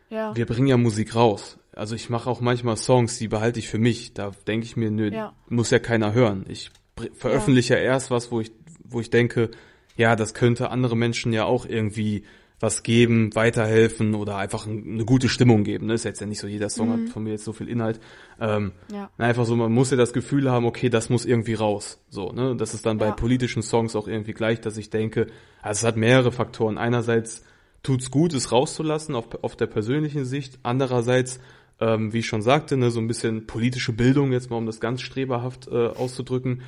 Ja. 0.08 0.34
wir 0.34 0.46
bringen 0.46 0.66
ja 0.66 0.78
Musik 0.78 1.14
raus. 1.14 1.58
Also 1.76 1.94
ich 1.94 2.10
mache 2.10 2.28
auch 2.30 2.40
manchmal 2.40 2.76
Songs, 2.76 3.18
die 3.18 3.28
behalte 3.28 3.58
ich 3.58 3.68
für 3.68 3.78
mich. 3.78 4.14
Da 4.14 4.32
denke 4.46 4.66
ich 4.66 4.76
mir, 4.76 4.90
nö, 4.90 5.10
Ja. 5.10 5.32
muss 5.48 5.70
ja 5.70 5.78
keiner 5.78 6.12
hören. 6.14 6.44
Ich 6.48 6.70
veröffentliche 7.14 7.74
ja. 7.74 7.80
erst 7.80 8.10
was, 8.10 8.30
wo 8.30 8.40
ich, 8.40 8.52
wo 8.84 9.00
ich 9.00 9.10
denke, 9.10 9.50
ja, 9.96 10.16
das 10.16 10.34
könnte 10.34 10.70
andere 10.70 10.96
Menschen 10.96 11.32
ja 11.32 11.44
auch 11.44 11.66
irgendwie 11.66 12.24
was 12.60 12.82
geben, 12.84 13.34
weiterhelfen 13.34 14.14
oder 14.14 14.36
einfach 14.36 14.66
ein, 14.66 14.84
eine 14.88 15.04
gute 15.04 15.28
Stimmung 15.28 15.64
geben. 15.64 15.86
Ne? 15.86 15.94
Ist 15.94 16.04
jetzt 16.04 16.20
ja 16.20 16.26
nicht 16.26 16.38
so, 16.38 16.46
jeder 16.46 16.70
Song 16.70 16.92
hat 16.92 17.08
von 17.10 17.24
mir 17.24 17.30
jetzt 17.32 17.44
so 17.44 17.52
viel 17.52 17.68
Inhalt. 17.68 18.00
Ähm, 18.40 18.72
Ja. 18.92 19.10
Einfach 19.18 19.44
so, 19.44 19.54
man 19.56 19.72
muss 19.72 19.90
ja 19.90 19.96
das 19.96 20.12
Gefühl 20.12 20.50
haben, 20.50 20.64
okay, 20.64 20.88
das 20.88 21.10
muss 21.10 21.26
irgendwie 21.26 21.54
raus. 21.54 22.00
So, 22.08 22.30
ne? 22.30 22.56
Das 22.56 22.72
ist 22.72 22.86
dann 22.86 22.98
bei 22.98 23.06
Ja. 23.06 23.12
politischen 23.12 23.62
Songs 23.62 23.96
auch 23.96 24.08
irgendwie 24.08 24.32
gleich, 24.32 24.60
dass 24.60 24.76
ich 24.76 24.88
denke, 24.88 25.26
also 25.62 25.80
es 25.80 25.84
hat 25.84 25.96
mehrere 25.96 26.30
Faktoren. 26.32 26.78
Einerseits 26.78 27.44
tut's 27.82 28.10
gut, 28.10 28.32
es 28.32 28.50
rauszulassen 28.50 29.14
auf, 29.14 29.26
auf 29.42 29.56
der 29.56 29.66
persönlichen 29.66 30.24
Sicht. 30.24 30.58
Andererseits, 30.62 31.40
ähm, 31.80 32.12
wie 32.12 32.20
ich 32.20 32.26
schon 32.26 32.42
sagte, 32.42 32.76
ne, 32.76 32.90
so 32.90 33.00
ein 33.00 33.08
bisschen 33.08 33.46
politische 33.46 33.92
Bildung, 33.92 34.32
jetzt 34.32 34.50
mal 34.50 34.56
um 34.56 34.66
das 34.66 34.80
ganz 34.80 35.00
streberhaft 35.00 35.68
äh, 35.68 35.88
auszudrücken. 35.88 36.62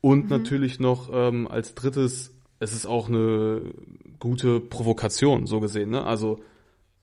Und 0.00 0.30
natürlich 0.30 0.80
noch 0.80 1.10
ähm, 1.12 1.46
als 1.48 1.74
drittes, 1.74 2.34
es 2.58 2.72
ist 2.72 2.86
auch 2.86 3.08
eine 3.08 3.62
gute 4.18 4.60
Provokation, 4.60 5.46
so 5.46 5.60
gesehen. 5.60 5.90
Ne? 5.90 6.04
Also 6.04 6.40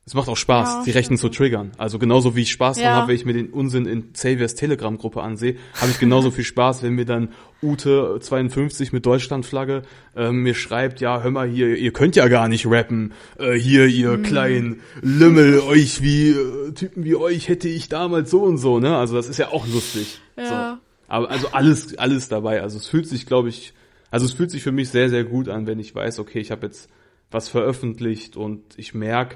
es 0.09 0.15
macht 0.15 0.27
auch 0.27 0.35
Spaß, 0.37 0.67
Ja, 0.67 0.83
die 0.85 0.89
Rechten 0.91 1.17
zu 1.17 1.29
triggern. 1.29 1.69
Also 1.77 1.99
genauso 1.99 2.35
wie 2.35 2.41
ich 2.41 2.51
Spaß 2.51 2.79
Ja. 2.81 2.93
habe, 2.93 3.09
wenn 3.09 3.15
ich 3.15 3.25
mir 3.25 3.33
den 3.33 3.51
Unsinn 3.51 3.85
in 3.85 4.11
Xaviers 4.11 4.55
Telegram-Gruppe 4.55 5.21
ansehe, 5.21 5.55
habe 5.79 5.91
ich 5.91 5.99
genauso 5.99 6.31
viel 6.31 6.45
Spaß, 6.45 6.81
wenn 6.81 6.93
mir 6.93 7.05
dann 7.05 7.29
Ute 7.61 8.17
52 8.19 8.91
mit 8.91 9.05
Deutschlandflagge 9.05 9.83
ähm, 10.15 10.41
mir 10.41 10.55
schreibt, 10.55 10.99
ja, 10.99 11.21
hör 11.21 11.29
mal 11.29 11.47
hier, 11.47 11.75
ihr 11.77 11.93
könnt 11.93 12.15
ja 12.15 12.27
gar 12.27 12.47
nicht 12.47 12.65
rappen. 12.65 13.13
Äh, 13.37 13.53
hier, 13.53 13.85
ihr 13.85 14.17
Mhm. 14.17 14.23
kleinen 14.23 14.81
Lümmel, 15.03 15.59
euch 15.59 16.01
wie, 16.01 16.29
äh, 16.31 16.71
Typen 16.73 17.03
wie 17.03 17.15
euch 17.15 17.47
hätte 17.47 17.69
ich 17.69 17.87
damals 17.87 18.31
so 18.31 18.41
und 18.41 18.57
so, 18.57 18.79
ne? 18.79 18.97
Also 18.97 19.15
das 19.15 19.29
ist 19.29 19.37
ja 19.37 19.49
auch 19.49 19.67
lustig. 19.67 20.19
Ja. 20.37 20.45
So. 20.47 20.81
Aber 21.07 21.29
also 21.29 21.49
alles, 21.51 21.95
alles 21.99 22.29
dabei. 22.29 22.63
Also 22.63 22.77
es 22.77 22.87
fühlt 22.87 23.05
sich, 23.07 23.27
glaube 23.27 23.49
ich, 23.49 23.73
also 24.09 24.25
es 24.25 24.33
fühlt 24.33 24.49
sich 24.49 24.63
für 24.63 24.71
mich 24.71 24.89
sehr, 24.89 25.09
sehr 25.09 25.23
gut 25.23 25.49
an, 25.49 25.67
wenn 25.67 25.77
ich 25.79 25.93
weiß, 25.93 26.17
okay, 26.17 26.39
ich 26.39 26.49
habe 26.49 26.65
jetzt 26.65 26.89
was 27.29 27.47
veröffentlicht 27.47 28.37
und 28.37 28.61
ich 28.77 28.95
merke, 28.95 29.35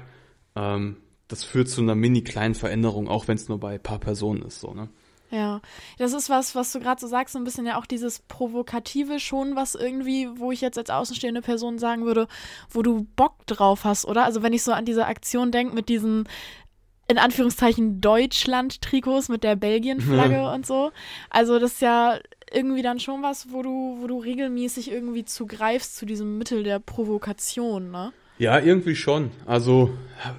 ähm, 0.56 0.98
das 1.28 1.44
führt 1.44 1.68
zu 1.68 1.80
einer 1.80 1.94
mini 1.94 2.22
kleinen 2.22 2.54
Veränderung, 2.54 3.08
auch 3.08 3.28
wenn 3.28 3.36
es 3.36 3.48
nur 3.48 3.58
bei 3.58 3.74
ein 3.74 3.82
paar 3.82 3.98
Personen 3.98 4.42
ist, 4.42 4.60
so, 4.60 4.74
ne? 4.74 4.88
Ja, 5.30 5.62
das 5.98 6.12
ist 6.12 6.30
was, 6.30 6.54
was 6.54 6.70
du 6.70 6.78
gerade 6.78 7.00
so 7.00 7.08
sagst, 7.08 7.32
so 7.32 7.40
ein 7.40 7.44
bisschen 7.44 7.66
ja 7.66 7.76
auch 7.76 7.86
dieses 7.86 8.20
Provokative 8.20 9.18
schon, 9.18 9.56
was 9.56 9.74
irgendwie, 9.74 10.28
wo 10.36 10.52
ich 10.52 10.60
jetzt 10.60 10.78
als 10.78 10.90
außenstehende 10.90 11.42
Person 11.42 11.78
sagen 11.78 12.04
würde, 12.04 12.28
wo 12.70 12.82
du 12.82 13.04
Bock 13.16 13.44
drauf 13.46 13.82
hast, 13.82 14.04
oder? 14.04 14.24
Also 14.24 14.42
wenn 14.44 14.52
ich 14.52 14.62
so 14.62 14.72
an 14.72 14.84
diese 14.84 15.06
Aktion 15.06 15.50
denke 15.50 15.74
mit 15.74 15.88
diesen 15.88 16.28
in 17.08 17.18
Anführungszeichen 17.18 18.00
Deutschland-Trikots 18.00 19.28
mit 19.28 19.44
der 19.44 19.56
Belgien-Flagge 19.56 20.48
und 20.54 20.66
so. 20.66 20.92
Also 21.30 21.58
das 21.58 21.72
ist 21.72 21.82
ja 21.82 22.18
irgendwie 22.52 22.82
dann 22.82 23.00
schon 23.00 23.22
was, 23.22 23.52
wo 23.52 23.62
du, 23.62 23.98
wo 24.00 24.06
du 24.06 24.18
regelmäßig 24.18 24.90
irgendwie 24.90 25.24
zugreifst 25.24 25.96
zu 25.96 26.06
diesem 26.06 26.38
Mittel 26.38 26.62
der 26.62 26.78
Provokation, 26.78 27.90
ne? 27.90 28.12
Ja, 28.38 28.58
irgendwie 28.58 28.96
schon. 28.96 29.30
Also 29.46 29.90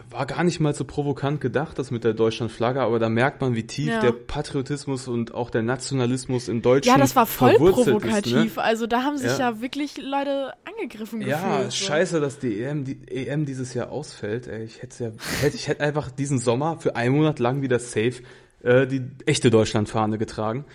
war 0.10 0.26
gar 0.26 0.44
nicht 0.44 0.60
mal 0.60 0.74
so 0.74 0.84
provokant 0.84 1.40
gedacht, 1.42 1.78
das 1.80 1.92
mit 1.92 2.04
der 2.04 2.14
Deutschlandflagge, 2.14 2.82
aber 2.82 3.00
da 3.00 3.08
merkt 3.10 3.42
man, 3.42 3.56
wie 3.56 3.68
tief 3.68 3.88
Ja. 3.90 4.02
der 4.02 4.12
Patriotismus 4.12 5.08
und 5.08 5.34
auch 5.34 5.50
der 5.50 5.62
Nationalismus 5.62 6.48
in 6.50 6.62
Deutschland 6.62 6.98
Ja, 6.98 7.02
das 7.02 7.16
war 7.16 7.26
voll 7.26 7.54
provokativ. 7.56 8.46
Ist, 8.48 8.58
ne? 8.58 8.64
Also 8.64 8.88
da 8.88 9.04
haben 9.04 9.18
sich 9.18 9.38
Ja. 9.38 9.52
ja, 9.52 9.62
wirklich 9.62 9.98
Leute 9.98 10.54
angegriffen 10.66 11.20
gefühlt. 11.20 11.40
Ja, 11.40 11.70
scheiße, 11.72 12.20
dass 12.20 12.40
die 12.40 12.62
EM, 12.62 12.84
die 12.84 12.98
EM 13.10 13.46
dieses 13.46 13.74
Jahr 13.74 13.92
ausfällt. 13.92 14.48
Ey, 14.48 14.64
ich 14.64 14.82
hätte 14.82 15.04
ja, 15.04 15.12
hätte, 15.42 15.56
ich 15.56 15.68
hätte 15.68 15.82
einfach 15.82 16.10
diesen 16.12 16.40
Sommer 16.40 16.78
für 16.80 16.96
einen 16.96 17.16
Monat 17.16 17.40
lang 17.40 17.62
wieder 17.62 17.80
safe 17.80 18.24
äh, 18.64 18.88
die 18.88 19.04
echte 19.26 19.50
Deutschlandfahne 19.50 20.18
getragen 20.18 20.66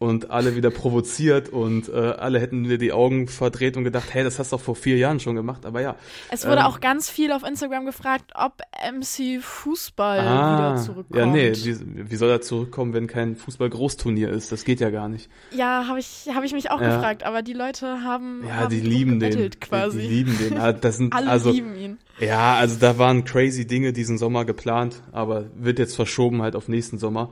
und 0.00 0.30
alle 0.30 0.56
wieder 0.56 0.70
provoziert 0.70 1.50
und 1.50 1.90
äh, 1.90 1.92
alle 1.92 2.40
hätten 2.40 2.62
mir 2.62 2.78
die 2.78 2.90
Augen 2.90 3.28
verdreht 3.28 3.76
und 3.76 3.84
gedacht, 3.84 4.08
hey, 4.14 4.24
das 4.24 4.38
hast 4.38 4.50
du 4.50 4.56
doch 4.56 4.62
vor 4.62 4.74
vier 4.74 4.96
Jahren 4.96 5.20
schon 5.20 5.34
gemacht. 5.36 5.66
Aber 5.66 5.82
ja, 5.82 5.94
Es 6.30 6.46
wurde 6.46 6.60
Ähm, 6.62 6.66
auch 6.66 6.80
ganz 6.80 7.10
viel 7.10 7.30
auf 7.32 7.42
Instagram 7.46 7.84
gefragt, 7.84 8.32
ob 8.34 8.54
MC 8.92 9.42
Fußball 9.42 10.18
ah, 10.20 10.52
wieder 10.56 10.76
zurückkommt. 10.82 11.14
ja, 11.18 11.26
nee, 11.26 11.52
wie, 11.54 12.10
wie 12.10 12.16
soll 12.16 12.30
er 12.30 12.40
zurückkommen, 12.40 12.94
wenn 12.94 13.08
kein 13.08 13.36
Fußball-Großturnier 13.36 14.30
ist? 14.30 14.50
Das 14.52 14.64
geht 14.64 14.80
ja 14.80 14.88
gar 14.88 15.10
nicht. 15.10 15.28
Ja, 15.50 15.84
habe 15.86 15.98
ich, 15.98 16.28
hab 16.34 16.44
ich 16.44 16.54
mich 16.54 16.70
auch 16.70 16.80
Ja. 16.80 16.94
gefragt, 16.96 17.22
aber 17.24 17.42
die 17.42 17.52
Leute 17.52 18.02
haben, 18.02 18.42
Ja, 18.48 18.54
haben 18.54 18.70
die 18.70 18.80
lieben 18.80 19.20
den. 19.20 19.30
gebettelt 19.30 19.54
Die, 19.56 19.58
quasi. 19.60 19.98
die 20.00 20.06
lieben 20.08 20.38
den. 20.38 20.56
Ah, 20.58 20.72
Das 20.72 20.96
sind 20.96 21.12
Alle 21.14 21.28
also 21.28 21.50
lieben 21.50 21.76
ihn. 21.76 21.98
Ja, 22.18 22.54
also 22.54 22.78
da 22.80 22.96
waren 22.96 23.24
crazy 23.26 23.66
Dinge 23.66 23.92
diesen 23.92 24.16
Sommer 24.16 24.46
geplant, 24.46 25.02
aber 25.12 25.44
wird 25.56 25.78
jetzt 25.78 25.94
verschoben 25.94 26.40
halt 26.40 26.56
auf 26.56 26.68
nächsten 26.68 26.96
Sommer. 26.96 27.30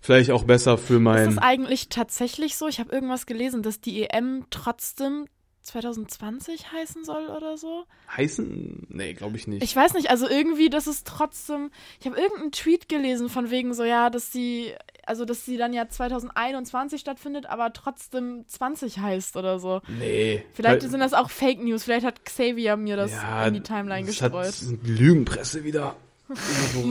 Vielleicht 0.00 0.30
auch 0.30 0.44
besser 0.44 0.78
für 0.78 0.94
Ist 0.94 1.00
mein. 1.00 1.26
das 1.26 1.38
eigentlich 1.38 1.88
tatsächlich 1.88 2.56
so? 2.56 2.68
Ich 2.68 2.80
habe 2.80 2.90
irgendwas 2.92 3.26
gelesen, 3.26 3.62
dass 3.62 3.80
die 3.80 4.02
EM 4.04 4.46
trotzdem 4.50 5.26
2020 5.62 6.72
heißen 6.72 7.04
soll 7.04 7.26
oder 7.28 7.58
so. 7.58 7.84
heißen? 8.16 8.86
Nee, 8.88 9.12
glaube 9.12 9.36
ich 9.36 9.46
nicht. 9.46 9.62
Ich 9.62 9.76
weiß 9.76 9.92
nicht, 9.94 10.08
also 10.10 10.26
irgendwie, 10.28 10.70
dass 10.70 10.86
es 10.86 11.04
trotzdem. 11.04 11.70
Ich 12.00 12.06
habe 12.06 12.18
irgendeinen 12.18 12.52
Tweet 12.52 12.88
gelesen 12.88 13.28
von 13.28 13.50
wegen 13.50 13.74
so, 13.74 13.84
ja, 13.84 14.08
dass 14.08 14.32
sie, 14.32 14.72
also 15.04 15.26
dass 15.26 15.44
sie 15.44 15.58
dann 15.58 15.72
ja 15.74 15.86
2021 15.88 17.00
stattfindet, 17.00 17.44
aber 17.46 17.72
trotzdem 17.74 18.44
20 18.46 18.98
heißt 19.00 19.36
oder 19.36 19.58
so. 19.58 19.82
nee. 19.98 20.42
Vielleicht 20.54 20.82
sind 20.82 21.00
das 21.00 21.12
auch 21.12 21.30
Fake 21.30 21.62
News. 21.62 21.84
Vielleicht 21.84 22.06
hat 22.06 22.24
Xavier 22.24 22.76
mir 22.76 22.96
das 22.96 23.12
ja, 23.12 23.46
in 23.46 23.54
die 23.54 23.60
Timeline 23.60 24.06
das 24.06 24.22
hat 24.22 24.32
gestreut. 24.32 24.78
die 24.82 24.90
Lügenpresse 24.92 25.62
wieder 25.62 25.94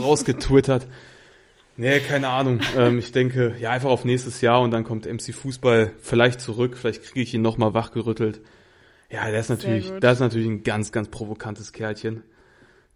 rausgetwittert. 0.02 0.86
Nee, 1.80 2.02
keine 2.02 2.28
Ahnung. 2.28 2.60
Ähm, 2.76 3.00
ich 3.00 3.13
denke, 3.13 3.56
ja, 3.58 3.72
einfach 3.72 3.89
auf 3.89 4.04
nächstes 4.04 4.42
Jahr 4.42 4.60
und 4.60 4.72
dann 4.72 4.84
kommt 4.84 5.06
MC 5.06 5.34
Fußball 5.34 5.94
vielleicht 6.02 6.42
zurück. 6.42 6.76
Vielleicht 6.76 7.04
kriege 7.04 7.22
ich 7.22 7.34
ihn 7.34 7.42
nochmal 7.42 7.74
wachgerüttelt. 7.74 8.42
Ja, 9.10 9.32
der 9.32 9.39
ist 9.39 9.48
natürlich, 9.48 9.89
das 10.02 10.15
ist 10.15 10.20
natürlich 10.20 10.50
ein 10.50 10.63
ganz, 10.63 10.92
ganz 10.92 11.08
provokantes 11.08 11.72
Kerlchen. 11.72 12.24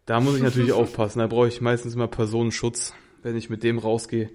Da 0.06 0.19
muss 0.19 0.36
ich 0.36 0.43
natürlich 0.43 0.74
aufpassen. 0.74 1.19
Da 1.19 1.28
brauche 1.28 1.48
ich 1.48 1.62
meistens 1.62 1.96
immer 1.96 2.10
Personenschutz, 2.10 2.93
wenn 3.22 3.38
ich 3.38 3.50
mit 3.50 3.63
dem 3.63 3.80
rausgehe. 3.80 4.30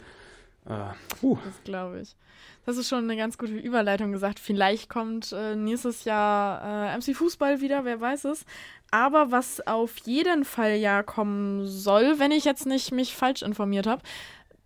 Äh, 0.64 0.94
puh. 1.20 1.36
Das 1.44 1.62
glaube 1.64 2.00
ich. 2.00 2.16
Das 2.64 2.78
ist 2.78 2.88
schon 2.88 3.04
eine 3.04 3.16
ganz 3.18 3.36
gute 3.36 3.52
Überleitung 3.54 4.12
gesagt. 4.12 4.38
Vielleicht 4.38 4.88
kommt 4.88 5.30
äh, 5.32 5.56
nächstes 5.56 6.04
Jahr 6.04 6.94
äh, 6.94 6.96
MC 6.96 7.14
Fußball 7.14 7.60
wieder, 7.60 7.84
wer 7.84 8.00
weiß 8.00 8.24
es. 8.24 8.46
Aber 8.90 9.30
was 9.30 9.66
auf 9.66 9.98
jeden 10.04 10.46
Fall 10.46 10.76
ja 10.76 11.02
kommen 11.02 11.66
soll, 11.66 12.18
wenn 12.18 12.30
ich 12.30 12.44
jetzt 12.44 12.66
nicht 12.66 12.92
mich 12.92 13.14
falsch 13.14 13.42
informiert 13.42 13.86
habe, 13.86 14.02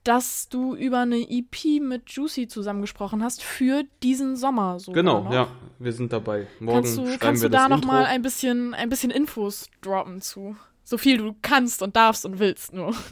dass 0.04 0.48
du 0.48 0.74
über 0.74 1.00
eine 1.00 1.18
EP 1.30 1.80
mit 1.80 2.10
Juicy 2.10 2.48
zusammengesprochen 2.48 3.22
hast 3.22 3.42
für 3.42 3.84
diesen 4.02 4.36
Sommer. 4.36 4.78
Sogar 4.80 5.02
Genau, 5.02 5.22
noch. 5.24 5.32
ja, 5.32 5.48
wir 5.78 5.92
sind 5.92 6.12
dabei. 6.12 6.46
Morgen 6.60 6.82
Kannst 6.82 6.98
du, 6.98 7.06
schreiben 7.06 7.18
kannst 7.20 7.42
wir 7.42 7.48
du 7.50 7.52
da 7.56 7.60
das 7.62 7.70
noch 7.70 7.76
Intro. 7.78 7.92
mal 7.92 8.04
ein 8.06 8.22
bisschen, 8.22 8.74
ein 8.74 8.88
bisschen 8.88 9.10
Infos 9.10 9.68
droppen 9.80 10.20
zu? 10.20 10.56
So 10.84 10.98
viel 10.98 11.18
du 11.18 11.36
kannst 11.42 11.82
und 11.82 11.94
darfst 11.96 12.24
und 12.26 12.38
willst 12.38 12.72
nur. 12.72 12.94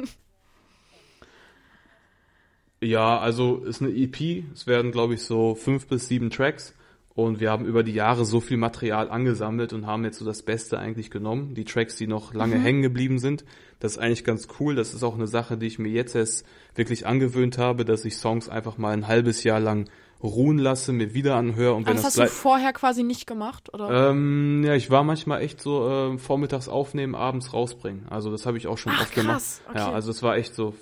Ja, 2.82 3.18
also 3.18 3.58
ist 3.58 3.82
eine 3.82 3.90
EP. 3.90 4.44
Es 4.54 4.66
werden, 4.66 4.90
glaube 4.90 5.14
ich, 5.14 5.22
so 5.22 5.54
fünf 5.54 5.86
bis 5.86 6.08
sieben 6.08 6.30
Tracks. 6.30 6.74
Und 7.14 7.40
wir 7.40 7.50
haben 7.50 7.66
über 7.66 7.82
die 7.82 7.92
Jahre 7.92 8.24
so 8.24 8.40
viel 8.40 8.56
Material 8.56 9.10
angesammelt 9.10 9.72
und 9.74 9.86
haben 9.86 10.04
jetzt 10.04 10.18
so 10.18 10.24
das 10.24 10.42
Beste 10.42 10.78
eigentlich 10.78 11.10
genommen. 11.10 11.54
Die 11.54 11.64
Tracks, 11.64 11.96
die 11.96 12.06
noch 12.06 12.32
lange 12.32 12.56
Mhm. 12.56 12.62
hängen 12.62 12.82
geblieben 12.82 13.18
sind. 13.18 13.44
Das 13.80 13.92
ist 13.92 13.98
eigentlich 13.98 14.24
ganz 14.24 14.46
cool. 14.60 14.74
Das 14.76 14.94
ist 14.94 15.02
auch 15.02 15.14
eine 15.14 15.26
Sache, 15.26 15.56
die 15.56 15.66
ich 15.66 15.78
mir 15.78 15.88
jetzt 15.90 16.14
erst 16.14 16.46
wirklich 16.74 17.06
angewöhnt 17.06 17.58
habe, 17.58 17.84
dass 17.84 18.04
ich 18.04 18.16
Songs 18.16 18.48
einfach 18.48 18.78
mal 18.78 18.92
ein 18.92 19.08
halbes 19.08 19.42
Jahr 19.42 19.58
lang 19.58 19.88
ruhen 20.22 20.58
lasse, 20.58 20.92
mir 20.92 21.14
wieder 21.14 21.34
anhöre 21.36 21.72
und 21.74 21.86
wenn 21.86 21.94
das 21.96 22.02
das 22.14 22.18
hast 22.18 22.30
du 22.30 22.34
vorher 22.34 22.74
quasi 22.74 23.02
nicht 23.02 23.26
gemacht, 23.26 23.72
oder? 23.72 24.10
Ähm, 24.10 24.62
ja, 24.64 24.74
ich 24.74 24.90
war 24.90 25.02
manchmal 25.02 25.40
echt 25.40 25.62
so 25.62 25.88
äh, 26.14 26.18
vormittags 26.18 26.68
aufnehmen, 26.68 27.14
abends 27.14 27.54
rausbringen. 27.54 28.06
Also 28.10 28.30
das 28.30 28.44
habe 28.44 28.58
ich 28.58 28.66
auch 28.66 28.76
schon 28.76 28.92
Ach, 28.94 29.00
oft 29.00 29.14
gemacht. 29.14 29.36
krass, 29.36 29.62
okay. 29.66 29.78
Ja, 29.78 29.90
also 29.92 30.10
es 30.10 30.22
war 30.22 30.36
echt 30.36 30.54
so 30.54 30.74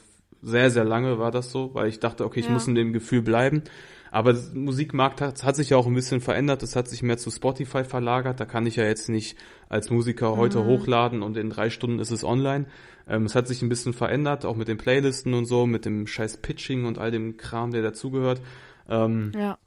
sehr, 0.43 0.71
sehr 0.73 0.85
lange 0.85 1.19
war 1.21 1.31
das 1.31 1.53
so, 1.53 1.73
weil 1.75 1.89
ich 1.89 2.01
dachte, 2.01 2.25
okay, 2.25 2.41
ich 2.41 2.47
Ja. 2.47 2.53
muss 2.53 2.67
in 2.67 2.75
dem 2.75 2.93
Gefühl 2.93 3.23
bleiben. 3.23 3.63
Aber 4.11 4.33
das 4.33 4.53
Musikmarkt 4.55 5.21
hat, 5.21 5.45
hat 5.45 5.57
sich 5.57 5.71
ja 5.71 5.77
auch 5.77 5.87
ein 5.87 5.95
bisschen 5.95 6.21
verändert. 6.21 6.63
Es 6.63 6.77
hat 6.77 6.89
sich 6.89 7.03
mehr 7.03 7.19
zu 7.19 7.31
Spotify 7.31 7.85
verlagert. 7.85 8.41
Da 8.41 8.45
kann 8.45 8.67
ich 8.67 8.77
ja 8.77 8.85
jetzt 8.85 9.09
nicht 9.09 9.37
als 9.69 9.91
Musiker 9.91 10.37
heute 10.37 10.61
Mhm. 10.61 10.67
hochladen 10.67 11.23
und 11.23 11.37
in 11.37 11.51
drei 11.51 11.71
Stunden 11.71 11.99
ist 11.99 12.11
es 12.11 12.25
online. 12.25 12.67
Ähm, 13.09 13.25
es 13.25 13.35
hat 13.35 13.49
sich 13.49 13.63
ein 13.63 13.69
bisschen 13.69 13.93
verändert, 13.93 14.45
auch 14.45 14.57
mit 14.57 14.69
den 14.69 14.79
Playlisten 14.79 15.35
und 15.35 15.47
so, 15.47 15.67
mit 15.67 15.85
dem 15.85 16.07
scheiß 16.07 16.39
Pitching 16.39 16.85
und 16.85 16.99
all 16.99 17.11
dem 17.11 17.37
Kram, 17.37 17.71
der 17.71 17.83
dazugehört. 17.83 18.41
Ähm, 18.89 19.33
ja. 19.35 19.59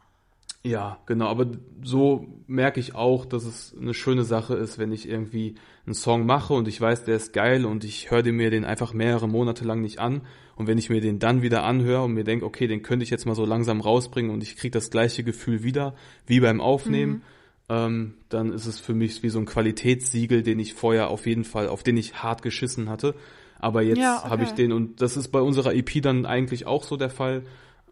ja, 0.63 0.97
genau, 1.05 1.27
aber 1.27 1.47
so 1.83 2.27
merke 2.47 2.79
ich 2.79 2.95
auch, 2.95 3.25
dass 3.25 3.45
es 3.45 3.75
eine 3.79 3.93
schöne 3.93 4.23
Sache 4.23 4.55
ist, 4.55 4.79
wenn 4.79 4.91
ich 4.91 5.07
irgendwie 5.07 5.55
einen 5.85 5.95
Song 5.95 6.25
mache 6.25 6.53
und 6.53 6.67
ich 6.67 6.79
weiß, 6.79 7.05
der 7.05 7.15
ist 7.15 7.33
geil 7.33 7.65
und 7.65 7.83
ich 7.83 8.11
höre 8.11 8.31
mir 8.31 8.49
den 8.51 8.65
einfach 8.65 8.93
mehrere 8.93 9.27
Monate 9.27 9.65
lang 9.65 9.81
nicht 9.81 9.99
an 9.99 10.21
und 10.61 10.67
wenn 10.67 10.77
ich 10.77 10.89
mir 10.89 11.01
den 11.01 11.19
dann 11.19 11.41
wieder 11.41 11.63
anhöre 11.63 12.03
und 12.03 12.13
mir 12.13 12.23
denke, 12.23 12.45
okay, 12.45 12.67
den 12.67 12.83
könnte 12.83 13.03
ich 13.03 13.09
jetzt 13.09 13.25
mal 13.25 13.35
so 13.35 13.45
langsam 13.45 13.81
rausbringen 13.81 14.31
und 14.31 14.43
ich 14.43 14.55
kriege 14.55 14.71
das 14.71 14.91
gleiche 14.91 15.23
Gefühl 15.23 15.63
wieder 15.63 15.95
wie 16.27 16.39
beim 16.39 16.61
Aufnehmen, 16.61 17.23
ähm, 17.67 18.13
dann 18.29 18.53
ist 18.53 18.67
es 18.67 18.79
für 18.79 18.93
mich 18.93 19.23
wie 19.23 19.29
so 19.29 19.39
ein 19.39 19.45
Qualitätssiegel, 19.45 20.43
den 20.43 20.59
ich 20.59 20.75
vorher 20.75 21.09
auf 21.09 21.25
jeden 21.25 21.45
Fall, 21.45 21.67
auf 21.67 21.81
den 21.81 21.97
ich 21.97 22.21
hart 22.21 22.43
geschissen 22.43 22.89
hatte. 22.89 23.15
Aber 23.59 23.81
jetzt 23.81 23.97
Ja, 23.97 24.19
okay. 24.19 24.29
habe 24.29 24.43
ich 24.43 24.51
den 24.51 24.71
und 24.71 25.01
das 25.01 25.17
ist 25.17 25.29
bei 25.29 25.41
unserer 25.41 25.73
EP 25.73 26.01
dann 26.01 26.25
eigentlich 26.25 26.67
auch 26.67 26.83
so 26.83 26.95
der 26.95 27.09
Fall. 27.09 27.43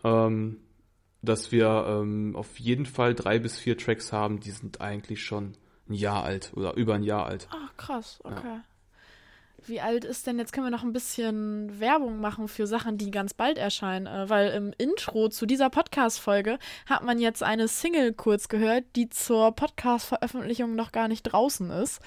Ähm, 0.04 0.58
dass 1.22 1.52
wir 1.52 1.86
ähm, 1.88 2.36
auf 2.36 2.60
jeden 2.60 2.86
Fall 2.86 3.14
drei 3.14 3.40
bis 3.40 3.58
vier 3.58 3.78
Tracks 3.78 4.14
haben, 4.14 4.40
die 4.40 4.52
sind 4.52 4.80
eigentlich 4.80 5.24
schon 5.24 5.54
ein 5.90 5.94
Jahr 5.94 6.24
alt 6.24 6.52
oder 6.56 6.76
über 6.76 6.96
ein 6.96 7.04
Jahr 7.04 7.26
alt. 7.26 7.50
Ach, 7.52 7.76
krass, 7.76 8.20
okay. 8.24 8.60
Wie 9.66 9.82
alt 9.82 10.06
ist 10.06 10.26
denn, 10.28 10.38
jetzt 10.40 10.54
können 10.54 10.66
wir 10.66 10.72
noch 10.72 10.84
ein 10.84 10.94
bisschen 10.94 11.80
Werbung 11.80 12.20
machen 12.22 12.48
für 12.48 12.68
Sachen, 12.68 12.98
die 12.98 13.12
ganz 13.12 13.34
bald 13.34 13.58
erscheinen, 13.58 14.08
äh, 14.08 14.30
weil 14.30 14.52
im 14.52 14.72
Intro 14.78 15.30
zu 15.30 15.46
dieser 15.46 15.70
Podcast-Folge 15.70 16.58
hat 16.88 17.04
man 17.04 17.20
jetzt 17.20 17.44
eine 17.44 17.68
Single 17.68 18.14
kurz 18.14 18.48
gehört, 18.48 18.84
die 18.96 19.10
zur 19.10 19.52
Podcast-Veröffentlichung 19.56 20.76
noch 20.76 20.92
gar 20.92 21.08
nicht 21.08 21.24
draußen 21.24 21.70
ist. 21.72 22.00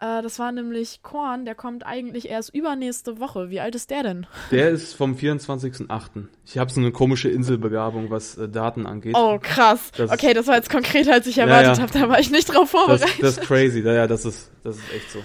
Äh, 0.00 0.20
das 0.22 0.38
war 0.38 0.52
nämlich 0.52 1.00
Korn, 1.02 1.44
der 1.46 1.54
kommt 1.54 1.86
eigentlich 1.86 2.28
erst 2.28 2.54
übernächste 2.54 3.18
Woche. 3.18 3.48
Wie 3.50 3.60
alt 3.60 3.74
ist 3.74 3.90
der 3.90 4.02
denn? 4.02 4.26
Der 4.50 4.68
ist 4.70 4.92
vom 4.94 5.14
24.08. 5.16 6.26
Ich 6.44 6.58
habe 6.58 6.70
so 6.70 6.80
eine 6.80 6.92
komische 6.92 7.28
Inselbegabung, 7.30 8.10
was 8.10 8.36
äh, 8.36 8.48
Daten 8.48 8.86
angeht. 8.86 9.14
Oh, 9.16 9.38
krass. 9.40 9.90
Das- 9.96 10.10
okay, 10.10 10.34
das 10.34 10.46
war 10.46 10.56
jetzt 10.56 10.70
konkreter, 10.70 11.14
als 11.14 11.26
ich 11.26 11.36
Ja, 11.36 11.44
erwartet 11.46 11.78
ja. 11.78 11.82
habe. 11.82 11.92
Da 11.98 12.08
war 12.10 12.18
ich 12.20 12.30
nicht 12.30 12.46
drauf 12.52 12.70
das, 12.70 12.70
vorbereitet. 12.72 13.22
das 13.22 13.38
ist 13.38 13.46
crazy, 13.46 13.80
ja, 13.80 13.92
ja, 13.94 14.06
das 14.06 14.24
ist, 14.26 14.50
das 14.62 14.76
ist 14.76 14.92
echt 14.94 15.10
so. 15.10 15.18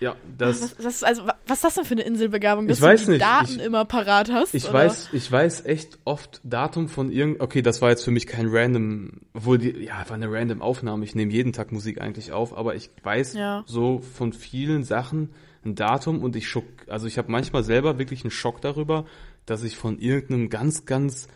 Ja, 0.00 0.16
das, 0.38 0.60
was, 0.62 0.76
das, 0.76 1.02
also, 1.04 1.26
wa- 1.26 1.36
was 1.46 1.58
ist 1.58 1.64
das 1.64 1.74
denn 1.74 1.84
für 1.84 1.94
eine 1.94 2.02
Inselbegabung, 2.02 2.66
dass 2.68 2.78
Ich 2.78 2.82
weiß 2.82 3.00
du 3.00 3.06
die 3.06 3.12
nicht. 3.12 3.22
Daten 3.22 3.56
Ich- 3.58 3.64
immer 3.64 3.84
parat 3.84 4.30
hast? 4.32 4.54
Ich 4.54 4.64
oder? 4.64 4.74
weiß, 4.74 5.10
ich 5.12 5.30
weiß 5.30 5.64
echt 5.66 5.98
oft 6.04 6.40
Datum 6.44 6.88
von 6.88 7.10
irgend. 7.10 7.40
Okay, 7.40 7.62
das 7.62 7.80
war 7.82 7.90
jetzt 7.90 8.04
für 8.04 8.10
mich 8.10 8.26
kein 8.26 8.46
random, 8.48 9.12
obwohl 9.34 9.58
die, 9.58 9.70
ja, 9.84 10.04
war 10.08 10.14
eine 10.16 10.30
random 10.30 10.62
Aufnahme. 10.62 11.04
Ich 11.04 11.14
nehme 11.14 11.32
jeden 11.32 11.52
Tag 11.52 11.72
Musik 11.72 12.00
eigentlich 12.00 12.32
auf, 12.32 12.56
aber 12.56 12.74
ich 12.74 12.90
weiß 13.02 13.34
Ja. 13.34 13.62
so 13.66 14.00
von 14.00 14.32
vielen 14.32 14.84
Sachen 14.84 15.30
ein 15.64 15.74
Datum 15.74 16.22
und 16.22 16.36
ich 16.36 16.48
schock, 16.48 16.64
also 16.88 17.06
ich 17.06 17.16
habe 17.16 17.32
manchmal 17.32 17.62
selber 17.64 17.98
wirklich 17.98 18.22
einen 18.24 18.30
Schock 18.30 18.60
darüber, 18.60 19.06
dass 19.46 19.62
ich 19.62 19.76
von 19.76 19.98
irgendeinem 19.98 20.50
ganz, 20.50 20.84
ganz 20.86 21.28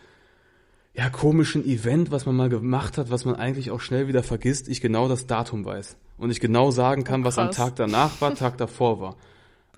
ja 0.93 1.09
komischen 1.09 1.65
Event, 1.65 2.11
was 2.11 2.25
man 2.25 2.35
mal 2.35 2.49
gemacht 2.49 2.97
hat, 2.97 3.09
was 3.11 3.25
man 3.25 3.35
eigentlich 3.35 3.71
auch 3.71 3.79
schnell 3.81 4.07
wieder 4.07 4.23
vergisst, 4.23 4.67
ich 4.67 4.81
genau 4.81 5.07
das 5.07 5.27
Datum 5.27 5.63
weiß 5.65 5.97
und 6.17 6.31
ich 6.31 6.39
genau 6.39 6.71
sagen 6.71 7.03
kann, 7.03 7.21
Oh, 7.21 7.25
was 7.25 7.37
am. 7.37 7.51
Tag 7.51 7.75
danach 7.75 8.19
war, 8.21 8.35
Tag 8.35 8.57
davor 8.57 8.99
war. 8.99 9.15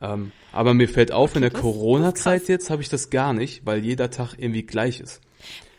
Ähm, 0.02 0.32
aber 0.52 0.74
mir 0.74 0.89
fällt 0.89 1.12
auf, 1.12 1.36
in 1.36 1.41
der 1.41 1.52
Corona-Zeit 1.52 2.47
jetzt 2.47 2.69
habe 2.71 2.82
ich 2.82 2.89
das 2.89 3.10
gar 3.12 3.34
nicht, 3.34 3.65
weil 3.65 3.84
jeder 3.84 4.10
Tag 4.10 4.34
irgendwie 4.38 4.63
gleich 4.63 5.00
ist. 5.00 5.21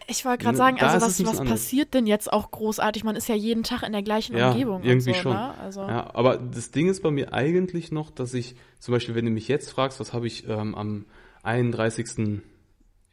Ich 0.07 0.25
wollte 0.25 0.45
gerade 0.45 0.55
Ne, 0.55 0.59
sagen, 0.59 0.77
da 0.79 0.88
also 0.88 1.07
was, 1.07 1.25
was 1.25 1.45
passiert 1.45 1.95
denn 1.95 2.07
jetzt 2.07 2.33
auch 2.33 2.51
großartig? 2.51 3.03
Man 3.03 3.16
ist 3.16 3.29
ja 3.29 3.35
jeden 3.35 3.62
Tag 3.62 3.83
in 3.83 3.92
der 3.92 4.03
gleichen 4.03 4.37
Ja, 4.37 4.51
Umgebung. 4.51 4.83
irgendwie 4.83 5.14
so, 5.14 5.21
schon. 5.21 5.33
Ne? 5.33 5.55
Also, 5.59 5.81
Ja, 5.81 6.11
aber 6.14 6.37
das 6.37 6.71
Ding 6.71 6.88
ist 6.88 7.03
bei 7.03 7.11
mir 7.11 7.33
eigentlich 7.33 7.90
noch, 7.92 8.11
dass 8.11 8.35
ich, 8.35 8.55
zum 8.79 8.92
Beispiel, 8.92 9.14
wenn 9.14 9.25
du 9.25 9.31
mich 9.31 9.49
jetzt 9.49 9.71
fragst, 9.71 9.99
was 10.01 10.12
habe 10.12 10.27
ich 10.27 10.47
ähm, 10.49 10.75
am 10.75 11.07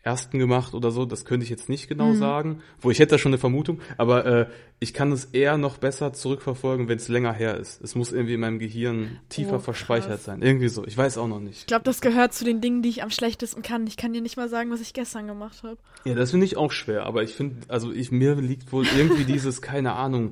31.01. 0.05 0.37
gemacht 0.37 0.73
oder 0.73 0.91
so, 0.91 1.05
das 1.05 1.25
könnte 1.25 1.43
ich 1.43 1.49
jetzt 1.49 1.69
nicht 1.69 1.85
Mhm. 1.85 1.89
genau 1.89 2.13
sagen. 2.13 2.61
Wo 2.81 2.89
ich 2.91 2.99
hätte 2.99 3.11
da 3.15 3.17
schon 3.17 3.31
eine 3.31 3.37
Vermutung, 3.37 3.79
aber 3.97 4.25
äh, 4.25 4.45
ich 4.79 4.93
kann 4.93 5.11
es 5.11 5.25
eher 5.25 5.57
noch 5.57 5.77
besser 5.77 6.13
zurückverfolgen, 6.13 6.87
wenn 6.87 6.97
es 6.97 7.07
länger 7.09 7.33
her 7.33 7.57
ist. 7.57 7.81
Es 7.81 7.95
muss 7.95 8.11
irgendwie 8.13 8.33
in 8.35 8.39
meinem 8.39 8.59
Gehirn 8.59 9.19
tiefer 9.29 9.57
Oh, 9.57 9.59
verspeichert 9.59 10.21
sein. 10.21 10.41
Irgendwie 10.41 10.69
so. 10.69 10.85
Ich 10.85 10.97
weiß 10.97 11.17
auch 11.17 11.27
noch 11.27 11.39
nicht. 11.41 11.59
Ich 11.59 11.65
glaube, 11.67 11.83
das 11.83 11.99
gehört 12.01 12.33
zu 12.33 12.45
den 12.45 12.61
Dingen, 12.61 12.81
die 12.81 12.89
ich 12.89 13.03
am 13.03 13.09
schlechtesten 13.09 13.61
kann. 13.61 13.85
Ich 13.87 13.97
kann 13.97 14.13
dir 14.13 14.21
nicht 14.21 14.37
mal 14.37 14.47
sagen, 14.49 14.71
was 14.71 14.79
ich 14.81 14.93
gestern 14.93 15.27
gemacht 15.27 15.63
habe. 15.63 15.77
Ja, 16.05 16.15
das 16.15 16.31
finde 16.31 16.45
ich 16.45 16.55
auch 16.57 16.71
schwer, 16.71 17.05
aber 17.05 17.23
ich 17.23 17.35
finde, 17.35 17.57
also 17.67 17.91
ich, 17.91 18.11
mir 18.11 18.35
liegt 18.35 18.71
wohl 18.71 18.85
irgendwie 18.97 19.23
dieses, 19.33 19.61
keine 19.61 19.93
Ahnung, 19.93 20.31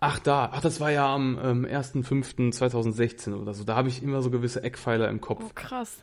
ach 0.00 0.18
da, 0.18 0.50
ach 0.52 0.60
das 0.60 0.80
war 0.80 0.90
ja 0.92 1.12
am 1.14 1.38
ähm, 1.42 1.64
1.5.2016 1.66 3.34
oder 3.34 3.54
so, 3.54 3.64
da 3.64 3.74
habe 3.76 3.88
ich 3.88 4.02
immer 4.02 4.22
so 4.22 4.30
gewisse 4.30 4.62
Eckpfeiler 4.62 5.08
im 5.08 5.20
Kopf. 5.20 5.42
Oh, 5.46 5.50
krass. 5.54 6.02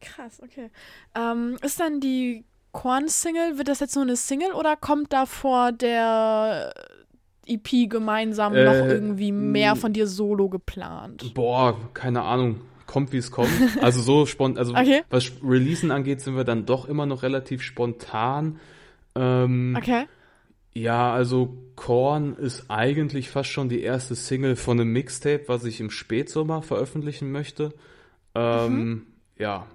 Krass, 0.00 0.40
okay. 0.42 0.70
Ähm, 1.14 1.56
ist 1.62 1.80
dann 1.80 2.00
die 2.00 2.44
Korn-Single, 2.72 3.58
wird 3.58 3.68
das 3.68 3.80
jetzt 3.80 3.94
nur 3.94 4.04
eine 4.04 4.16
Single 4.16 4.52
oder 4.52 4.76
kommt 4.76 5.12
da 5.12 5.24
vor 5.26 5.72
der 5.72 6.74
EP 7.46 7.88
gemeinsam 7.88 8.54
Äh, 8.54 8.64
noch 8.64 8.86
irgendwie 8.86 9.32
mehr 9.32 9.76
von 9.76 9.92
dir 9.92 10.06
solo 10.06 10.48
geplant? 10.48 11.32
Boah, 11.34 11.78
keine 11.94 12.22
Ahnung, 12.22 12.60
kommt 12.86 13.12
wie 13.12 13.16
es 13.18 13.30
kommt. 13.30 13.50
Also 13.80 14.02
so 14.02 14.26
spontan, 14.26 14.58
also 14.58 14.74
Okay. 14.74 15.02
was 15.10 15.30
Releasen 15.42 15.90
angeht, 15.90 16.20
sind 16.20 16.36
wir 16.36 16.44
dann 16.44 16.66
doch 16.66 16.86
immer 16.88 17.06
noch 17.06 17.22
relativ 17.22 17.62
spontan. 17.62 18.60
Ähm, 19.14 19.74
Okay. 19.78 20.06
Ja, 20.74 21.10
also 21.14 21.56
Korn 21.74 22.36
ist 22.36 22.64
eigentlich 22.68 23.30
fast 23.30 23.48
schon 23.48 23.70
die 23.70 23.80
erste 23.80 24.14
Single 24.14 24.56
von 24.56 24.78
einem 24.78 24.92
Mixtape, 24.92 25.44
was 25.46 25.64
ich 25.64 25.80
im 25.80 25.88
Spätsommer 25.90 26.60
veröffentlichen 26.60 27.32
möchte. 27.32 27.72
Ähm, 28.34 29.06
Ja, 29.38 29.66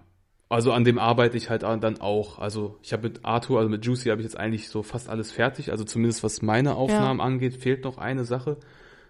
also 0.52 0.74
an 0.74 0.84
dem 0.84 1.00
arbeite 1.00 1.38
ich 1.38 1.50
halt 1.50 1.64
dann 1.64 2.02
auch. 2.02 2.40
Also 2.40 2.78
ich 2.82 2.92
habe 2.94 3.04
mit 3.08 3.24
Arthur, 3.24 3.60
also 3.60 3.70
mit 3.70 3.86
Juicy 3.86 4.10
habe 4.10 4.22
ich 4.22 4.26
jetzt 4.26 4.38
eigentlich 4.38 4.70
so 4.70 4.84
fast 4.84 5.10
alles 5.10 5.32
fertig. 5.32 5.72
Also 5.72 5.84
zumindest 5.86 6.24
was 6.24 6.42
meine 6.42 6.76
Aufnahmen 6.76 7.22
angeht, 7.22 7.56
fehlt 7.56 7.86
noch 7.86 7.98
eine 7.98 8.26
Sache. 8.26 8.58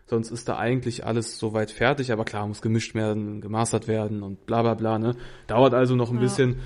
Sonst 0.05 0.29
ist 0.29 0.47
da 0.47 0.57
eigentlich 0.57 1.05
alles 1.05 1.39
soweit 1.39 1.71
fertig. 1.71 2.11
Aber 2.11 2.25
klar, 2.25 2.45
muss 2.47 2.61
gemischt 2.61 2.93
werden, 2.93 3.41
gemastert 3.41 3.87
werden 3.87 4.21
und 4.21 4.45
bla 4.45 4.61
bla 4.61 4.75
bla. 4.75 4.99
Ne? 4.99 5.15
Dauert 5.47 5.73
also 5.73 5.95
noch 5.95 6.09
ein 6.11 6.15
Ja. 6.17 6.21
bisschen. 6.21 6.59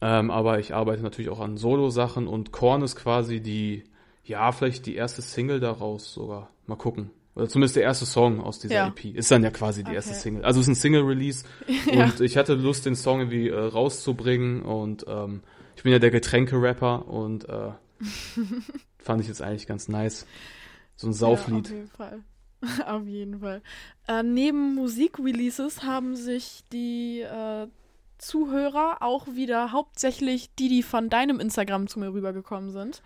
Ähm, 0.00 0.30
aber 0.30 0.58
ich 0.58 0.74
arbeite 0.74 1.02
natürlich 1.02 1.30
auch 1.30 1.40
an 1.40 1.56
Solo-Sachen 1.56 2.26
und 2.26 2.52
Korn 2.52 2.82
ist 2.82 2.96
quasi 2.96 3.40
die, 3.40 3.84
ja, 4.24 4.50
vielleicht 4.50 4.86
die 4.86 4.96
erste 4.96 5.20
Single 5.22 5.60
daraus 5.60 6.12
sogar. 6.12 6.48
Mal 6.66 6.76
gucken. 6.76 7.10
Oder 7.34 7.48
zumindest 7.48 7.76
der 7.76 7.82
erste 7.84 8.04
Song 8.04 8.40
aus 8.40 8.58
dieser 8.58 8.74
Ja. 8.74 8.88
EP. 8.88 9.06
Ist 9.14 9.30
dann 9.30 9.42
ja 9.42 9.50
quasi 9.50 9.82
die 9.82 9.88
Okay. 9.88 9.96
erste 9.96 10.14
Single. 10.14 10.44
Also 10.44 10.60
es 10.60 10.66
ist 10.68 10.72
ein 10.72 10.74
Single-Release 10.80 11.44
Ja. 11.92 12.04
und 12.04 12.20
ich 12.20 12.36
hatte 12.36 12.54
Lust, 12.54 12.84
den 12.86 12.94
Song 12.94 13.20
irgendwie 13.20 13.48
äh, 13.48 13.58
rauszubringen 13.58 14.62
und 14.62 15.04
ähm, 15.08 15.42
ich 15.76 15.82
bin 15.82 15.92
ja 15.92 15.98
der 15.98 16.10
Getränke-Rapper 16.10 17.08
und 17.08 17.48
äh, 17.48 17.70
fand 18.98 19.20
ich 19.22 19.28
jetzt 19.28 19.40
eigentlich 19.42 19.66
ganz 19.66 19.88
nice. 19.88 20.26
So 20.96 21.06
ein 21.08 21.12
Ja, 21.12 21.16
Sauflied. 21.18 21.64
auf 21.66 21.70
jeden 21.70 21.88
Fall. 21.88 22.20
auf 22.86 23.06
jeden 23.06 23.40
Fall. 23.40 23.62
Äh, 24.06 24.22
neben 24.22 24.74
Musikreleases 24.74 25.82
haben 25.82 26.14
sich 26.16 26.62
die 26.72 27.20
äh, 27.20 27.66
Zuhörer 28.18 28.98
auch 29.00 29.26
wieder 29.34 29.72
hauptsächlich 29.72 30.54
die, 30.54 30.68
die 30.68 30.82
von 30.82 31.08
deinem 31.08 31.40
Instagram 31.40 31.88
zu 31.88 31.98
mir 31.98 32.12
rübergekommen 32.12 32.70
sind. 32.70 33.02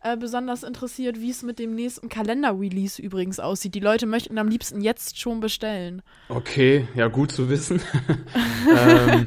Äh, 0.00 0.16
besonders 0.16 0.62
interessiert, 0.62 1.20
wie 1.20 1.30
es 1.30 1.42
mit 1.42 1.58
dem 1.58 1.74
nächsten 1.74 2.08
Kalender-Release 2.08 3.02
übrigens 3.02 3.40
aussieht. 3.40 3.74
Die 3.74 3.80
Leute 3.80 4.06
möchten 4.06 4.38
am 4.38 4.46
liebsten 4.46 4.80
jetzt 4.80 5.18
schon 5.18 5.40
bestellen. 5.40 6.02
Okay, 6.28 6.86
ja, 6.94 7.08
gut 7.08 7.32
zu 7.32 7.48
wissen. 7.50 7.80
ähm, 8.76 9.26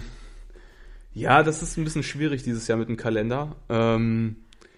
ja, 1.14 1.44
das 1.44 1.62
ist 1.62 1.78
ein 1.78 1.84
bisschen 1.84 2.04
schwierig 2.04 2.44
dieses 2.44 2.68
Jahr 2.68 2.78
mit 2.78 2.88
dem 2.88 2.96
Kalender. 2.96 3.58
Ähm, 3.68 4.38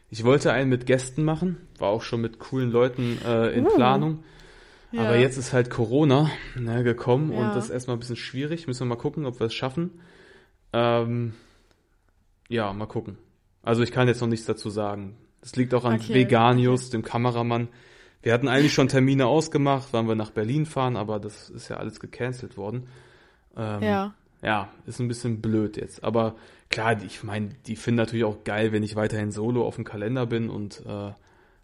ich 0.09 0.23
wollte 0.23 0.51
einen 0.51 0.69
mit 0.69 0.87
Gästen 0.87 1.23
machen, 1.23 1.57
war 1.77 1.89
auch 1.89 2.01
schon 2.01 2.21
mit 2.21 2.39
coolen 2.39 2.71
Leuten 2.71 3.19
äh, 3.23 3.49
in 3.51 3.65
Uh. 3.67 3.75
Planung. 3.75 4.23
Ja. 4.91 5.01
Aber 5.05 5.17
jetzt 5.17 5.37
ist 5.37 5.53
halt 5.53 5.69
Corona 5.69 6.29
ne, 6.55 6.83
gekommen 6.83 7.31
Ja. 7.31 7.39
und 7.39 7.55
das 7.55 7.65
ist 7.65 7.71
erstmal 7.71 7.97
ein 7.97 7.99
bisschen 7.99 8.15
schwierig. 8.15 8.65
Müssen 8.67 8.81
wir 8.81 8.95
mal 8.95 9.01
gucken, 9.01 9.25
ob 9.25 9.39
wir 9.39 9.47
es 9.47 9.53
schaffen. 9.53 9.99
Ähm, 10.71 11.33
ja, 12.47 12.73
mal 12.73 12.85
gucken. 12.87 13.17
Also 13.63 13.81
ich 13.81 13.91
kann 13.91 14.07
jetzt 14.07 14.21
noch 14.21 14.27
nichts 14.27 14.45
dazu 14.45 14.69
sagen. 14.69 15.17
Das 15.43 15.57
liegt 15.57 15.73
auch 15.73 15.83
an 15.83 15.95
Okay, 15.95 16.13
Veganius, 16.13 16.89
dem 16.89 17.03
Kameramann. 17.03 17.67
Wir 18.21 18.33
hatten 18.33 18.47
eigentlich 18.47 18.73
schon 18.73 18.87
Termine 18.87 19.27
ausgemacht, 19.27 19.89
wann 19.91 20.07
wir 20.07 20.15
nach 20.15 20.31
Berlin 20.31 20.65
fahren, 20.65 20.95
aber 20.95 21.19
das 21.19 21.49
ist 21.49 21.67
ja 21.67 21.75
alles 21.75 21.99
gecancelt 21.99 22.55
worden. 22.55 22.87
Ähm, 23.57 23.83
Ja. 23.83 24.13
ja, 24.41 24.69
ist 24.85 24.99
ein 24.99 25.09
bisschen 25.09 25.41
blöd 25.41 25.75
jetzt. 25.75 26.01
Aber 26.05 26.35
klar, 26.69 27.03
ich 27.03 27.23
meine, 27.23 27.49
die 27.67 27.75
finden 27.75 27.97
natürlich 27.97 28.23
auch 28.23 28.45
geil, 28.45 28.71
wenn 28.71 28.81
ich 28.83 28.95
weiterhin 28.95 29.31
solo 29.31 29.65
auf 29.65 29.75
dem 29.75 29.83
Kalender 29.83 30.25
bin 30.25 30.49
und 30.49 30.81
äh, 30.87 31.11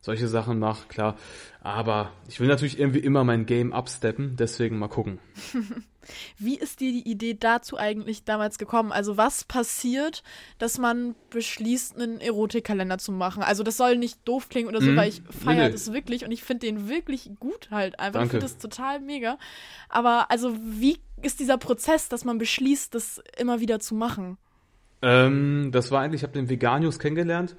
solche 0.02 0.28
Sachen 0.28 0.60
mache, 0.60 0.88
klar. 0.88 1.18
Aber 1.62 2.12
ich 2.28 2.40
will 2.40 2.48
natürlich 2.48 2.80
irgendwie 2.80 3.00
immer 3.00 3.24
mein 3.24 3.46
Game 3.46 3.74
upsteppen, 3.74 4.36
deswegen 4.38 4.80
mal 4.80 4.88
gucken. 4.88 5.20
Wie 6.40 6.58
ist 6.58 6.80
dir 6.80 6.92
die 6.92 7.08
Idee 7.08 7.36
dazu 7.40 7.78
eigentlich 7.78 8.24
damals 8.24 8.58
gekommen? 8.58 8.92
Also 8.92 9.18
was 9.18 9.44
passiert, 9.44 10.24
dass 10.58 10.78
man 10.80 11.14
beschließt, 11.30 12.00
einen 12.00 12.20
Erotikkalender 12.20 12.98
zu 12.98 13.12
machen? 13.12 13.44
Also 13.44 13.62
das 13.62 13.78
soll 13.78 13.96
nicht 13.98 14.18
doof 14.26 14.50
klingen 14.50 14.70
oder 14.70 14.82
so, 14.82 14.90
Mhm. 14.90 14.96
weil 14.96 15.10
ich 15.10 15.22
feiere 15.30 15.68
nee. 15.68 15.72
das 15.72 15.94
wirklich 15.94 16.26
und 16.26 16.32
ich 16.32 16.42
finde 16.44 16.66
den 16.66 16.90
wirklich 16.90 17.30
gut 17.40 17.70
halt 17.70 18.00
einfach. 18.00 18.22
Ich 18.22 18.30
Danke. 18.32 18.40
finde 18.40 18.46
das 18.46 18.58
total 18.58 19.02
mega. 19.02 19.38
Aber 19.90 20.32
also 20.32 20.56
wie 20.58 20.98
ist 21.22 21.40
dieser 21.40 21.58
Prozess, 21.58 22.10
dass 22.10 22.26
man 22.26 22.38
beschließt, 22.40 22.96
das 22.96 23.22
immer 23.38 23.60
wieder 23.60 23.80
zu 23.80 23.94
machen? 23.94 24.38
Ähm, 25.02 25.70
das 25.72 25.92
war 25.92 26.02
eigentlich, 26.02 26.22
ich 26.22 26.24
habe 26.24 26.34
den 26.34 26.50
Veganius 26.50 26.98
kennengelernt. 26.98 27.56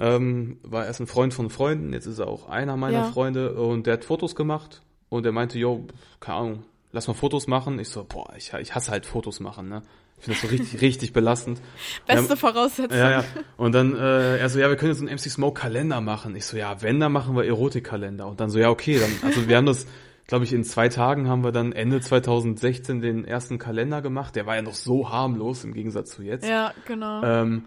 Ähm, 0.00 0.58
war 0.62 0.86
erst 0.86 1.00
ein 1.00 1.06
Freund 1.06 1.34
von 1.34 1.50
Freunden, 1.50 1.92
jetzt 1.92 2.06
ist 2.06 2.18
er 2.18 2.26
auch 2.26 2.48
einer 2.48 2.76
meiner 2.76 2.98
Ja. 2.98 3.04
Freunde 3.12 3.52
und 3.54 3.86
der 3.86 3.94
hat 3.94 4.04
Fotos 4.04 4.34
gemacht 4.34 4.80
und 5.10 5.24
der 5.24 5.32
meinte, 5.32 5.58
yo, 5.58 5.86
keine 6.20 6.38
Ahnung, 6.38 6.64
lass 6.92 7.06
mal 7.06 7.14
Fotos 7.14 7.46
machen. 7.46 7.78
Ich 7.78 7.90
so, 7.90 8.04
boah, 8.04 8.32
ich, 8.36 8.52
ich 8.54 8.74
hasse 8.74 8.90
halt 8.90 9.04
Fotos 9.04 9.40
machen, 9.40 9.68
ne? 9.68 9.82
Ich 10.18 10.24
finde 10.24 10.40
das 10.40 10.50
so 10.50 10.54
richtig, 10.56 10.80
richtig 10.82 11.12
belastend. 11.12 11.60
Beste 12.06 12.36
Voraussetzung. 12.36 12.98
Ja, 12.98 13.10
ja. 13.10 13.24
Und 13.56 13.74
dann, 13.74 13.94
äh, 13.94 14.38
er 14.38 14.48
so, 14.48 14.58
ja, 14.58 14.68
wir 14.68 14.76
können 14.76 14.92
jetzt 14.92 15.00
einen 15.00 15.10
MC 15.10 15.30
Smoke 15.30 15.60
Kalender 15.60 16.00
machen. 16.00 16.36
Ich 16.36 16.46
so, 16.46 16.56
ja, 16.56 16.82
wenn, 16.82 17.00
dann 17.00 17.12
machen 17.12 17.36
wir 17.36 17.44
Erotikkalender. 17.44 18.26
Und 18.26 18.40
dann 18.40 18.50
so, 18.50 18.58
ja, 18.58 18.70
okay, 18.70 18.98
dann, 18.98 19.10
also 19.22 19.48
wir 19.48 19.56
haben 19.56 19.66
das, 19.66 19.86
glaube 20.26 20.44
ich, 20.44 20.52
in 20.52 20.62
zwei 20.64 20.88
Tagen 20.88 21.28
haben 21.28 21.42
wir 21.42 21.52
dann 21.52 21.72
Ende 21.72 22.00
2016 22.00 23.00
den 23.00 23.24
ersten 23.24 23.58
Kalender 23.58 24.02
gemacht. 24.02 24.36
Der 24.36 24.46
war 24.46 24.56
ja 24.56 24.62
noch 24.62 24.74
so 24.74 25.10
harmlos 25.10 25.64
im 25.64 25.72
Gegensatz 25.72 26.10
zu 26.10 26.22
jetzt. 26.22 26.46
Ja, 26.46 26.72
genau. 26.86 27.22
Ähm, 27.22 27.64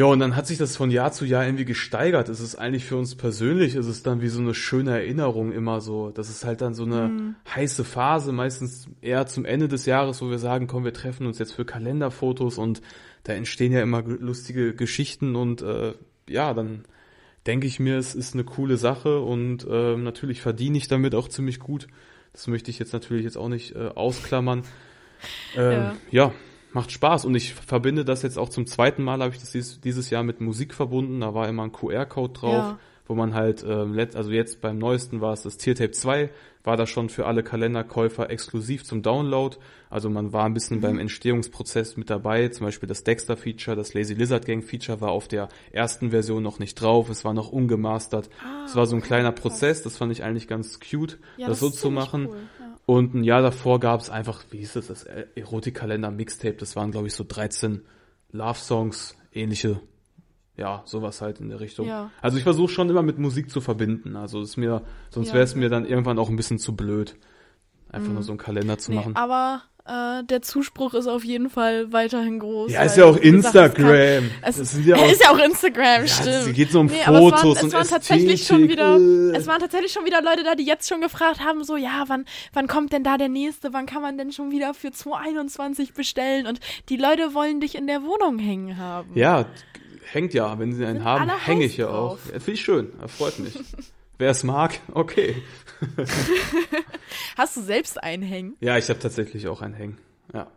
ja, 0.00 0.06
und 0.06 0.18
dann 0.20 0.34
hat 0.34 0.46
sich 0.46 0.56
das 0.56 0.78
von 0.78 0.90
Jahr 0.90 1.12
zu 1.12 1.26
Jahr 1.26 1.44
irgendwie 1.44 1.66
gesteigert. 1.66 2.30
Es 2.30 2.40
ist 2.40 2.54
eigentlich 2.54 2.86
für 2.86 2.96
uns 2.96 3.16
persönlich, 3.16 3.74
es 3.74 3.86
ist 3.86 4.06
dann 4.06 4.22
wie 4.22 4.28
so 4.28 4.40
eine 4.40 4.54
schöne 4.54 4.92
Erinnerung 4.92 5.52
immer 5.52 5.82
so. 5.82 6.08
Das 6.10 6.30
ist 6.30 6.44
halt 6.46 6.62
dann 6.62 6.72
so 6.72 6.84
eine 6.84 7.08
Mhm. 7.08 7.34
heiße 7.54 7.84
Phase, 7.84 8.32
meistens 8.32 8.88
eher 9.02 9.26
zum 9.26 9.44
Ende 9.44 9.68
des 9.68 9.84
Jahres, 9.84 10.22
wo 10.22 10.30
wir 10.30 10.38
sagen, 10.38 10.66
komm, 10.68 10.84
wir 10.84 10.94
treffen 10.94 11.26
uns 11.26 11.38
jetzt 11.38 11.52
für 11.52 11.66
Kalenderfotos 11.66 12.56
und 12.56 12.80
da 13.24 13.34
entstehen 13.34 13.72
ja 13.72 13.82
immer 13.82 14.02
ge- 14.02 14.16
lustige 14.18 14.74
Geschichten 14.74 15.36
und 15.36 15.60
äh, 15.60 15.92
ja, 16.28 16.54
dann 16.54 16.84
denke 17.46 17.66
ich 17.66 17.78
mir, 17.78 17.98
es 17.98 18.14
ist 18.14 18.32
eine 18.32 18.44
coole 18.44 18.78
Sache 18.78 19.20
und 19.20 19.66
äh, 19.68 19.96
natürlich 19.98 20.40
verdiene 20.40 20.78
ich 20.78 20.88
damit 20.88 21.14
auch 21.14 21.28
ziemlich 21.28 21.58
gut. 21.58 21.88
Das 22.32 22.46
möchte 22.46 22.70
ich 22.70 22.78
jetzt 22.78 22.94
natürlich 22.94 23.24
jetzt 23.24 23.36
auch 23.36 23.48
nicht 23.48 23.76
äh, 23.76 23.88
ausklammern. 23.94 24.62
Ähm, 25.56 25.92
Ja. 26.10 26.26
ja. 26.26 26.32
Macht 26.72 26.92
Spaß 26.92 27.24
und 27.24 27.34
ich 27.34 27.54
verbinde 27.54 28.04
das 28.04 28.22
jetzt 28.22 28.38
auch 28.38 28.48
zum 28.48 28.66
zweiten 28.66 29.02
Mal, 29.02 29.20
habe 29.20 29.34
ich 29.34 29.40
das 29.40 29.50
dieses, 29.52 29.80
dieses 29.80 30.10
Jahr 30.10 30.22
mit 30.22 30.40
Musik 30.40 30.74
verbunden. 30.74 31.20
Da 31.20 31.34
war 31.34 31.48
immer 31.48 31.64
ein 31.64 31.72
QR-Code 31.72 32.32
drauf, 32.32 32.52
Ja. 32.52 32.78
wo 33.06 33.14
man 33.14 33.34
halt, 33.34 33.64
ähm, 33.68 33.94
let, 33.94 34.14
also 34.16 34.30
jetzt 34.30 34.60
beim 34.60 34.78
neuesten 34.78 35.20
war 35.20 35.32
es 35.32 35.42
das 35.42 35.56
Tiertape 35.56 35.90
2, 35.90 36.30
war 36.62 36.76
das 36.76 36.90
schon 36.90 37.08
für 37.08 37.26
alle 37.26 37.42
Kalenderkäufer 37.42 38.28
exklusiv 38.28 38.84
zum 38.84 39.00
Download. 39.02 39.56
Also 39.88 40.10
man 40.10 40.32
war 40.34 40.44
ein 40.44 40.52
bisschen 40.52 40.76
Mhm. 40.76 40.82
beim 40.82 40.98
Entstehungsprozess 40.98 41.96
mit 41.96 42.10
dabei. 42.10 42.48
Zum 42.48 42.66
Beispiel 42.66 42.86
das 42.86 43.02
Dexter-Feature, 43.02 43.76
das 43.76 43.94
Lazy 43.94 44.12
Lizard 44.12 44.44
Gang-Feature 44.44 45.00
war 45.00 45.10
auf 45.10 45.26
der 45.26 45.48
ersten 45.72 46.10
Version 46.10 46.42
noch 46.42 46.58
nicht 46.58 46.74
drauf. 46.74 47.08
Es 47.08 47.24
war 47.24 47.32
noch 47.32 47.50
ungemastert. 47.50 48.28
Es 48.66 48.76
war 48.76 48.84
so 48.86 48.94
ein 48.94 49.00
kleiner 49.02 49.32
Prozess, 49.32 49.82
das 49.82 49.96
fand 49.96 50.12
ich 50.12 50.22
eigentlich 50.22 50.48
ganz 50.48 50.78
cute, 50.80 51.18
Ja, 51.38 51.48
das, 51.48 51.60
so 51.60 51.68
ist 51.68 51.80
zu 51.80 51.90
machen. 51.90 52.26
cool. 52.28 52.36
Und 52.90 53.14
ein 53.14 53.22
Jahr 53.22 53.40
davor 53.40 53.78
gab 53.78 54.00
es 54.00 54.10
einfach, 54.10 54.42
wie 54.50 54.58
hieß 54.58 54.72
das, 54.72 54.88
das 54.88 55.04
Erotikkalender-Mixtape. 55.04 56.54
Das 56.56 56.74
waren, 56.74 56.90
glaube 56.90 57.06
ich, 57.06 57.14
so 57.14 57.24
13 57.26 57.82
Love-Songs, 58.32 59.16
ähnliche, 59.32 59.80
ja, 60.56 60.82
sowas 60.86 61.20
halt 61.22 61.38
in 61.38 61.50
der 61.50 61.60
Richtung. 61.60 61.86
Ja. 61.86 62.10
Also 62.20 62.36
ich 62.36 62.42
versuche 62.42 62.72
schon 62.72 62.90
immer 62.90 63.02
mit 63.02 63.18
Musik 63.18 63.48
zu 63.50 63.60
verbinden. 63.60 64.16
Also 64.16 64.40
ist 64.42 64.56
mir, 64.56 64.82
sonst 65.10 65.28
Ja. 65.28 65.34
wäre 65.34 65.44
es 65.44 65.54
mir 65.54 65.68
dann 65.68 65.86
irgendwann 65.86 66.18
auch 66.18 66.28
ein 66.30 66.36
bisschen 66.36 66.58
zu 66.58 66.74
blöd, 66.74 67.14
einfach 67.90 68.12
nur 68.12 68.24
so 68.24 68.32
einen 68.32 68.38
Kalender 68.38 68.76
zu 68.78 68.90
Nee, 68.90 68.96
machen. 68.96 69.14
aber 69.16 69.62
äh, 69.86 70.22
der 70.24 70.42
Zuspruch 70.42 70.94
ist 70.94 71.06
auf 71.06 71.24
jeden 71.24 71.50
Fall 71.50 71.92
weiterhin 71.92 72.38
groß. 72.38 72.72
Ja, 72.72 72.82
ist 72.82 72.96
ja 72.96 73.04
auch 73.06 73.16
es 73.16 73.22
Instagram. 73.22 74.30
Es, 74.42 74.56
Das 74.58 74.70
sind 74.72 74.86
ja 74.86 74.96
auch- 74.98 75.10
ist 75.10 75.22
ja 75.22 75.30
auch 75.30 75.38
Instagram, 75.38 76.02
Ja, 76.02 76.06
stimmt. 76.06 76.28
es 76.48 76.52
geht 76.52 76.70
so 76.70 76.80
um 76.80 76.90
aber 77.06 77.18
es 77.18 77.22
Fotos 77.24 77.42
waren, 77.42 77.56
es 77.56 77.62
und 77.64 77.72
waren 77.72 77.88
tatsächlich 77.88 78.46
schon 78.46 78.62
Ästhetik, 78.64 78.70
wieder, 78.78 78.96
es 79.38 79.46
waren 79.46 79.60
tatsächlich 79.60 79.92
schon 79.92 80.04
wieder 80.04 80.22
Leute 80.22 80.42
da, 80.44 80.54
die 80.54 80.64
jetzt 80.64 80.88
schon 80.88 81.00
gefragt 81.00 81.40
haben, 81.40 81.64
so, 81.64 81.76
ja, 81.76 82.04
wann, 82.08 82.24
wann 82.52 82.66
kommt 82.68 82.92
denn 82.92 83.04
da 83.04 83.16
der 83.18 83.28
nächste? 83.28 83.72
Wann 83.72 83.86
kann 83.86 84.02
man 84.02 84.18
denn 84.18 84.32
schon 84.32 84.50
wieder 84.50 84.74
für 84.74 84.90
2021 84.92 85.94
bestellen? 85.94 86.46
Und 86.46 86.60
die 86.88 86.96
Leute 86.96 87.34
wollen 87.34 87.60
dich 87.60 87.74
in 87.74 87.86
der 87.86 88.02
Wohnung 88.02 88.38
hängen 88.38 88.76
haben. 88.78 89.10
Ja, 89.14 89.46
hängt 90.12 90.34
ja. 90.34 90.58
Wenn 90.58 90.72
sie 90.72 90.84
einen 90.84 90.98
Sind 90.98 91.04
haben, 91.04 91.30
hänge 91.44 91.64
ich 91.64 91.76
ja 91.76 91.88
auch. 91.88 92.18
Finde 92.18 92.52
ich 92.52 92.60
schön. 92.60 92.92
Freut 93.06 93.38
mich. 93.38 93.54
Wer 94.18 94.30
es 94.30 94.44
mag, 94.44 94.78
okay. 94.92 95.36
Hast 97.36 97.56
du 97.56 97.60
selbst 97.62 98.02
einen 98.02 98.22
hängen? 98.22 98.56
Ja, 98.60 98.76
ich 98.78 98.88
habe 98.88 98.98
tatsächlich 98.98 99.48
auch 99.48 99.62
einen 99.62 99.74
Hängen. 99.74 99.98
Ja. 100.32 100.50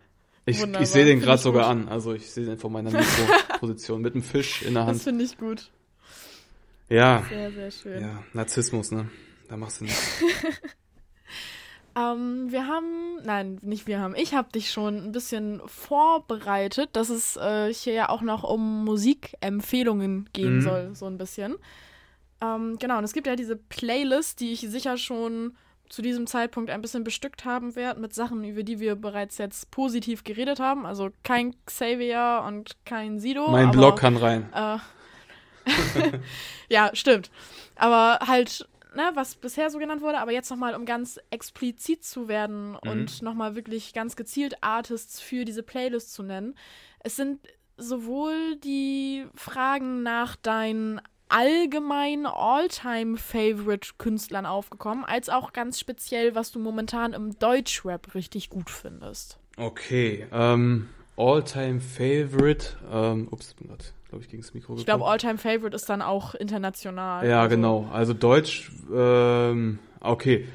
Ich, 0.45 0.59
Wunderbar, 0.61 0.81
ich 0.81 0.89
sehe 0.89 1.05
den 1.05 1.19
gerade 1.21 1.41
sogar 1.41 1.67
an. 1.67 1.87
Also 1.87 2.13
ich 2.13 2.29
sehe 2.31 2.45
den 2.45 2.57
von 2.57 2.71
meiner 2.71 2.91
Mikroposition 2.91 4.01
mit 4.01 4.13
einem 4.13 4.23
Fisch 4.23 4.61
in 4.61 4.73
der 4.73 4.83
Das 4.83 4.89
Hand. 4.91 5.01
finde 5.03 5.23
ich 5.23 5.37
gut. 5.37 5.69
Ja, 6.89 7.23
Sehr, 7.29 7.51
sehr 7.51 7.71
schön. 7.71 8.01
ja, 8.01 8.23
Narzissmus, 8.33 8.91
ne? 8.91 9.09
Da 9.47 9.55
machst 9.57 9.79
du 9.79 9.85
nichts. 9.85 10.21
Ähm, 11.95 12.47
wir 12.51 12.65
haben, 12.65 13.17
nein, 13.23 13.59
nicht 13.61 13.85
wir 13.85 13.99
haben, 13.99 14.15
ich 14.15 14.33
habe 14.33 14.51
dich 14.51 14.71
schon 14.71 14.97
ein 14.97 15.11
bisschen 15.11 15.61
vorbereitet, 15.67 16.89
dass 16.93 17.09
es 17.09 17.37
äh, 17.37 17.71
hier 17.71 17.93
ja 17.93 18.09
auch 18.09 18.23
noch 18.23 18.43
um 18.43 18.83
Musikempfehlungen 18.83 20.27
gehen 20.33 20.55
Mhm. 20.57 20.61
soll, 20.61 20.95
so 20.95 21.05
ein 21.05 21.19
bisschen. 21.19 21.55
Ähm, 22.41 22.77
genau, 22.79 22.97
und 22.97 23.03
es 23.03 23.13
gibt 23.13 23.27
ja 23.27 23.35
diese 23.35 23.55
Playlist, 23.55 24.39
die 24.39 24.53
ich 24.53 24.61
sicher 24.61 24.97
schon 24.97 25.55
zu 25.93 26.01
diesem 26.01 26.25
Zeitpunkt 26.25 26.71
ein 26.71 26.81
bisschen 26.81 27.03
bestückt 27.03 27.45
haben 27.45 27.75
werde 27.75 27.99
mit 27.99 28.15
Sachen, 28.15 28.43
über 28.43 28.63
die 28.63 28.79
wir 28.79 28.95
bereits 28.95 29.37
jetzt 29.37 29.69
positiv 29.69 30.23
geredet 30.23 30.59
haben. 30.59 30.87
Also 30.87 31.11
kein 31.23 31.53
Xavier 31.67 32.43
und 32.47 32.83
kein 32.83 33.19
Sido. 33.19 33.47
mein 33.49 33.67
aber, 33.67 33.77
Blog 33.77 33.99
kann 33.99 34.17
rein. 34.17 34.51
äh, 34.55 34.79
ja, 36.67 36.89
stimmt. 36.93 37.29
Aber 37.75 38.17
halt, 38.25 38.67
ne, 38.95 39.11
was 39.13 39.35
bisher 39.35 39.69
so 39.69 39.77
genannt 39.77 40.01
wurde, 40.01 40.17
aber 40.17 40.31
jetzt 40.31 40.49
nochmal, 40.49 40.73
um 40.73 40.85
ganz 40.85 41.19
explizit 41.29 42.03
zu 42.03 42.27
werden 42.27 42.75
und 42.75 43.21
nochmal 43.21 43.53
wirklich 43.53 43.93
ganz 43.93 44.15
gezielt 44.15 44.55
Artists 44.61 45.19
für 45.19 45.45
diese 45.45 45.61
Playlist 45.61 46.11
zu 46.11 46.23
nennen. 46.23 46.55
Es 47.01 47.17
sind 47.17 47.39
sowohl 47.77 48.55
die 48.55 49.27
Fragen 49.35 50.01
nach 50.01 50.37
deinen 50.37 51.01
allgemeinen 51.33 52.25
All-Time-Favorite-Künstlern 52.27 54.45
aufgekommen, 54.45 55.03
als 55.03 55.29
auch 55.29 55.53
ganz 55.53 55.79
speziell, 55.79 56.35
was 56.35 56.51
du 56.51 56.59
momentan 56.59 57.13
im 57.13 57.37
Deutschrap 57.39 58.13
richtig 58.15 58.49
gut 58.49 58.69
findest. 58.69 59.39
Okay, 59.57 60.27
ähm, 60.31 60.89
All-Time 61.17 61.79
Favorite. 61.79 62.67
Ähm, 62.91 63.27
ups, 63.31 63.53
bin 63.55 63.67
grad, 63.67 63.93
glaube 64.09 64.23
ich, 64.23 64.29
gegen 64.29 64.41
das 64.41 64.53
Mikro 64.53 64.75
Ich 64.77 64.85
glaube. 64.85 65.05
All-Time-Favorite 65.05 65.75
ist 65.75 65.89
dann 65.89 66.01
auch 66.01 66.35
international. 66.35 67.27
Ja, 67.27 67.41
Also- 67.41 67.55
genau. 67.55 67.89
Also 67.91 68.13
Deutsch, 68.13 68.71
ähm, 68.93 69.79
okay. 70.01 70.47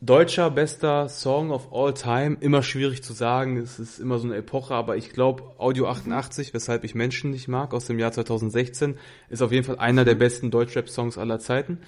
Deutscher 0.00 0.50
bester 0.50 1.08
Song 1.08 1.50
of 1.50 1.72
all 1.72 1.92
time, 1.92 2.36
immer 2.40 2.62
schwierig 2.62 3.02
zu 3.02 3.12
sagen, 3.12 3.56
es 3.56 3.80
ist 3.80 3.98
immer 3.98 4.18
so 4.18 4.28
eine 4.28 4.36
Epoche, 4.36 4.74
aber 4.74 4.96
ich 4.96 5.10
glaube 5.10 5.42
Audio 5.58 5.88
88, 5.88 6.54
weshalb 6.54 6.84
ich 6.84 6.94
Menschen 6.94 7.30
nicht 7.30 7.48
mag, 7.48 7.74
aus 7.74 7.86
dem 7.86 7.98
Jahr 7.98 8.12
2016, 8.12 8.96
ist 9.28 9.42
auf 9.42 9.50
jeden 9.50 9.64
Fall 9.64 9.78
einer 9.78 10.04
der 10.04 10.14
besten 10.14 10.50
Deutschrap-Songs 10.52 11.18
aller 11.18 11.40
Zeiten. 11.40 11.78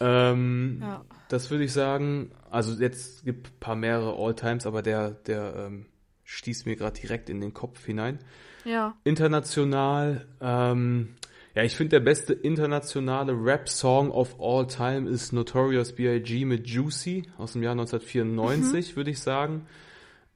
Ähm, 0.00 0.78
Ja. 0.80 1.04
Das 1.28 1.48
würde 1.50 1.62
ich 1.62 1.72
sagen, 1.72 2.32
also 2.50 2.72
jetzt 2.82 3.24
gibt 3.24 3.48
ein 3.48 3.60
paar 3.60 3.76
mehrere 3.76 4.16
All-Times, 4.18 4.66
aber 4.66 4.82
der, 4.82 5.10
der 5.10 5.54
ähm, 5.56 5.86
stieß 6.24 6.64
mir 6.64 6.74
gerade 6.74 6.98
direkt 6.98 7.30
in 7.30 7.40
den 7.40 7.54
Kopf 7.54 7.84
hinein. 7.84 8.18
Ja. 8.64 8.96
International, 9.04 10.26
ähm, 10.40 11.14
ja, 11.60 11.66
ich 11.66 11.76
finde 11.76 11.90
der 11.90 12.00
beste 12.00 12.32
internationale 12.32 13.32
Rap-Song 13.32 14.10
of 14.12 14.40
all 14.40 14.66
time 14.66 15.06
ist 15.06 15.34
Notorious 15.34 15.92
B.I.G. 15.92 16.46
mit 16.46 16.66
Juicy 16.66 17.24
aus 17.36 17.52
dem 17.52 17.62
Jahr 17.62 17.72
1994, 17.72 18.96
würde 18.96 19.10
ich 19.10 19.20
sagen. 19.20 19.66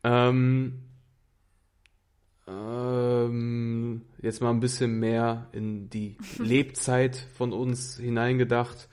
Ähm, 0.03 0.83
ähm, 2.47 4.03
jetzt 4.20 4.43
mal 4.43 4.51
ein 4.51 4.61
bisschen 4.61 5.01
mehr 5.01 5.47
in 5.53 5.89
die 5.89 6.18
Lebzeit 6.39 7.16
von 7.16 7.55
uns 7.55 7.97
hineingedacht. 7.97 8.91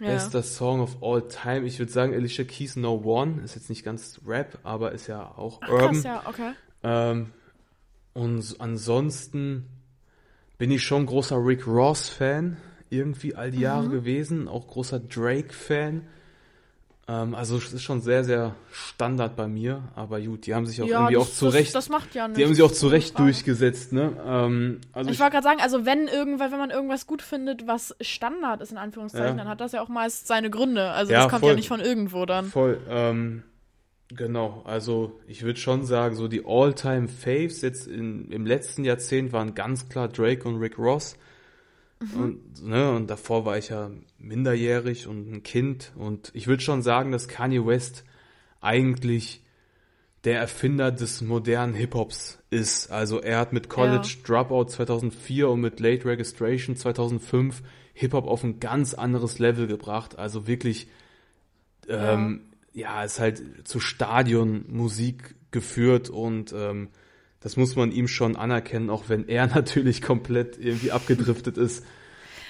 Ja. 0.00 0.08
Bester 0.08 0.42
Song 0.42 0.80
of 0.80 1.00
all 1.04 1.28
time. 1.28 1.64
Ich 1.66 1.78
würde 1.78 1.92
sagen, 1.92 2.14
Alicia 2.14 2.42
Keys 2.42 2.74
No 2.74 3.00
One. 3.04 3.42
Ist 3.44 3.54
jetzt 3.54 3.70
nicht 3.70 3.84
ganz 3.84 4.20
Rap, 4.26 4.58
aber 4.64 4.90
ist 4.90 5.06
ja 5.06 5.22
auch 5.36 5.60
Ach, 5.62 5.68
Urban. 5.68 5.90
krass, 5.92 6.02
ja, 6.02 6.22
okay. 6.26 6.52
Ähm, 6.82 7.30
und 8.12 8.56
ansonsten 8.58 9.77
bin 10.58 10.70
ich 10.70 10.82
schon 10.82 11.06
großer 11.06 11.36
Rick 11.44 11.66
Ross-Fan. 11.66 12.56
Irgendwie 12.90 13.34
all 13.34 13.50
die 13.50 13.58
Mhm. 13.58 13.62
Jahre 13.62 13.88
gewesen. 13.88 14.48
Auch 14.48 14.66
großer 14.66 14.98
Drake-Fan. 15.00 16.02
Ähm, 17.06 17.34
also 17.34 17.56
es 17.56 17.72
ist 17.72 17.82
schon 17.82 18.00
sehr, 18.02 18.22
sehr 18.24 18.54
Standard 18.70 19.34
bei 19.36 19.46
mir. 19.46 19.82
Aber 19.94 20.20
gut, 20.20 20.46
die 20.46 20.54
haben 20.54 20.66
sich 20.66 20.80
auch 20.82 20.86
ja, 20.86 21.00
irgendwie 21.00 21.14
das, 21.14 21.22
auch 21.22 21.32
zurecht. 21.32 21.74
Das, 21.74 21.88
das 21.88 22.14
ja 22.14 22.28
die 22.28 22.44
haben 22.44 22.54
sich 22.54 22.62
auch 22.62 22.72
zurecht 22.72 23.18
durchgesetzt, 23.18 23.92
ne? 23.92 24.12
Ähm, 24.26 24.80
also 24.92 25.08
Ich 25.10 25.14
ich, 25.16 25.20
wollte 25.20 25.32
gerade 25.32 25.44
sagen, 25.44 25.60
also 25.60 25.86
wenn 25.86 26.06
irgendwann, 26.06 26.50
wenn 26.52 26.58
man 26.58 26.70
irgendwas 26.70 27.06
gut 27.06 27.22
findet, 27.22 27.66
was 27.66 27.94
Standard 28.00 28.60
ist, 28.60 28.72
in 28.72 28.78
Anführungszeichen, 28.78 29.36
Ja. 29.38 29.44
dann 29.44 29.48
hat 29.48 29.60
das 29.60 29.72
ja 29.72 29.80
auch 29.82 29.88
meist 29.88 30.26
seine 30.26 30.50
Gründe. 30.50 30.90
Also 30.90 31.12
das 31.12 31.28
kommt 31.28 31.40
voll. 31.40 31.50
ja 31.50 31.56
nicht 31.56 31.68
von 31.68 31.80
irgendwo 31.80 32.26
dann. 32.26 32.46
Voll, 32.46 32.78
ähm, 32.90 33.42
genau. 34.08 34.62
Also 34.64 35.20
ich 35.26 35.42
würde 35.42 35.58
schon 35.58 35.84
sagen, 35.84 36.16
so 36.16 36.28
die 36.28 36.44
All-Time-Faves 36.46 37.62
jetzt 37.62 37.86
in, 37.86 38.30
im 38.30 38.46
letzten 38.46 38.84
Jahrzehnt 38.84 39.32
waren 39.32 39.54
ganz 39.54 39.88
klar 39.88 40.08
Drake 40.08 40.46
und 40.48 40.56
Rick 40.56 40.78
Ross. 40.78 41.16
Und, 42.00 42.64
ne, 42.64 42.92
und 42.92 43.10
davor 43.10 43.44
war 43.44 43.58
ich 43.58 43.70
ja 43.70 43.90
minderjährig 44.18 45.08
und 45.08 45.32
ein 45.32 45.42
Kind. 45.42 45.92
Und 45.96 46.30
ich 46.32 46.46
würde 46.46 46.62
schon 46.62 46.82
sagen, 46.82 47.10
dass 47.10 47.26
Kanye 47.26 47.66
West 47.66 48.04
eigentlich 48.60 49.42
der 50.24 50.38
Erfinder 50.38 50.92
des 50.92 51.22
modernen 51.22 51.74
Hip-Hops 51.74 52.38
ist. 52.50 52.90
Also 52.90 53.20
er 53.20 53.38
hat 53.38 53.52
mit 53.52 53.68
College 53.68 54.16
Dropout 54.24 54.66
2004 54.66 55.48
und 55.48 55.60
mit 55.60 55.80
Late 55.80 56.04
Registration 56.04 56.76
2005 56.76 57.62
Hip-Hop 57.94 58.28
auf 58.28 58.44
ein 58.44 58.60
ganz 58.60 58.94
anderes 58.94 59.40
Level 59.40 59.66
gebracht. 59.66 60.18
Also 60.18 60.46
wirklich 60.46 60.88
ähm, 61.88 62.47
ja, 62.78 63.02
ist 63.04 63.18
halt 63.20 63.42
zu 63.66 63.80
Stadionmusik 63.80 65.34
geführt 65.50 66.10
und 66.10 66.52
ähm, 66.56 66.88
das 67.40 67.56
muss 67.56 67.76
man 67.76 67.92
ihm 67.92 68.08
schon 68.08 68.36
anerkennen, 68.36 68.90
auch 68.90 69.04
wenn 69.08 69.28
er 69.28 69.46
natürlich 69.54 70.02
komplett 70.02 70.58
irgendwie 70.58 70.92
abgedriftet 70.92 71.56
ist. 71.56 71.84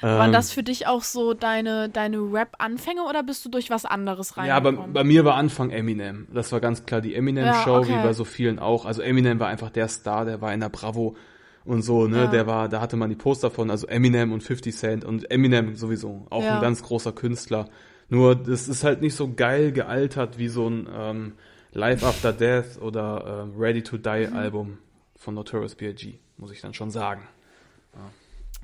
Waren 0.00 0.26
Ähm, 0.28 0.32
das 0.32 0.52
für 0.52 0.62
dich 0.62 0.86
auch 0.86 1.02
so 1.02 1.34
deine, 1.34 1.88
deine 1.88 2.18
Rap-Anfänge 2.18 3.02
oder 3.02 3.22
bist 3.24 3.44
du 3.44 3.48
durch 3.48 3.68
was 3.68 3.84
anderes 3.84 4.34
ja, 4.36 4.58
bei, 4.60 4.68
reingekommen? 4.68 4.92
bei 4.92 5.02
mir 5.04 5.24
war 5.24 5.34
Anfang 5.34 5.70
Eminem. 5.70 6.28
Das 6.32 6.52
war 6.52 6.60
ganz 6.60 6.86
klar 6.86 7.00
die 7.00 7.14
Eminem-Show, 7.16 7.70
Ja, 7.72 7.78
okay. 7.78 7.88
wie 7.98 8.02
bei 8.02 8.12
so 8.12 8.24
vielen 8.24 8.58
auch. 8.60 8.84
Also 8.86 9.02
Eminem 9.02 9.40
war 9.40 9.48
einfach 9.48 9.70
der 9.70 9.88
Star, 9.88 10.24
der 10.24 10.40
war 10.40 10.52
in 10.54 10.60
der 10.60 10.68
Bravo 10.68 11.16
und 11.64 11.82
so, 11.82 12.06
ne, 12.06 12.18
Ja. 12.24 12.26
der 12.28 12.46
war, 12.46 12.68
da 12.68 12.80
hatte 12.80 12.96
man 12.96 13.10
die 13.10 13.16
Poster 13.16 13.50
von, 13.50 13.70
also 13.72 13.88
Eminem 13.88 14.32
und 14.32 14.42
50 14.42 14.74
Cent 14.76 15.04
und 15.04 15.30
Eminem 15.32 15.74
sowieso, 15.74 16.26
auch 16.30 16.44
Ja. 16.44 16.54
ein 16.56 16.60
ganz 16.62 16.82
großer 16.84 17.12
Künstler. 17.12 17.68
Nur, 18.08 18.34
das 18.36 18.68
ist 18.68 18.84
halt 18.84 19.00
nicht 19.02 19.14
so 19.14 19.32
geil 19.34 19.72
gealtert 19.72 20.38
wie 20.38 20.48
so 20.48 20.68
ein 20.68 20.88
ähm, 20.92 21.32
Life 21.72 22.06
After 22.06 22.32
Death 22.32 22.78
oder 22.80 23.44
ähm, 23.44 23.60
Ready 23.60 23.82
to 23.82 23.98
Die 23.98 24.26
Mhm. 24.28 24.36
Album 24.36 24.78
von 25.16 25.34
Notorious 25.34 25.74
B.I.G., 25.74 26.18
muss 26.38 26.50
ich 26.52 26.60
dann 26.60 26.72
schon 26.74 26.90
sagen. 26.90 27.26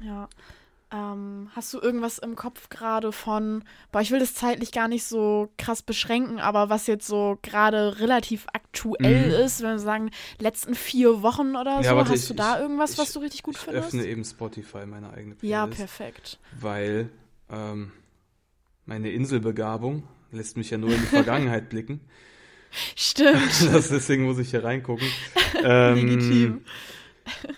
Ja. 0.02 0.28
Ähm, 0.92 1.50
hast 1.56 1.74
du 1.74 1.80
irgendwas 1.80 2.18
im 2.18 2.36
Kopf 2.36 2.68
gerade 2.68 3.10
von, 3.10 3.64
boah, 3.90 4.00
ich 4.00 4.12
will 4.12 4.20
das 4.20 4.34
zeitlich 4.34 4.70
gar 4.70 4.86
nicht 4.86 5.04
so 5.04 5.48
krass 5.58 5.82
beschränken, 5.82 6.38
aber 6.38 6.68
was 6.70 6.86
jetzt 6.86 7.06
so 7.06 7.36
gerade 7.42 7.98
relativ 7.98 8.46
aktuell 8.52 9.28
Mhm. 9.30 9.44
ist, 9.44 9.60
wenn 9.62 9.70
wir 9.72 9.78
sagen, 9.80 10.10
letzten 10.38 10.74
vier 10.76 11.22
Wochen 11.22 11.56
oder 11.56 11.80
Ja, 11.80 11.90
so, 11.90 11.96
warte, 11.96 12.10
hast 12.12 12.22
ich- 12.22 12.28
du 12.28 12.34
da 12.34 12.54
ich- 12.56 12.60
irgendwas, 12.62 12.92
ich- 12.92 12.98
was 12.98 13.12
du 13.12 13.18
richtig 13.20 13.42
gut 13.42 13.56
ich 13.56 13.60
findest? 13.62 13.88
öffne 13.88 14.06
eben 14.06 14.24
Spotify, 14.24 14.86
meine 14.86 15.10
eigene 15.10 15.34
Playlist. 15.34 15.42
ja, 15.50 15.66
perfekt. 15.66 16.38
weil 16.60 17.10
ähm, 17.50 17.90
meine 18.86 19.10
Inselbegabung 19.10 20.02
lässt 20.32 20.56
mich 20.56 20.70
ja 20.70 20.78
nur 20.78 20.90
in 20.90 21.00
die 21.00 21.06
Vergangenheit 21.06 21.68
blicken. 21.70 22.00
Stimmt. 22.96 23.38
Das, 23.72 23.88
deswegen 23.88 24.24
muss 24.24 24.38
ich 24.38 24.50
hier 24.50 24.64
reingucken. 24.64 25.06
Ähm, 25.66 25.94
Legitim. 25.94 26.60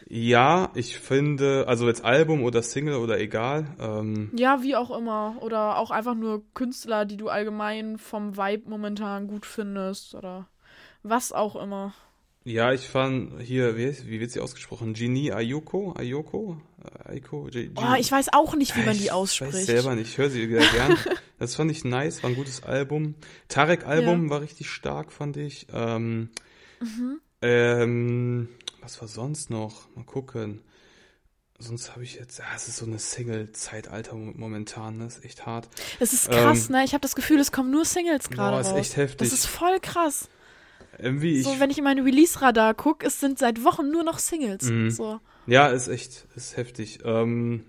Ja, 0.09 0.71
ich 0.75 0.99
finde, 0.99 1.65
also 1.67 1.89
jetzt 1.89 2.05
Album 2.05 2.45
oder 2.45 2.63
Single 2.63 2.97
oder 2.97 3.19
egal. 3.19 3.67
Ähm, 3.81 4.31
Ja, 4.35 4.63
wie 4.63 4.77
auch 4.77 4.97
immer. 4.97 5.37
Oder 5.41 5.79
auch 5.79 5.91
einfach 5.91 6.15
nur 6.15 6.45
Künstler, 6.55 7.05
die 7.05 7.17
du 7.17 7.29
allgemein 7.29 7.99
vom 7.99 8.37
Vibe 8.37 8.69
momentan 8.69 9.27
gut 9.27 9.45
findest. 9.47 10.15
Oder 10.15 10.47
was 11.03 11.33
auch 11.33 11.57
immer. 11.57 11.95
Ja, 12.47 12.73
ich 12.73 12.89
fand 12.89 13.43
hier, 13.43 13.77
wie, 13.77 13.93
wie 14.07 14.21
wird 14.21 14.31
sie 14.31 14.41
ausgesprochen? 14.41 14.95
Genie 14.95 15.33
Ayoko? 15.33 15.93
Ayoko? 15.97 16.57
Äh, 17.07 17.13
Aiko? 17.17 17.45
G 17.51 17.71
Oh, 17.77 17.95
ich 17.99 18.11
weiß 18.13 18.29
auch 18.33 18.55
nicht, 18.55 18.75
wie 18.77 18.83
man 18.85 18.97
die 18.97 19.05
Ich 19.05 19.13
ausspricht. 19.13 19.53
weiß 19.53 19.67
selber 19.67 19.95
nicht, 19.95 20.09
ich 20.11 20.19
höre 20.19 20.31
sie 20.31 20.49
wieder 20.49 20.65
gern. 20.67 20.97
Das 21.39 21.55
fand 21.55 21.71
ich 21.71 21.85
nice, 21.85 22.23
war 22.23 22.31
ein 22.31 22.37
gutes 22.37 22.63
Album. 22.63 23.15
Tarek-Album 23.49 24.31
war 24.31 24.41
richtig 24.41 24.71
stark, 24.71 25.13
fand 25.13 25.37
ich. 25.37 25.67
Ähm, 25.71 26.31
Mhm. 26.81 27.21
ähm, 27.43 28.49
was 28.81 29.01
war 29.01 29.09
sonst 29.09 29.51
noch? 29.51 29.95
Mal 29.95 30.05
gucken. 30.05 30.63
Sonst 31.59 31.93
habe 31.93 32.05
ich 32.05 32.15
jetzt, 32.17 32.39
ja, 32.39 32.45
es 32.55 32.69
ist 32.69 32.77
so 32.77 32.87
eine 32.87 32.99
Single-Zeitalter 32.99 34.15
momentan, 34.15 34.99
das 35.01 35.19
ist 35.19 35.25
echt 35.25 35.47
hart. 35.47 35.69
Es 36.01 36.13
ist 36.13 36.31
krass, 36.31 36.69
Ähm, 36.69 36.77
ne? 36.77 36.85
Ich 36.85 36.93
habe 36.93 37.01
das 37.01 37.15
Gefühl, 37.15 37.41
es 37.41 37.51
kommen 37.51 37.71
nur 37.71 37.85
Singles 37.87 38.29
gerade 38.31 38.57
Boah, 38.57 38.61
ist 38.61 38.69
raus. 38.69 38.79
echt 38.79 38.97
heftig. 38.97 39.19
Das 39.19 39.33
ist 39.39 39.47
voll 39.47 39.79
krass. 39.81 40.29
Irgendwie, 40.99 41.43
so, 41.43 41.59
wenn 41.61 41.71
ich 41.71 41.79
in 41.79 41.85
meine 41.85 42.05
Release-Radar 42.05 42.75
gucke, 42.75 43.07
es 43.07 43.21
sind 43.21 43.39
seit 43.39 43.63
Wochen 43.65 43.91
nur 43.91 44.03
noch 44.05 44.19
Singles. 44.19 44.71
Mhm. 44.71 44.91
So. 44.91 45.21
ja, 45.47 45.69
ist 45.69 45.89
echt, 45.89 46.27
ist 46.35 46.57
heftig. 46.57 47.01
Ähm, 47.05 47.65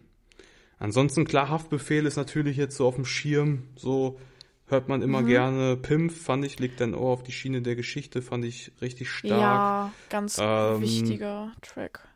ansonsten, 0.80 1.26
klar, 1.26 1.50
Haftbefehl 1.50 2.06
ist 2.06 2.16
natürlich 2.16 2.58
jetzt 2.58 2.78
so 2.78 2.88
auf 2.88 2.96
dem 2.96 3.06
Schirm, 3.06 3.64
so 3.76 4.20
hört 4.68 4.90
man 4.90 5.00
Mhm. 5.00 5.06
immer 5.06 5.24
gerne. 5.24 5.78
Pimp, 5.78 6.12
fand 6.12 6.46
ich, 6.46 6.60
legt 6.60 6.80
dann 6.82 6.94
auch 6.94 7.12
auf 7.12 7.24
die 7.24 7.32
Schiene 7.32 7.62
der 7.62 7.76
Geschichte, 7.76 8.22
fand 8.22 8.46
ich 8.46 8.72
richtig 8.82 9.10
stark. 9.10 9.32
Ja, 9.62 9.94
ganz 10.10 10.38
Ähm, 10.40 10.82
wichtiger 10.82 11.54
Track. 11.62 12.08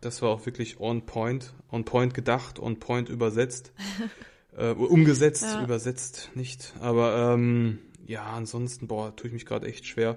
Das 0.00 0.22
war 0.22 0.28
auch 0.30 0.46
wirklich 0.46 0.78
on 0.78 1.06
point, 1.06 1.52
on 1.72 1.84
point 1.84 2.14
gedacht, 2.14 2.60
on 2.60 2.78
point 2.78 3.08
übersetzt, 3.08 3.72
äh, 4.56 4.70
umgesetzt, 4.70 5.42
Ja. 5.42 5.64
übersetzt 5.64 6.30
nicht. 6.34 6.72
Aber 6.80 7.34
ähm, 7.34 7.78
ja, 8.08 8.24
ansonsten, 8.24 8.88
boah, 8.88 9.14
tue 9.14 9.28
ich 9.28 9.32
mich 9.32 9.46
gerade 9.46 9.66
echt 9.68 9.86
schwer. 9.86 10.16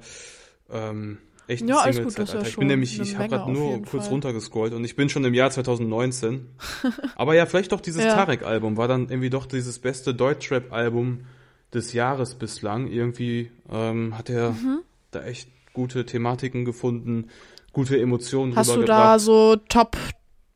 Ähm, 0.71 1.19
echt 1.47 1.67
Ja, 1.67 1.83
Single-Zeit, 1.83 2.03
gut, 2.05 2.17
das 2.17 2.23
ist 2.29 2.33
ja 2.33 2.39
Alter. 2.39 2.49
Ich 2.49 2.55
bin 2.57 2.67
nämlich, 2.67 2.99
ich 2.99 3.17
habe 3.17 3.27
gerade 3.29 3.51
nur 3.51 3.81
kurz 3.83 4.05
Fall. 4.05 4.13
runtergescrollt 4.13 4.73
und 4.73 4.83
ich 4.85 4.95
bin 4.95 5.09
schon 5.09 5.23
im 5.25 5.33
Jahr 5.33 5.51
2019. 5.51 6.47
Aber 7.15 7.35
ja, 7.35 7.45
vielleicht 7.45 7.71
doch 7.73 7.81
dieses 7.81 8.03
Ja. 8.05 8.15
Tarek-Album 8.15 8.77
war 8.77 8.87
dann 8.87 9.09
irgendwie 9.09 9.29
doch 9.29 9.45
dieses 9.45 9.77
beste 9.79 10.15
Deutschrap-Album 10.15 11.25
des 11.73 11.93
Jahres 11.93 12.35
bislang. 12.35 12.87
Irgendwie 12.87 13.51
ähm, 13.69 14.17
hat 14.17 14.29
er 14.29 14.51
Mhm. 14.51 14.79
da 15.11 15.23
echt 15.23 15.49
gute 15.73 16.05
Thematiken 16.05 16.65
gefunden, 16.65 17.29
gute 17.73 17.99
Emotionen 17.99 18.55
Hast 18.55 18.75
du 18.75 18.83
da 18.83 19.19
so 19.19 19.55
Top, 19.69 19.97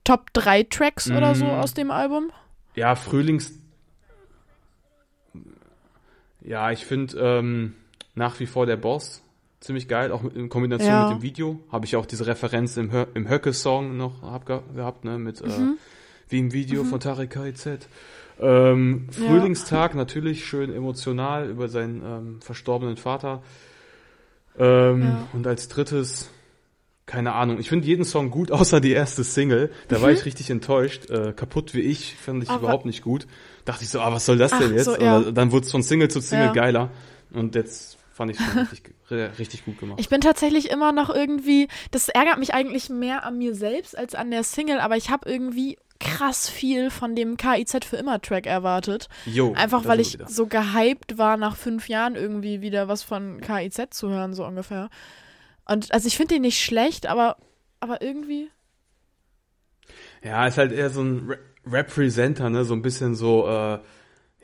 Top 0.03 0.31
3 0.33 0.63
Tracks 0.63 1.09
oder 1.09 1.33
so 1.35 1.45
Mm. 1.45 1.49
aus 1.49 1.73
dem 1.73 1.91
Album? 1.91 2.31
Ja, 2.75 2.95
Frühlings. 2.95 3.53
Ja, 6.45 6.71
ich 6.71 6.85
finde 6.85 7.17
ähm, 7.19 7.73
nach 8.13 8.39
wie 8.39 8.45
vor 8.45 8.65
der 8.65 8.77
Boss 8.77 9.21
ziemlich 9.59 9.87
geil, 9.87 10.11
auch 10.11 10.23
in 10.23 10.47
Kombination 10.49 10.89
Ja. 10.89 11.07
mit 11.09 11.17
dem 11.17 11.21
Video. 11.23 11.59
Habe 11.71 11.85
ich 11.85 11.95
auch 11.95 12.05
diese 12.05 12.27
Referenz 12.27 12.77
im, 12.77 12.91
Hö 12.91 13.05
im 13.15 13.27
Höcke-Song 13.27 13.97
noch 13.97 14.21
hab 14.21 14.45
ge 14.45 14.59
gehabt, 14.75 15.05
ne, 15.05 15.17
mit 15.17 15.41
äh, 15.41 15.47
Mhm. 15.47 15.77
wie 16.29 16.39
im 16.39 16.53
Video 16.53 16.83
von 16.83 16.99
Tarek 16.99 17.31
KIZ. 17.31 17.87
Ähm, 18.39 19.07
Ja. 19.19 19.27
Frühlingstag 19.27 19.95
natürlich 19.95 20.45
schön 20.45 20.71
emotional 20.71 21.49
über 21.49 21.67
seinen 21.67 22.03
ähm, 22.05 22.41
verstorbenen 22.41 22.97
Vater. 22.97 23.41
Ähm, 24.57 25.01
Ja. 25.01 25.27
Und 25.33 25.47
als 25.47 25.67
drittes, 25.67 26.29
keine 27.07 27.33
Ahnung, 27.33 27.59
ich 27.59 27.69
finde 27.69 27.87
jeden 27.87 28.05
Song 28.05 28.29
gut, 28.29 28.51
außer 28.51 28.79
die 28.81 28.91
erste 28.91 29.23
Single. 29.23 29.71
Da 29.87 30.01
war 30.01 30.11
ich 30.11 30.25
richtig 30.25 30.49
enttäuscht. 30.51 31.09
Äh, 31.09 31.33
kaputt 31.33 31.73
wie 31.73 31.81
ich, 31.81 32.15
fand 32.15 32.43
ich 32.43 32.49
Mhm. 32.49 32.55
Aber- 32.55 32.63
überhaupt 32.65 32.85
nicht 32.85 33.01
gut. 33.01 33.25
Dachte 33.65 33.83
ich 33.83 33.89
so, 33.89 33.99
ah, 33.99 34.11
was 34.13 34.25
soll 34.25 34.37
das 34.37 34.53
Ach, 34.53 34.59
denn 34.59 34.73
jetzt? 34.73 34.85
so, 34.85 34.97
ja. 34.97 35.19
Dann 35.31 35.51
wurde 35.51 35.65
es 35.65 35.71
von 35.71 35.83
Single 35.83 36.07
zu 36.09 36.21
Single 36.21 36.47
Ja. 36.47 36.53
geiler. 36.53 36.91
Und 37.31 37.55
jetzt 37.55 37.97
fand 38.13 38.31
ich 38.31 38.39
es 38.39 38.71
richtig, 38.71 38.95
richtig 39.39 39.65
gut 39.65 39.77
gemacht. 39.79 39.99
Ich 39.99 40.07
bin 40.07 40.21
tatsächlich 40.21 40.69
immer 40.69 40.91
noch 40.93 41.09
irgendwie, 41.09 41.67
das 41.91 42.07
ärgert 42.07 42.37
mich 42.37 42.53
eigentlich 42.53 42.89
mehr 42.89 43.25
an 43.25 43.37
mir 43.37 43.53
selbst 43.55 43.97
als 43.97 44.15
an 44.15 44.31
der 44.31 44.43
Single, 44.43 44.79
aber 44.79 44.95
ich 44.95 45.09
habe 45.09 45.29
irgendwie 45.29 45.77
krass 45.99 46.49
viel 46.49 46.89
von 46.91 47.15
dem 47.15 47.37
KIZ 47.37 47.85
für 47.85 47.97
immer 47.97 48.21
Track 48.21 48.45
erwartet. 48.45 49.07
Jo, 49.25 49.53
Einfach 49.53 49.85
weil 49.85 49.99
ich 49.99 50.17
so 50.27 50.45
gehypt 50.45 51.17
war, 51.17 51.35
nach 51.37 51.55
fünf 51.55 51.89
Jahren 51.89 52.15
irgendwie 52.15 52.61
wieder 52.61 52.87
was 52.87 53.01
von 53.03 53.41
KIZ 53.41 53.87
zu 53.91 54.09
hören, 54.09 54.33
so 54.33 54.45
ungefähr. 54.45 54.89
Und 55.65 55.91
also 55.93 56.07
ich 56.07 56.15
finde 56.15 56.35
den 56.35 56.43
nicht 56.43 56.61
schlecht, 56.63 57.07
aber, 57.07 57.37
aber 57.79 58.01
irgendwie. 58.01 58.49
Ja, 60.23 60.45
ist 60.47 60.57
halt 60.57 60.71
eher 60.71 60.89
so 60.89 61.01
ein 61.01 61.33
Representer, 61.71 62.49
ne? 62.49 62.65
So 62.65 62.73
ein 62.73 62.81
bisschen 62.81 63.15
so, 63.15 63.47
äh, 63.47 63.79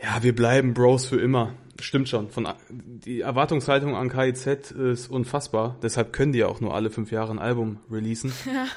ja, 0.02 0.22
wir 0.22 0.36
bleiben 0.36 0.74
Bros 0.74 1.06
für 1.06 1.20
immer. 1.20 1.54
Stimmt 1.80 2.10
schon. 2.10 2.30
Von, 2.30 2.48
die 2.70 3.22
Erwartungshaltung 3.22 3.96
an 3.96 4.10
KIZ 4.10 4.72
ist 4.72 5.10
unfassbar. 5.10 5.78
Deshalb 5.82 6.14
können 6.14 6.32
die 6.32 6.40
ja 6.40 6.48
auch 6.48 6.60
nur 6.62 6.76
alle 6.76 6.90
fünf 6.90 7.12
Jahre 7.12 7.32
ein 7.32 7.40
Album 7.40 7.80
releasen. 7.90 8.32
Ja. 8.46 8.68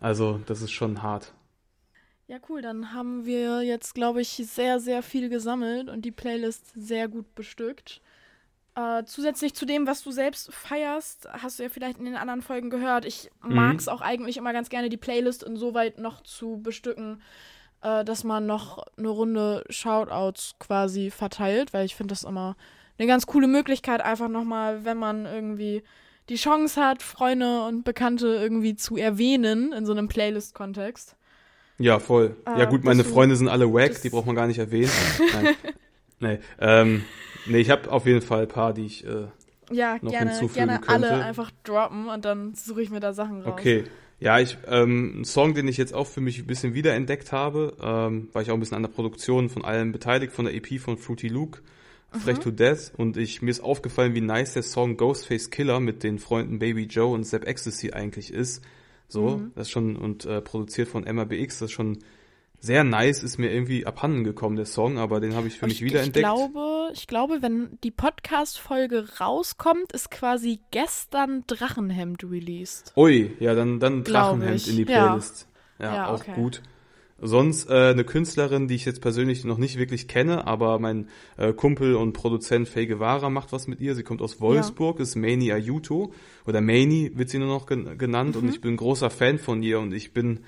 Also, 0.00 0.38
das 0.44 0.60
ist 0.60 0.70
schon 0.72 1.02
hart. 1.02 1.32
Ja, 2.26 2.36
cool. 2.50 2.60
Dann 2.60 2.92
haben 2.92 3.24
wir 3.24 3.62
jetzt, 3.62 3.94
glaube 3.94 4.20
ich, 4.20 4.28
sehr, 4.28 4.80
sehr 4.80 5.02
viel 5.02 5.30
gesammelt 5.30 5.88
und 5.88 6.02
die 6.04 6.10
Playlist 6.10 6.72
sehr 6.76 7.08
gut 7.08 7.34
bestückt. 7.34 8.02
Äh, 8.74 9.04
zusätzlich 9.06 9.54
zu 9.54 9.64
dem, 9.64 9.86
was 9.86 10.02
du 10.02 10.10
selbst 10.10 10.52
feierst, 10.52 11.26
hast 11.32 11.58
du 11.58 11.62
ja 11.62 11.68
vielleicht 11.70 11.98
in 11.98 12.04
den 12.04 12.16
anderen 12.16 12.42
Folgen 12.42 12.68
gehört. 12.68 13.06
Ich 13.06 13.30
Mhm. 13.42 13.54
mag 13.54 13.78
es 13.78 13.88
auch 13.88 14.02
eigentlich 14.02 14.36
immer 14.36 14.52
ganz 14.52 14.68
gerne, 14.68 14.90
die 14.90 14.98
Playlist 14.98 15.42
insoweit 15.42 15.98
noch 15.98 16.22
zu 16.22 16.60
bestücken, 16.62 17.22
äh, 17.82 18.04
dass 18.04 18.24
man 18.24 18.46
noch 18.46 18.84
eine 18.96 19.08
Runde 19.08 19.64
Shoutouts 19.70 20.56
quasi 20.58 21.10
verteilt, 21.10 21.72
weil 21.72 21.86
ich 21.86 21.94
finde 21.94 22.12
das 22.12 22.24
immer 22.24 22.56
eine 22.98 23.06
ganz 23.06 23.26
coole 23.26 23.46
Möglichkeit, 23.46 24.00
einfach 24.00 24.28
nochmal, 24.28 24.84
wenn 24.84 24.96
man 24.96 25.24
irgendwie 25.26 25.82
die 26.28 26.36
Chance 26.36 26.80
hat, 26.84 27.02
Freunde 27.02 27.62
und 27.64 27.84
Bekannte 27.84 28.26
irgendwie 28.26 28.76
zu 28.76 28.96
erwähnen 28.96 29.72
in 29.72 29.86
so 29.86 29.92
einem 29.92 30.08
Playlist-Kontext. 30.08 31.16
Ja, 31.78 32.00
voll. 32.00 32.36
Äh, 32.44 32.58
ja 32.58 32.64
gut, 32.64 32.84
meine 32.84 33.04
Freunde 33.04 33.36
sind 33.36 33.48
alle 33.48 33.72
wack, 33.72 34.02
die 34.02 34.10
braucht 34.10 34.26
man 34.26 34.34
gar 34.34 34.46
nicht 34.48 34.58
erwähnen. 34.58 34.90
Nein. 35.32 35.56
nee, 36.18 36.38
ähm, 36.60 37.04
nee, 37.46 37.58
ich 37.58 37.70
habe 37.70 37.90
auf 37.90 38.04
jeden 38.04 38.20
Fall 38.20 38.42
ein 38.42 38.48
paar, 38.48 38.74
die 38.74 38.86
ich, 38.86 39.06
äh, 39.06 39.26
Ja, 39.70 39.96
noch 40.02 40.10
gerne, 40.10 40.30
hinzufügen 40.32 40.66
gerne 40.66 40.80
könnte. 40.80 41.08
alle 41.08 41.24
einfach 41.24 41.52
droppen 41.62 42.08
und 42.08 42.24
dann 42.24 42.54
suche 42.54 42.82
ich 42.82 42.90
mir 42.90 43.00
da 43.00 43.12
Sachen 43.12 43.42
raus. 43.42 43.52
okay. 43.52 43.84
Ja, 44.20 44.40
ich, 44.40 44.58
ähm, 44.66 45.20
ein 45.20 45.24
Song, 45.24 45.54
den 45.54 45.68
ich 45.68 45.76
jetzt 45.76 45.94
auch 45.94 46.06
für 46.06 46.20
mich 46.20 46.38
ein 46.38 46.46
bisschen 46.46 46.74
wiederentdeckt 46.74 47.30
habe, 47.30 47.76
ähm, 47.80 48.28
war 48.32 48.42
ich 48.42 48.50
auch 48.50 48.54
ein 48.54 48.60
bisschen 48.60 48.76
an 48.76 48.82
der 48.82 48.90
Produktion 48.90 49.48
von 49.48 49.64
allem 49.64 49.92
beteiligt, 49.92 50.32
von 50.32 50.46
der 50.46 50.54
EP 50.54 50.80
von 50.80 50.98
Fruity 50.98 51.28
Luke, 51.28 51.60
Fresh 52.10 52.40
to 52.40 52.50
Death. 52.50 52.92
Und 52.96 53.16
ich, 53.16 53.42
mir 53.42 53.50
ist 53.50 53.60
aufgefallen, 53.60 54.14
wie 54.14 54.20
nice 54.20 54.54
der 54.54 54.62
Song 54.62 54.96
Ghostface 54.96 55.50
Killer 55.50 55.78
mit 55.78 56.02
den 56.02 56.18
Freunden 56.18 56.58
Baby 56.58 56.84
Joe 56.84 57.14
und 57.14 57.24
Sepp 57.24 57.46
Ecstasy 57.46 57.92
eigentlich 57.92 58.32
ist. 58.32 58.64
So, 59.08 59.42
das 59.54 59.68
ist 59.68 59.70
schon, 59.70 59.96
und 59.96 60.26
äh, 60.26 60.42
produziert 60.42 60.88
von 60.88 61.04
MABX, 61.04 61.60
das 61.60 61.70
ist 61.70 61.72
schon 61.72 61.98
sehr 62.60 62.82
nice, 62.84 63.22
ist 63.22 63.38
mir 63.38 63.52
irgendwie 63.52 63.86
abhanden 63.86 64.24
gekommen, 64.24 64.56
der 64.56 64.66
Song, 64.66 64.98
aber 64.98 65.20
den 65.20 65.34
habe 65.34 65.46
ich 65.46 65.58
für 65.58 65.66
mich 65.66 65.76
ich, 65.80 65.82
wiederentdeckt. 65.88 66.16
Ich 66.26 66.32
glaube, 66.34 66.90
ich 66.92 67.06
glaube, 67.06 67.38
wenn 67.42 67.78
die 67.84 67.90
Podcast-Folge 67.92 69.06
rauskommt, 69.20 69.92
ist 69.92 70.10
quasi 70.10 70.60
gestern 70.70 71.44
Drachenhemd 71.46 72.24
released. 72.24 72.92
Ui, 72.96 73.30
ja, 73.40 73.54
dann, 73.54 73.78
dann 73.80 74.02
Drachenhemd 74.04 74.66
in 74.66 74.76
die 74.76 74.82
Ja. 74.90 75.06
Playlist. 75.06 75.48
Ja, 75.78 75.94
Ja, 75.94 76.06
auch 76.08 76.20
okay. 76.20 76.32
gut. 76.34 76.62
Sonst 77.20 77.68
äh, 77.68 77.90
eine 77.90 78.04
Künstlerin, 78.04 78.68
die 78.68 78.76
ich 78.76 78.84
jetzt 78.84 79.00
persönlich 79.00 79.44
noch 79.44 79.58
nicht 79.58 79.76
wirklich 79.76 80.06
kenne, 80.06 80.46
aber 80.46 80.78
mein 80.78 81.08
äh, 81.36 81.52
Kumpel 81.52 81.96
und 81.96 82.12
Produzent 82.12 82.68
Faye 82.68 82.86
Guevara 82.86 83.28
macht 83.28 83.50
was 83.50 83.66
mit 83.66 83.80
ihr. 83.80 83.96
Sie 83.96 84.04
kommt 84.04 84.22
aus 84.22 84.40
Wolfsburg, 84.40 85.00
ist 85.00 85.16
Mani 85.16 85.50
Ayuto 85.50 86.12
oder 86.46 86.60
Mani 86.60 87.10
wird 87.14 87.28
sie 87.30 87.38
nur 87.38 87.48
noch 87.48 87.66
gen 87.66 87.98
genannt 87.98 88.36
Mhm. 88.36 88.42
und 88.42 88.48
ich 88.50 88.60
bin 88.60 88.74
ein 88.74 88.76
großer 88.76 89.10
Fan 89.10 89.38
von 89.40 89.64
ihr 89.64 89.80
und 89.80 89.92
ich 89.92 90.12
bin 90.12 90.40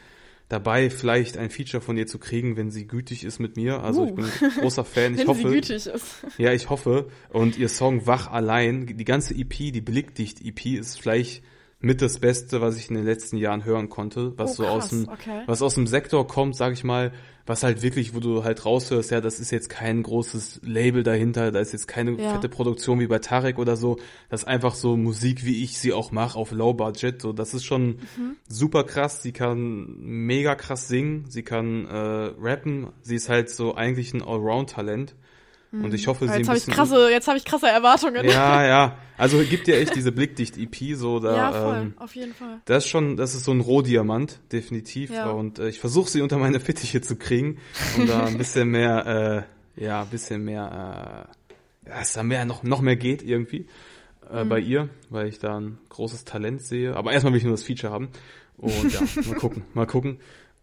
dabei, 0.51 0.91
vielleicht 0.91 1.39
ein 1.39 1.49
Feature 1.49 1.81
von 1.81 1.97
ihr 1.97 2.07
zu 2.07 2.19
kriegen, 2.19 2.57
wenn 2.59 2.71
sie 2.71 2.87
gütig 2.87 3.25
ist 3.25 3.39
mit 3.39 3.57
mir. 3.57 3.83
Also 3.83 4.05
ich 4.05 4.11
Uh. 4.13 4.15
bin 4.17 4.25
ein 4.27 4.51
großer 4.61 4.85
Fan. 4.85 5.15
Ich 5.15 5.21
wenn 5.21 5.29
hoffe, 5.29 5.49
sie 5.49 5.55
gütig 5.55 5.87
ist. 5.87 6.27
ja, 6.37 6.53
ich 6.53 6.69
hoffe. 6.69 7.09
Und 7.31 7.57
ihr 7.57 7.69
Song 7.71 8.07
Wach 8.07 8.31
allein, 8.31 8.87
die 8.87 9.05
ganze 9.05 9.35
EP, 9.35 9.55
die 9.73 9.81
Blickdicht-EP, 9.81 10.67
ist 10.79 11.01
vielleicht 11.01 11.43
mit 11.83 12.03
das 12.03 12.19
Beste, 12.19 12.61
was 12.61 12.77
ich 12.77 12.91
in 12.91 12.95
den 12.97 13.07
letzten 13.07 13.39
Jahren 13.39 13.65
hören 13.65 13.89
konnte, 13.89 14.35
was 14.37 14.53
Oh, 14.53 14.55
so 14.65 14.67
aus 14.67 14.89
dem, 14.91 15.09
okay. 15.09 15.43
was 15.47 15.63
aus 15.63 15.75
dem 15.75 15.87
Sektor 15.87 16.27
kommt, 16.27 16.55
sag 16.55 16.75
ich 16.75 16.85
mal, 16.85 17.11
was 17.47 17.63
halt 17.63 17.83
wirklich, 17.83 18.15
wo 18.15 18.21
du 18.21 18.45
halt 18.45 18.65
raushörst, 18.67 19.11
ja, 19.11 19.21
das 19.23 19.41
ist 19.41 19.51
jetzt 19.51 19.71
kein 19.71 20.03
großes 20.03 20.61
Label 20.63 21.03
dahinter, 21.03 21.51
da 21.51 21.59
ist 21.59 21.73
jetzt 21.73 21.89
keine 21.89 22.13
Ja. 22.21 22.35
fette 22.35 22.51
Produktion 22.51 23.01
wie 23.01 23.07
bei 23.07 23.19
Tarek 23.19 23.59
oder 23.59 23.77
so, 23.77 23.97
das 24.29 24.43
ist 24.43 24.47
einfach 24.47 24.75
so 24.75 24.97
Musik, 24.97 25.45
wie 25.47 25.65
ich 25.65 25.79
sie 25.79 25.95
auch 25.95 26.13
mache, 26.13 26.39
auf 26.39 26.53
Low 26.53 26.75
Budget, 26.75 27.23
so, 27.23 27.33
das 27.33 27.55
ist 27.55 27.65
schon 27.65 27.97
Mhm. 28.17 28.37
super 28.47 28.85
krass, 28.85 29.23
sie 29.23 29.33
kann 29.33 29.97
mega 30.01 30.55
krass 30.57 30.87
singen, 30.87 31.25
sie 31.31 31.43
kann 31.43 31.87
äh, 31.87 31.97
rappen, 32.39 32.89
sie 33.01 33.17
ist 33.17 33.31
halt 33.31 33.49
so 33.49 33.75
eigentlich 33.75 34.13
ein 34.13 34.23
Allround-Talent. 34.23 35.15
Und 35.73 35.95
ich 35.95 36.07
hoffe, 36.09 36.27
sie 36.27 36.35
Jetzt 36.39 36.49
habe 36.49 36.59
ich 36.59 36.67
krasse, 36.67 37.11
jetzt 37.11 37.29
habe 37.29 37.39
ich 37.39 37.45
krasse 37.45 37.69
Erwartungen. 37.69 38.25
ja, 38.25 38.67
ja. 38.67 38.97
Also 39.21 39.39
gibt 39.45 39.69
ja 39.69 39.75
echt 39.75 39.95
diese 39.95 40.13
Blickdicht-EP 40.13 40.97
so 40.97 41.21
da. 41.21 41.37
Ja, 41.37 41.53
voll, 41.53 41.77
Ähm, 41.77 41.95
auf 41.99 42.17
jeden 42.17 42.33
Fall. 42.33 42.61
das 42.65 42.85
ist 42.85 42.91
schon, 42.91 43.19
das 43.19 43.35
ist 43.35 43.45
so 43.45 43.53
ein 43.53 43.61
Rohdiamant, 43.61 44.41
definitiv. 44.51 45.11
Ja. 45.11 45.29
Und 45.31 45.59
äh, 45.59 45.69
ich 45.69 45.79
versuche 45.79 46.09
sie 46.09 46.23
unter 46.23 46.39
meine 46.39 46.59
Fittiche 46.59 47.03
zu 47.03 47.17
kriegen, 47.17 47.59
um 47.99 48.07
da 48.07 48.25
ein 48.25 48.39
bisschen 48.39 48.69
mehr, 48.71 49.47
äh, 49.77 49.85
ja, 49.85 50.01
ein 50.03 50.09
bisschen 50.09 50.43
mehr, 50.45 51.27
äh, 51.85 51.89
ja, 51.91 51.97
dass 51.99 52.15
da 52.15 52.23
mehr 52.23 52.47
noch 52.47 52.63
noch 52.63 52.81
mehr 52.81 52.97
geht 52.97 53.23
irgendwie 53.23 53.67
äh, 54.33 54.43
Mhm. 54.45 54.49
bei 54.49 54.59
ihr, 54.59 54.89
weil 55.11 55.27
ich 55.29 55.39
da 55.39 55.59
ein 55.61 55.77
großes 55.91 56.25
Talent 56.25 56.63
sehe. 56.65 56.97
Aber 56.97 57.13
erstmal 57.13 57.33
will 57.35 57.39
ich 57.39 57.45
nur 57.45 57.53
das 57.53 57.63
Feature 57.65 57.93
haben. 57.93 58.09
Und 58.57 58.91
ja, 58.93 59.01
mal 59.27 59.35
gucken, 59.37 59.65
mal 59.75 59.87
gucken. 59.87 60.19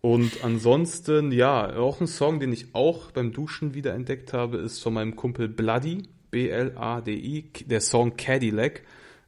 Und 0.07 0.41
ansonsten, 0.41 1.33
ja, 1.33 1.75
auch 1.75 1.99
ein 1.99 2.07
Song, 2.07 2.39
den 2.39 2.53
ich 2.53 2.67
auch 2.71 3.11
beim 3.11 3.33
Duschen 3.33 3.73
wieder 3.73 3.93
entdeckt 3.93 4.31
habe, 4.31 4.55
ist 4.55 4.81
von 4.81 4.93
meinem 4.93 5.17
Kumpel 5.17 5.49
Bloody, 5.49 6.03
B-L-A-D-I, 6.31 7.51
der 7.65 7.81
Song 7.81 8.15
Cadillac. 8.15 8.83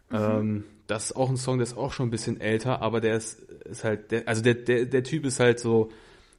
Ähm, 0.09 0.63
das 0.88 1.07
ist 1.07 1.17
auch 1.17 1.30
ein 1.30 1.36
Song, 1.36 1.57
der 1.57 1.67
ist 1.67 1.75
auch 1.75 1.91
schon 1.91 2.07
ein 2.07 2.11
bisschen 2.11 2.39
älter, 2.39 2.82
aber 2.82 3.01
der 3.01 3.17
ist, 3.17 3.41
ist 3.41 3.84
halt, 3.84 4.11
der, 4.11 4.25
also 4.25 4.41
der, 4.41 4.53
der, 4.53 4.86
der 4.86 5.03
Typ 5.03 5.25
ist 5.25 5.41
halt 5.41 5.59
so 5.59 5.89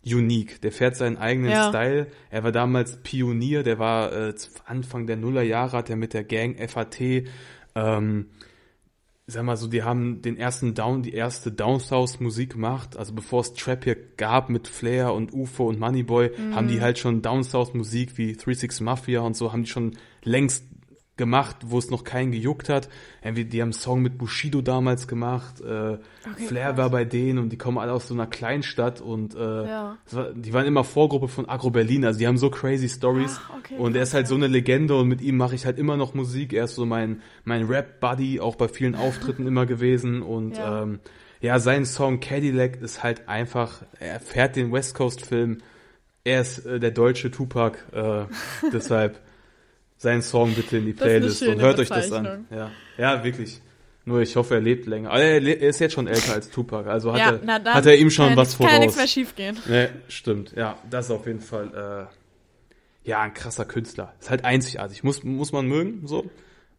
unique. 0.07 0.59
Der 0.63 0.73
fährt 0.73 0.97
seinen 0.97 1.19
eigenen 1.19 1.51
Ja. 1.51 1.69
Style. 1.69 2.07
Er 2.31 2.43
war 2.43 2.51
damals 2.51 2.97
Pionier, 3.03 3.63
der 3.63 3.79
war 3.79 4.11
äh, 4.11 4.35
Anfang 4.65 5.07
der 5.07 5.19
Nullerjahre, 5.19 5.77
hat 5.77 5.91
er 5.91 5.97
mit 5.97 6.15
der 6.15 6.25
Gang 6.25 6.57
FAT, 6.67 6.99
ähm, 7.75 8.31
sag 9.33 9.45
mal 9.45 9.57
so, 9.57 9.67
die 9.67 9.83
haben 9.83 10.23
den 10.23 10.37
ersten 10.37 10.75
Down, 10.75 11.03
die 11.03 11.13
erste 11.13 11.53
Downsouth-Musik 11.53 12.55
gemacht. 12.55 12.97
Also 12.97 13.15
bevor 13.15 13.41
es 13.41 13.55
Trap 13.55 13.85
hier 13.85 13.97
gab 14.17 14.49
mit 14.49 14.69
Flair 14.69 15.15
und 15.15 15.33
UFO 15.33 15.69
und 15.69 15.79
Moneyboy, 15.79 16.31
haben 16.53 16.69
die 16.69 16.81
halt 16.81 16.99
schon 16.99 17.23
Downsouth-Musik 17.23 18.19
wie 18.19 18.35
36 18.35 18.81
Mafia 18.81 19.21
und 19.21 19.37
so, 19.37 19.53
haben 19.53 19.65
die 19.65 19.71
schon 19.71 19.97
längst 20.23 20.65
gemacht, 21.21 21.57
wo 21.67 21.79
es 21.79 21.91
noch 21.91 22.03
keinen 22.03 22.33
gejuckt 22.33 22.69
hat. 22.69 22.89
Irgendwie, 23.23 23.45
die 23.45 23.61
haben 23.63 23.67
einen 23.69 23.73
Song 23.75 24.03
mit 24.03 24.19
Bushido 24.19 24.61
damals 24.63 25.07
gemacht. 25.07 25.61
Äh, 25.61 25.99
Flair 26.49 26.69
krass. 26.71 26.77
war 26.79 26.91
bei 26.91 27.05
denen 27.05 27.39
und 27.39 27.51
die 27.51 27.59
kommen 27.59 27.79
alle 27.79 27.93
aus 27.93 28.09
so 28.09 28.15
einer 28.15 28.27
Kleinstadt 28.27 29.01
und 29.01 29.35
äh, 29.37 29.39
Ja. 29.39 29.97
war, 30.11 30.33
die 30.33 30.53
waren 30.53 30.67
immer 30.67 30.83
Vorgruppe 30.83 31.29
von 31.29 31.49
Agro 31.49 31.71
Berlin. 31.71 32.05
Also 32.05 32.19
die 32.19 32.27
haben 32.27 32.39
so 32.39 32.51
crazy 32.51 32.89
Stories. 32.89 33.39
Ach, 33.45 33.59
okay, 33.59 33.77
und 33.77 33.95
er 33.95 34.03
ist 34.03 34.15
halt 34.15 34.27
so 34.27 34.35
eine 34.35 34.49
Legende 34.49 34.97
und 34.97 35.07
mit 35.07 35.21
ihm 35.21 35.37
mache 35.37 35.55
ich 35.55 35.67
halt 35.67 35.79
immer 35.79 35.97
noch 35.97 36.15
Musik. 36.15 36.53
Er 36.53 36.65
ist 36.65 36.75
so 36.75 36.85
mein, 36.87 37.21
mein 37.45 37.67
Rap-Buddy, 37.67 38.41
auch 38.41 38.57
bei 38.57 38.67
vielen 38.67 38.97
Auftritten 38.97 39.47
immer 39.47 39.67
gewesen. 39.67 40.23
Und 40.23 40.57
Ja. 40.57 40.83
Ähm, 40.83 40.99
ja, 41.43 41.59
sein 41.59 41.87
Song 41.87 42.21
Cadillac 42.21 42.83
ist 42.83 43.03
halt 43.03 43.29
einfach, 43.29 43.83
er 43.99 44.21
fährt 44.21 44.57
den 44.57 44.73
West 44.73 44.95
Coast-Film. 44.95 45.59
Er 46.25 46.43
ist 46.43 46.67
äh, 46.67 46.79
der 46.79 46.91
deutsche 46.91 47.31
Tupac. 47.31 47.79
Äh, 47.93 48.27
deshalb 48.73 49.21
sein 50.01 50.23
Song 50.23 50.55
bitte 50.55 50.79
in 50.79 50.87
die 50.87 50.95
Playlist 50.95 51.43
und 51.43 51.61
hört 51.61 51.79
euch 51.79 51.91
das 51.91 52.11
an. 52.11 52.47
Ja, 52.51 52.71
ja 52.97 53.23
wirklich. 53.23 53.61
Nur 54.07 54.23
ich 54.23 54.35
hoffe, 54.35 54.55
er 54.55 54.61
lebt 54.63 54.87
länger. 54.87 55.11
Aber 55.11 55.21
er, 55.21 55.43
er 55.43 55.69
ist 55.69 55.79
jetzt 55.79 55.93
schon 55.93 56.09
älter 56.09 56.33
als 56.33 56.49
Tupac, 56.49 56.89
also 56.89 57.13
hat, 57.13 57.19
ja, 57.19 57.33
er, 57.33 57.59
dann 57.59 57.75
hat 57.75 57.85
er 57.85 57.99
ihm 57.99 58.09
schon 58.09 58.29
kann, 58.29 58.37
was 58.39 58.57
Kann 58.57 58.69
ja 58.69 58.79
nichts 58.79 58.97
mehr 58.97 59.03
voraus. 59.03 59.11
schief 59.11 59.37
gehen. 59.37 59.59
Ne, 59.69 59.91
stimmt. 60.09 60.55
Ja, 60.57 60.79
das 60.89 61.07
ist 61.07 61.11
auf 61.11 61.27
jeden 61.27 61.43
Fall 61.43 62.09
äh, 63.05 63.09
ja 63.11 63.21
ein 63.21 63.35
krasser 63.35 63.67
Künstler. 63.67 64.15
Ist 64.19 64.31
halt 64.31 64.47
einzigartig, 64.47 65.05
muss 65.05 65.23
muss 65.23 65.53
man 65.53 65.67
mögen, 65.67 66.07
so. 66.07 66.25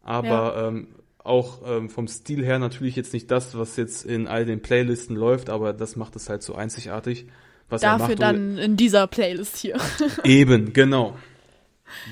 Aber 0.02 0.66
ähm, 0.66 0.88
auch 1.22 1.60
ähm, 1.64 1.90
vom 1.90 2.08
Stil 2.08 2.44
her 2.44 2.58
natürlich 2.58 2.96
jetzt 2.96 3.12
nicht 3.12 3.30
das, 3.30 3.56
was 3.56 3.76
jetzt 3.76 4.04
in 4.04 4.26
all 4.26 4.44
den 4.44 4.62
Playlisten 4.62 5.14
läuft, 5.14 5.48
aber 5.48 5.72
das 5.72 5.94
macht 5.94 6.16
es 6.16 6.28
halt 6.28 6.42
so 6.42 6.56
einzigartig, 6.56 7.26
was 7.68 7.84
er 7.84 7.98
Dafür 7.98 8.08
macht. 8.08 8.20
dann 8.20 8.58
in 8.58 8.76
dieser 8.76 9.06
Playlist 9.06 9.58
hier. 9.58 9.76
Eben, 10.24 10.72
genau. 10.72 11.16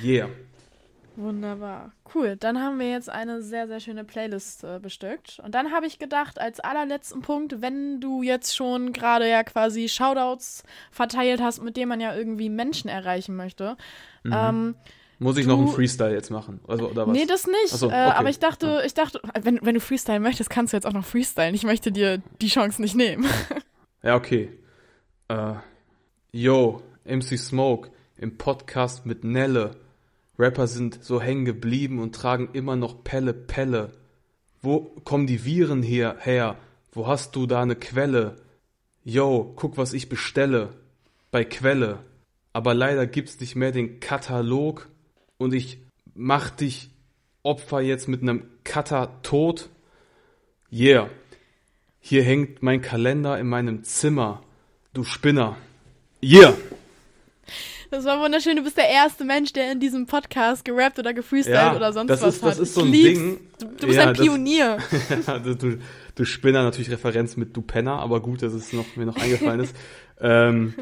Yeah. 0.04 0.28
Wunderbar. 1.16 1.92
Cool. 2.14 2.36
Dann 2.36 2.58
haben 2.62 2.78
wir 2.78 2.90
jetzt 2.90 3.10
eine 3.10 3.42
sehr, 3.42 3.66
sehr 3.68 3.80
schöne 3.80 4.04
Playlist 4.04 4.64
äh, 4.64 4.78
bestückt. 4.80 5.40
Und 5.44 5.54
dann 5.54 5.72
habe 5.72 5.86
ich 5.86 5.98
gedacht, 5.98 6.40
als 6.40 6.60
allerletzten 6.60 7.20
Punkt, 7.22 7.60
wenn 7.60 8.00
du 8.00 8.22
jetzt 8.22 8.54
schon 8.56 8.92
gerade 8.92 9.28
ja 9.28 9.42
quasi 9.44 9.88
Shoutouts 9.88 10.62
verteilt 10.90 11.40
hast, 11.42 11.62
mit 11.62 11.76
denen 11.76 11.88
man 11.88 12.00
ja 12.00 12.14
irgendwie 12.14 12.48
Menschen 12.48 12.88
erreichen 12.88 13.36
möchte. 13.36 13.76
Ähm, 14.24 14.74
Muss 15.18 15.36
ich 15.36 15.44
Du- 15.44 15.50
noch 15.50 15.58
einen 15.58 15.68
Freestyle 15.68 16.12
jetzt 16.14 16.30
machen? 16.30 16.60
Also, 16.66 16.88
oder 16.90 17.06
was? 17.06 17.12
nee, 17.12 17.26
das 17.26 17.46
nicht. 17.46 17.68
So, 17.68 17.86
äh, 17.86 17.88
okay. 17.88 17.94
aber 17.94 18.30
ich 18.30 18.38
dachte, 18.38 18.82
ich 18.86 18.94
dachte, 18.94 19.20
wenn, 19.42 19.58
wenn 19.62 19.74
du 19.74 19.80
freestylen 19.80 20.22
möchtest, 20.22 20.48
kannst 20.50 20.72
du 20.72 20.76
jetzt 20.78 20.86
auch 20.86 20.92
noch 20.94 21.04
freestylen. 21.04 21.54
Ich 21.54 21.64
möchte 21.64 21.92
dir 21.92 22.22
die 22.40 22.48
Chance 22.48 22.80
nicht 22.80 22.94
nehmen. 22.96 23.26
Ja, 24.02 24.16
okay. 24.16 24.48
Äh, 25.28 25.56
yo, 26.32 26.80
MC 27.04 27.36
Smoke 27.38 27.90
im 28.16 28.38
Podcast 28.38 29.04
mit 29.04 29.24
Nelle. 29.24 29.72
Rapper 30.40 30.66
sind 30.66 31.04
so 31.04 31.20
hängen 31.20 31.44
geblieben 31.44 31.98
und 31.98 32.14
tragen 32.14 32.48
immer 32.54 32.74
noch 32.74 33.04
Pelle 33.04 33.34
Pelle. 33.34 33.92
Wo 34.62 34.80
kommen 35.04 35.26
die 35.26 35.44
Viren 35.44 35.82
hier 35.82 36.16
her? 36.20 36.56
Wo 36.92 37.06
hast 37.06 37.36
du 37.36 37.46
da 37.46 37.62
eine 37.62 37.76
Quelle? 37.76 38.36
Yo, 39.04 39.52
guck, 39.54 39.76
was 39.76 39.92
ich 39.92 40.08
bestelle. 40.08 40.70
Bei 41.30 41.44
Quelle. 41.44 42.00
Aber 42.52 42.74
leider 42.74 43.06
gibt's 43.06 43.38
nicht 43.38 43.54
mehr 43.54 43.70
den 43.70 44.00
Katalog 44.00 44.88
und 45.38 45.54
ich 45.54 45.78
mach 46.14 46.50
dich 46.50 46.90
Opfer 47.42 47.80
jetzt 47.80 48.08
mit 48.08 48.22
einem 48.22 48.44
Cutter 48.64 49.22
tot. 49.22 49.70
Yeah. 50.72 51.08
Hier 52.00 52.22
hängt 52.22 52.62
mein 52.62 52.82
Kalender 52.82 53.38
in 53.38 53.46
meinem 53.46 53.84
Zimmer. 53.84 54.42
Du 54.92 55.04
Spinner. 55.04 55.56
Yeah. 56.22 56.54
Das 57.90 58.04
war 58.04 58.20
wunderschön. 58.22 58.56
Du 58.56 58.62
bist 58.62 58.76
der 58.76 58.88
erste 58.88 59.24
Mensch, 59.24 59.52
der 59.52 59.72
in 59.72 59.80
diesem 59.80 60.06
Podcast 60.06 60.64
gerappt 60.64 60.98
oder 61.00 61.12
gefreestylt 61.12 61.56
Ja, 61.56 61.74
oder 61.74 61.92
sonst 61.92 62.08
das 62.10 62.22
was 62.22 62.34
ist- 62.36 62.42
das 62.44 62.50
hat. 62.56 62.62
ist 62.62 62.74
so 62.74 62.80
Ich 62.82 62.86
ein 62.86 62.92
lieb's. 62.92 63.18
Ding. 63.18 63.40
Du, 63.58 63.66
du 63.66 63.86
bist 63.86 63.98
Ja, 63.98 64.02
ein 64.08 64.14
das- 64.14 64.24
Pionier. 64.24 64.78
du, 65.44 65.54
du, 65.56 65.78
du 66.14 66.24
Spinner, 66.24 66.62
natürlich 66.62 66.90
Referenz 66.90 67.36
mit 67.36 67.56
Du 67.56 67.62
Penner, 67.62 67.98
aber 67.98 68.20
gut, 68.20 68.42
dass 68.42 68.52
es 68.52 68.72
noch, 68.72 68.94
mir 68.96 69.06
noch 69.06 69.16
eingefallen 69.16 69.60
ist. 69.60 69.74
ähm, 70.20 70.74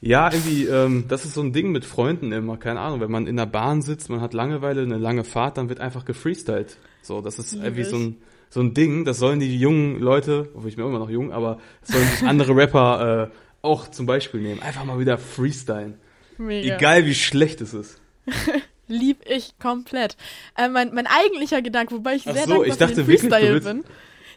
ja, 0.00 0.30
irgendwie, 0.32 0.64
ähm, 0.66 1.04
das 1.08 1.24
ist 1.26 1.34
so 1.34 1.42
ein 1.42 1.52
Ding 1.52 1.70
mit 1.70 1.84
Freunden 1.84 2.32
immer, 2.32 2.56
keine 2.56 2.80
Ahnung, 2.80 3.00
wenn 3.00 3.10
man 3.10 3.26
in 3.26 3.36
der 3.36 3.46
Bahn 3.46 3.82
sitzt, 3.82 4.08
man 4.10 4.20
hat 4.20 4.32
Langeweile, 4.34 4.82
eine 4.82 4.98
lange 4.98 5.24
Fahrt, 5.24 5.58
dann 5.58 5.68
wird 5.68 5.80
einfach 5.80 6.04
gefreestylt. 6.04 6.76
So, 7.02 7.20
das 7.20 7.38
ist 7.38 7.52
Lieb 7.52 7.62
irgendwie 7.64 7.84
so 7.84 7.96
ein, 7.96 8.16
so 8.50 8.60
ein 8.60 8.72
Ding, 8.74 9.04
das 9.04 9.18
sollen 9.18 9.40
die 9.40 9.58
jungen 9.58 9.98
Leute, 10.00 10.48
obwohl 10.54 10.68
ich 10.70 10.76
bin 10.76 10.86
immer 10.86 10.98
noch 10.98 11.10
jung, 11.10 11.32
aber 11.32 11.58
das 11.82 11.90
sollen 11.94 12.06
sich 12.08 12.22
andere 12.26 12.56
Rapper 12.56 13.30
äh, 13.30 13.36
auch 13.62 13.88
zum 13.90 14.06
Beispiel 14.06 14.40
nehmen. 14.40 14.62
Einfach 14.62 14.84
mal 14.84 14.98
wieder 14.98 15.18
freestylen. 15.18 15.94
Mega. 16.38 16.76
Egal 16.76 17.06
wie 17.06 17.14
schlecht 17.14 17.60
es 17.60 17.74
ist. 17.74 18.00
Lieb 18.88 19.18
ich 19.26 19.58
komplett. 19.58 20.16
Äh, 20.56 20.68
mein, 20.68 20.92
mein 20.94 21.06
eigentlicher 21.06 21.62
Gedanke, 21.62 21.94
wobei 21.94 22.16
ich 22.16 22.28
Ach 22.28 22.32
sehr 22.34 22.44
so, 22.44 22.48
dankbar 22.62 22.66
ich 22.66 22.72
für 22.74 22.78
den 22.78 22.88
dachte 22.88 22.96
wirklich, 23.06 23.20
du 23.22 23.28
Freestyle 23.28 23.52
willst- 23.54 23.66
bin. 23.68 23.84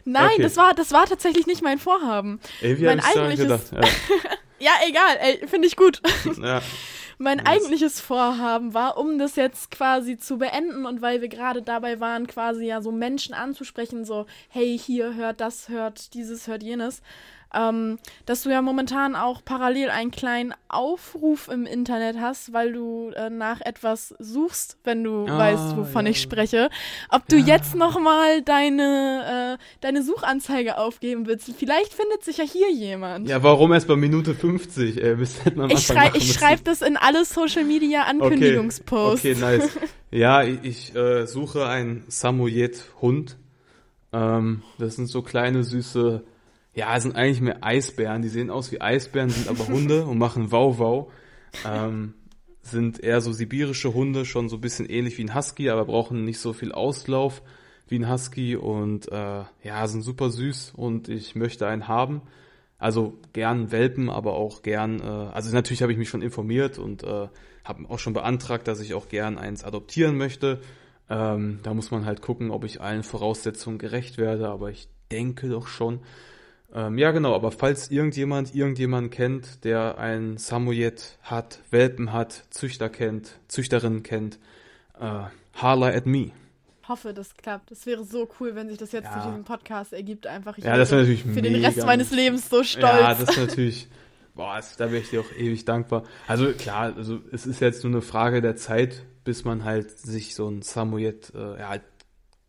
Nein, 0.04 0.30
Okay. 0.34 0.42
das 0.42 0.56
war 0.56 0.74
das 0.74 0.92
war 0.92 1.04
tatsächlich 1.06 1.46
nicht 1.46 1.62
mein 1.62 1.78
Vorhaben. 1.78 2.40
Ey, 2.62 2.78
wie 2.78 2.84
Mein 2.84 3.00
eigentliches- 3.00 3.70
gedacht? 3.70 3.70
Ja, 4.60 4.72
egal, 4.88 5.16
ey, 5.20 5.46
finde 5.46 5.68
ich 5.68 5.76
gut. 5.76 6.00
Ja. 6.24 6.44
ja. 6.56 6.62
Mein 7.20 7.38
Nice. 7.38 7.46
eigentliches 7.48 8.00
Vorhaben 8.00 8.74
war, 8.74 8.96
um 8.96 9.18
das 9.18 9.34
jetzt 9.36 9.70
quasi 9.72 10.18
zu 10.18 10.38
beenden 10.38 10.86
und 10.86 11.02
weil 11.02 11.20
wir 11.20 11.28
gerade 11.28 11.62
dabei 11.62 11.98
waren, 12.00 12.26
quasi 12.28 12.64
ja 12.66 12.80
so 12.80 12.90
Menschen 12.92 13.34
anzusprechen, 13.34 14.04
so, 14.04 14.26
hey, 14.48 14.78
hier 14.78 15.14
hört 15.14 15.40
das, 15.40 15.68
hört 15.68 16.14
dieses, 16.14 16.46
hört 16.46 16.62
jenes, 16.62 17.02
ähm, 17.54 17.98
dass 18.26 18.42
du 18.42 18.50
ja 18.50 18.60
momentan 18.62 19.16
auch 19.16 19.44
parallel 19.44 19.90
einen 19.90 20.10
kleinen 20.10 20.54
Aufruf 20.68 21.48
im 21.48 21.64
Internet 21.66 22.16
hast, 22.20 22.52
weil 22.52 22.72
du 22.72 23.10
äh, 23.16 23.30
nach 23.30 23.60
etwas 23.60 24.14
suchst, 24.18 24.78
wenn 24.84 25.02
du 25.04 25.26
Ah, 25.26 25.38
weißt, 25.38 25.76
wovon 25.76 26.04
ja. 26.06 26.12
ich 26.12 26.20
spreche. 26.20 26.68
Ob 27.08 27.26
du 27.28 27.36
jetzt 27.36 27.74
nochmal 27.74 28.42
deine, 28.42 29.58
äh, 29.58 29.64
deine 29.80 30.02
Suchanzeige 30.02 30.78
aufgeben 30.78 31.26
willst. 31.26 31.50
Vielleicht 31.56 31.94
findet 31.94 32.22
sich 32.24 32.36
ja 32.38 32.44
hier 32.44 32.70
jemand. 32.70 33.28
Ja, 33.28 33.42
warum 33.42 33.72
erst 33.72 33.88
bei 33.88 33.96
Minute 33.96 34.34
50? 34.34 35.02
Ey, 35.02 35.16
bis 35.16 35.36
am 35.46 35.70
Ich, 35.70 35.86
schrei 35.86 36.10
ich 36.14 36.32
schreibe 36.32 36.62
das 36.64 36.82
in 36.82 36.96
alle 36.96 37.24
Social 37.24 37.64
Media 37.64 38.02
Ankündigungsposts. 38.02 39.24
Okay, 39.24 39.34
nice. 39.34 39.68
Ja, 40.10 40.42
ich, 40.42 40.58
ich 40.62 40.96
äh, 40.96 41.26
suche 41.26 41.66
einen 41.66 42.04
Samoyed-Hund. 42.08 43.36
Ähm, 44.12 44.62
das 44.78 44.96
sind 44.96 45.06
so 45.06 45.20
kleine, 45.20 45.64
süße, 45.64 46.22
ja, 46.78 46.96
es 46.96 47.02
sind 47.02 47.16
eigentlich 47.16 47.40
mehr 47.40 47.64
Eisbären. 47.64 48.22
Die 48.22 48.28
sehen 48.28 48.50
aus 48.50 48.70
wie 48.70 48.80
Eisbären, 48.80 49.30
sind 49.30 49.48
aber 49.48 49.66
Hunde 49.66 50.06
und 50.06 50.16
machen 50.16 50.52
Wow-Wow. 50.52 51.10
Ähm, 51.66 52.14
sind 52.62 53.02
eher 53.02 53.20
so 53.20 53.32
sibirische 53.32 53.94
Hunde, 53.94 54.24
schon 54.24 54.48
so 54.48 54.58
ein 54.58 54.60
bisschen 54.60 54.88
ähnlich 54.88 55.18
wie 55.18 55.24
ein 55.24 55.34
Husky, 55.34 55.70
aber 55.70 55.84
brauchen 55.86 56.24
nicht 56.24 56.38
so 56.38 56.52
viel 56.52 56.70
Auslauf 56.70 57.42
wie 57.88 57.98
ein 57.98 58.08
Husky 58.08 58.54
und 58.54 59.10
äh, 59.10 59.42
ja, 59.64 59.86
sind 59.88 60.02
super 60.02 60.30
süß 60.30 60.74
und 60.76 61.08
ich 61.08 61.34
möchte 61.34 61.66
einen 61.66 61.88
haben. 61.88 62.22
Also 62.78 63.18
gern 63.32 63.72
Welpen, 63.72 64.08
aber 64.08 64.34
auch 64.34 64.62
gern, 64.62 65.00
äh, 65.00 65.02
also 65.02 65.52
natürlich 65.52 65.82
habe 65.82 65.90
ich 65.90 65.98
mich 65.98 66.08
schon 66.08 66.22
informiert 66.22 66.78
und 66.78 67.02
äh, 67.02 67.28
habe 67.64 67.88
auch 67.88 67.98
schon 67.98 68.12
beantragt, 68.12 68.68
dass 68.68 68.78
ich 68.78 68.94
auch 68.94 69.08
gern 69.08 69.36
eins 69.36 69.64
adoptieren 69.64 70.16
möchte. 70.16 70.60
Ähm, 71.10 71.58
da 71.64 71.74
muss 71.74 71.90
man 71.90 72.04
halt 72.04 72.22
gucken, 72.22 72.52
ob 72.52 72.64
ich 72.64 72.80
allen 72.80 73.02
Voraussetzungen 73.02 73.78
gerecht 73.78 74.16
werde, 74.16 74.48
aber 74.48 74.70
ich 74.70 74.88
denke 75.10 75.48
doch 75.48 75.66
schon. 75.66 76.00
Ähm, 76.74 76.98
ja, 76.98 77.12
genau, 77.12 77.34
aber 77.34 77.50
falls 77.50 77.90
irgendjemand 77.90 78.54
irgendjemanden 78.54 79.10
kennt, 79.10 79.64
der 79.64 79.98
einen 79.98 80.36
Samoyed 80.36 81.18
hat, 81.22 81.60
Welpen 81.70 82.12
hat, 82.12 82.44
Züchter 82.50 82.88
kennt, 82.90 83.38
Züchterin 83.48 84.02
kennt, 84.02 84.38
äh, 85.00 85.22
holla 85.62 85.88
at 85.88 86.04
me. 86.06 86.30
hoffe, 86.86 87.12
das 87.12 87.34
klappt. 87.36 87.70
Das 87.70 87.84
wäre 87.86 88.02
so 88.04 88.28
cool, 88.40 88.54
wenn 88.54 88.68
sich 88.70 88.78
das 88.78 88.92
jetzt 88.92 89.04
Ja. 89.04 89.12
durch 89.14 89.26
diesen 89.26 89.44
Podcast 89.44 89.92
ergibt. 89.92 90.26
Einfach. 90.26 90.56
Ich 90.56 90.64
Ja, 90.64 90.76
das 90.76 90.90
wäre 90.90 91.02
natürlich 91.02 91.22
für 91.22 91.42
den 91.42 91.52
mega 91.52 91.68
Rest 91.68 91.84
meines 91.84 92.10
Lebens 92.10 92.48
so 92.48 92.62
stolz. 92.64 92.82
Ja, 92.84 93.08
das 93.14 93.28
ist 93.28 93.36
natürlich, 93.38 93.88
boah, 94.34 94.56
das, 94.56 94.76
da 94.76 94.90
wäre 94.90 95.02
ich 95.02 95.10
dir 95.10 95.20
auch 95.20 95.30
ewig 95.36 95.64
dankbar. 95.66 96.04
Also 96.26 96.50
klar, 96.52 96.94
also 96.96 97.20
es 97.30 97.46
ist 97.46 97.60
jetzt 97.60 97.84
nur 97.84 97.92
eine 97.92 98.00
Frage 98.02 98.40
der 98.40 98.56
Zeit, 98.56 99.04
bis 99.24 99.44
man 99.44 99.64
halt 99.64 99.98
sich 99.98 100.34
so 100.34 100.48
ein 100.48 100.62
Samoyed 100.62 101.30
äh, 101.34 101.58
ja, 101.60 101.68
halt 101.68 101.82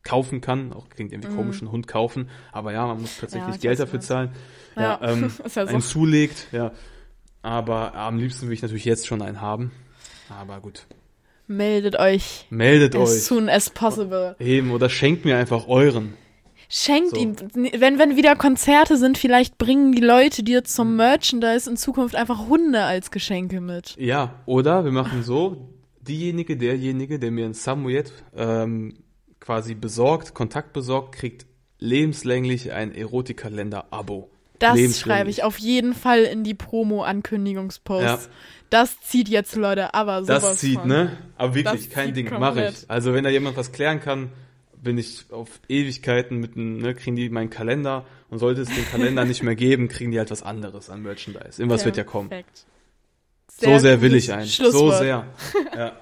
kaufen 0.04 0.42
kann. 0.42 0.74
Auch 0.74 0.90
klingt 0.90 1.12
irgendwie 1.12 1.34
komisch, 1.36 1.62
einen 1.62 1.72
Hund 1.72 1.88
kaufen. 1.88 2.30
Aber 2.52 2.72
ja, 2.74 2.86
man 2.88 3.02
muss 3.02 3.18
tatsächlich. 3.20 3.56
Ja, 3.56 3.62
Geld 3.62 3.80
dafür 3.80 4.00
was. 4.00 4.08
zahlen. 4.08 4.32
Ja, 4.76 4.82
Ja, 5.02 5.12
ähm, 5.12 5.24
ist 5.44 5.56
ja 5.56 5.66
so. 5.66 5.74
einen 5.74 5.82
zulegt, 5.82 6.48
ja. 6.52 6.72
Aber 7.42 7.96
am 7.96 8.18
liebsten 8.18 8.48
will 8.48 8.54
ich 8.54 8.62
natürlich 8.62 8.86
jetzt 8.86 9.08
schon 9.08 9.22
einen 9.22 9.42
haben. 9.42 9.72
Aber 10.30 10.60
gut. 10.60 10.86
Meldet 11.48 11.98
euch 11.98 12.46
Meldet 12.52 12.96
as 12.96 13.10
euch. 13.12 13.24
soon 13.24 13.50
as 13.50 13.70
possible. 13.70 14.36
Eben, 14.40 14.72
oder 14.72 14.90
schenkt 14.90 15.26
mir 15.26 15.38
einfach 15.38 15.68
euren. 15.68 16.14
Schenkt 16.72 17.12
So. 17.12 17.18
ihm, 17.18 17.36
wenn, 17.56 17.98
wenn 17.98 18.16
wieder 18.16 18.36
Konzerte 18.36 18.98
sind, 18.98 19.18
vielleicht 19.18 19.58
bringen 19.58 19.92
die 19.92 20.02
Leute 20.04 20.44
dir 20.44 20.64
zum 20.64 20.96
Merchandise 20.96 21.68
in 21.68 21.78
Zukunft 21.78 22.14
einfach 22.16 22.48
Hunde 22.48 22.84
als 22.84 23.10
Geschenke 23.10 23.60
mit. 23.62 23.96
Ja, 23.98 24.36
oder 24.46 24.86
wir 24.86 24.92
machen 24.92 25.24
so, 25.24 25.70
diejenige, 26.02 26.56
derjenige, 26.58 27.18
der 27.18 27.32
mir 27.32 27.46
ein 27.46 27.56
Samoyed 27.56 28.12
ähm, 28.36 28.94
quasi 29.40 29.76
besorgt, 29.76 30.34
Kontakt 30.34 30.74
besorgt, 30.74 31.16
kriegt 31.16 31.46
lebenslänglich 31.80 32.72
ein 32.72 32.94
Erotikkalender-Abo. 32.94 34.30
Das 34.60 35.00
schreibe 35.00 35.30
ich 35.30 35.44
auf 35.44 35.58
jeden 35.58 35.94
Fall 35.94 36.24
in 36.24 36.44
die 36.44 36.54
Promo-Ankündigungsposts. 36.54 38.26
Ja. 38.26 38.32
Das 38.70 39.00
zieht 39.02 39.30
jetzt, 39.30 39.56
Leute, 39.56 39.94
aber 39.94 40.24
sowas 40.24 40.42
Das 40.42 40.58
zieht, 40.60 40.80
von. 40.80 40.88
ne? 40.88 41.18
Aber 41.38 41.56
wirklich, 41.56 41.88
Das 41.88 41.90
kein 41.90 42.14
Ding, 42.14 42.30
mache 42.38 42.68
ich. 42.68 42.90
Also 42.90 43.14
wenn 43.14 43.24
da 43.24 43.30
jemand 43.30 43.58
was 43.58 43.72
klären 43.72 44.00
kann, 44.00 44.32
bin 44.82 44.98
ich 44.98 45.26
auf 45.32 45.50
Ewigkeiten 45.68 46.38
mit 46.38 46.56
einem, 46.56 46.78
ne, 46.78 46.94
kriegen 46.94 47.16
die 47.16 47.30
meinen 47.30 47.50
Kalender 47.50 48.06
und 48.30 48.38
sollte 48.40 48.62
es 48.62 48.70
den 48.70 48.86
Kalender 48.90 49.26
nicht 49.26 49.44
mehr 49.44 49.56
geben, 49.56 49.88
kriegen 49.88 50.12
die 50.12 50.20
halt 50.20 50.30
was 50.32 50.44
anderes 50.44 50.90
an 50.90 51.02
Merchandise. 51.02 51.62
Irgendwas 51.62 51.84
wird 51.86 51.98
ja 51.98 52.04
kommen. 52.04 52.30
Perfekt. 52.30 52.66
so 53.60 53.78
sehr 53.80 54.02
will 54.02 54.14
ich 54.16 54.32
einen. 54.32 54.46
So 54.46 54.92
sehr. 54.92 55.26
Ja. 55.76 55.94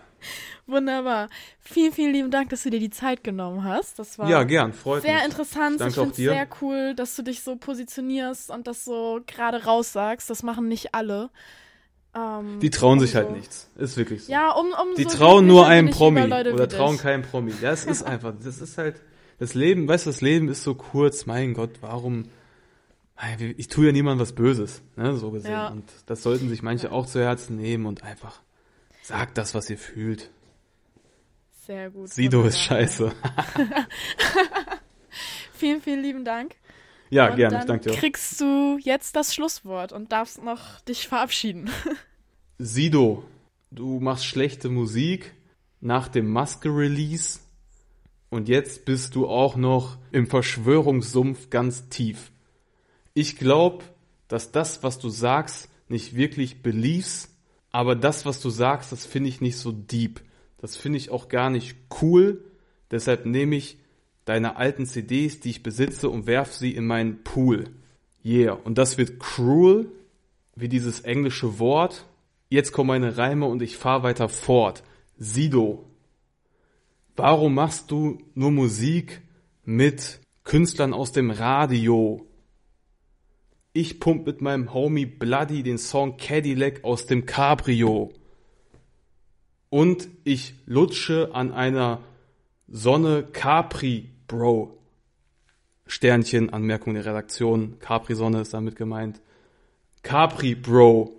Wunderbar. 0.68 1.30
Vielen, 1.62 1.94
vielen 1.94 2.12
lieben 2.14 2.30
Dank, 2.32 2.50
dass 2.50 2.64
du 2.64 2.70
dir 2.70 2.80
die 2.80 2.90
Zeit 2.90 3.24
genommen 3.24 3.64
hast. 3.64 3.98
Das 4.00 4.20
war 4.20 4.30
ja, 4.30 4.44
gern, 4.44 4.74
freut 4.74 5.02
sehr 5.04 5.16
mich. 5.16 5.26
interessant. 5.26 5.76
Ich 5.76 5.80
Danke 5.80 5.94
finde 5.94 6.08
auch 6.08 6.12
es 6.12 6.16
dir. 6.18 6.30
sehr 6.32 6.48
cool, 6.62 6.94
dass 6.96 7.16
du 7.16 7.22
dich 7.24 7.42
so 7.42 7.56
positionierst 7.56 8.52
und 8.52 8.68
das 8.68 8.84
so 8.86 9.22
gerade 9.26 9.64
raussagst. 9.64 10.30
Das 10.30 10.44
machen 10.44 10.68
nicht 10.68 10.94
alle. 10.94 11.30
Ähm, 12.14 12.60
Die 12.60 12.70
trauen 12.70 13.00
sich 13.00 13.12
umso- 13.16 13.20
halt 13.28 13.32
nichts. 13.38 13.70
Ist 13.78 13.96
wirklich 13.96 14.26
so. 14.26 14.32
Ja, 14.32 14.52
um, 14.52 14.68
um 14.68 14.96
Die 14.98 15.04
so 15.04 15.10
trauen 15.10 15.48
nur 15.48 15.68
einem 15.68 15.88
ich 15.88 15.96
Promi 15.96 16.22
oder 16.24 16.68
trauen 16.68 16.98
keinem 16.98 17.22
Promi. 17.24 17.54
Ja, 17.62 17.72
es 17.72 17.86
ist 17.86 18.04
einfach, 18.06 18.34
das 18.44 18.60
ist 18.60 18.78
halt, 18.78 19.02
das 19.40 19.54
Leben, 19.54 19.88
weißt 19.88 20.06
du, 20.06 20.10
das 20.10 20.22
Leben 20.22 20.50
ist 20.50 20.64
so 20.64 20.76
kurz, 20.76 21.26
mein 21.26 21.54
Gott, 21.54 21.72
warum, 21.82 22.26
ich 23.56 23.68
tue 23.68 23.86
ja 23.88 23.92
niemandem 23.92 24.20
was 24.22 24.34
Böses, 24.34 24.82
ne, 24.96 25.16
so 25.16 25.32
gesehen. 25.32 25.52
Ja. 25.52 25.68
Und 25.70 25.86
das 26.08 26.24
sollten 26.24 26.50
sich 26.50 26.62
manche 26.62 26.92
auch 26.92 27.06
zu 27.06 27.20
Herzen 27.22 27.56
nehmen 27.58 27.86
und 27.86 28.04
einfach, 28.04 28.42
sagt 29.04 29.38
das, 29.38 29.54
was 29.56 29.70
ihr 29.70 29.78
fühlt. 29.78 30.30
Sehr 31.68 31.90
gut. 31.90 32.08
Sido 32.08 32.46
ist 32.46 32.60
scheiße. 32.60 33.12
Vielen, 35.54 35.82
vielen 35.82 36.02
lieben 36.02 36.24
Dank. 36.24 36.56
Ja, 37.10 37.30
und 37.30 37.36
gerne, 37.36 37.56
dann 37.56 37.62
ich 37.62 37.68
danke 37.68 37.90
dir 37.90 37.98
kriegst 37.98 38.40
du 38.40 38.78
jetzt 38.82 39.16
das 39.16 39.34
Schlusswort 39.34 39.92
und 39.92 40.12
darfst 40.12 40.42
noch 40.42 40.80
dich 40.82 41.08
verabschieden. 41.08 41.70
Sido, 42.58 43.26
du 43.72 44.00
machst 44.00 44.26
schlechte 44.26 44.70
Musik 44.70 45.34
nach 45.82 46.08
dem 46.08 46.30
Maske-Release 46.30 47.40
und 48.30 48.48
jetzt 48.48 48.86
bist 48.86 49.16
du 49.16 49.28
auch 49.28 49.56
noch 49.56 49.98
im 50.12 50.28
Verschwörungssumpf 50.28 51.50
ganz 51.50 51.90
tief. 51.90 52.32
Ich 53.14 53.38
glaube, 53.38 53.84
dass 54.28 54.52
das, 54.52 54.84
was 54.84 55.00
du 55.00 55.10
sagst, 55.10 55.70
nicht 55.90 56.16
wirklich 56.16 56.62
beliefst, 56.62 57.30
aber 57.72 57.96
das, 57.96 58.26
was 58.26 58.42
du 58.42 58.50
sagst, 58.50 58.92
das 58.92 59.06
finde 59.06 59.30
ich 59.30 59.42
nicht 59.42 59.58
so 59.58 59.72
deep. 59.72 60.22
Das 60.58 60.76
finde 60.76 60.98
ich 60.98 61.12
auch 61.12 61.30
gar 61.30 61.50
nicht 61.50 61.78
cool. 62.02 62.44
Deshalb 62.92 63.26
nehme 63.26 63.56
ich 63.56 63.78
deine 64.26 64.58
alten 64.58 64.86
CDs, 64.86 65.40
die 65.40 65.52
ich 65.52 65.64
besitze, 65.64 66.10
und 66.10 66.28
werf 66.28 66.54
sie 66.54 66.72
in 66.72 66.86
meinen 66.86 67.24
Pool. 67.24 67.66
Yeah. 68.26 68.54
Und 68.54 68.78
das 68.78 68.98
wird 68.98 69.20
cruel, 69.20 69.92
wie 70.56 70.68
dieses 70.68 71.02
englische 71.02 71.60
Wort. 71.60 72.06
Jetzt 72.50 72.72
kommen 72.72 72.88
meine 72.88 73.18
Reime 73.18 73.46
und 73.46 73.62
ich 73.62 73.78
fahre 73.78 74.04
weiter 74.04 74.30
fort. 74.30 74.84
Sido, 75.18 75.86
warum 77.16 77.54
machst 77.56 77.92
du 77.92 78.20
nur 78.36 78.52
Musik 78.52 79.22
mit 79.68 80.22
Künstlern 80.48 80.94
aus 80.94 81.12
dem 81.12 81.30
Radio. 81.30 82.26
Ich 83.74 84.00
pump 84.00 84.26
mit 84.26 84.40
meinem 84.40 84.74
Homie 84.74 85.06
Bloody 85.06 85.62
den 85.62 85.78
Song 85.78 86.16
Cadillac 86.16 86.86
aus 86.86 87.06
dem 87.06 87.26
Cabrio. 87.26 88.14
Und 89.70 90.08
ich 90.24 90.56
lutsche 90.66 91.32
an 91.34 91.52
einer 91.52 92.02
Sonne 92.68 93.24
Capri, 93.24 94.10
Bro. 94.28 94.78
Sternchen, 95.86 96.52
Anmerkung 96.52 96.94
der 96.94 97.06
Redaktion. 97.06 97.80
Capri-Sonne 97.80 98.42
ist 98.42 98.54
damit 98.54 98.76
gemeint. 98.76 99.22
Capri, 100.04 100.56
Bro. 100.56 101.18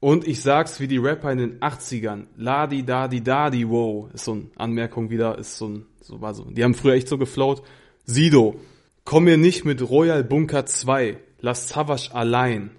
Und 0.00 0.26
ich 0.26 0.42
sag's 0.42 0.80
wie 0.80 0.88
die 0.88 0.98
Rapper 0.98 1.32
in 1.32 1.38
den 1.38 1.60
80ern. 1.60 2.26
Ladi, 2.36 2.84
dadi, 2.84 3.22
dadi, 3.22 3.66
wow. 3.66 4.12
Ist 4.12 4.24
so 4.24 4.32
eine 4.32 4.50
Anmerkung 4.56 5.08
wieder, 5.08 5.38
ist 5.38 5.56
so 5.56 5.68
ein, 5.68 5.86
so 6.02 6.20
war 6.20 6.34
so. 6.34 6.44
Die 6.44 6.62
haben 6.62 6.74
früher 6.74 6.94
echt 6.94 7.08
so 7.08 7.16
geflowt. 7.16 7.62
Sido, 8.04 8.60
komm 9.04 9.24
mir 9.24 9.38
nicht 9.38 9.64
mit 9.64 9.88
Royal 9.88 10.22
Bunker 10.22 10.66
2. 10.66 11.18
Lass 11.40 11.70
Savage 11.70 12.14
allein. 12.14 12.70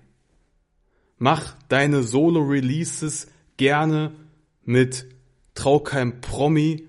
Mach 1.17 1.55
deine 1.69 2.03
Solo-Releases 2.03 3.27
gerne 3.57 4.11
mit 4.63 5.05
Traukeim 5.53 6.21
Promi 6.21 6.87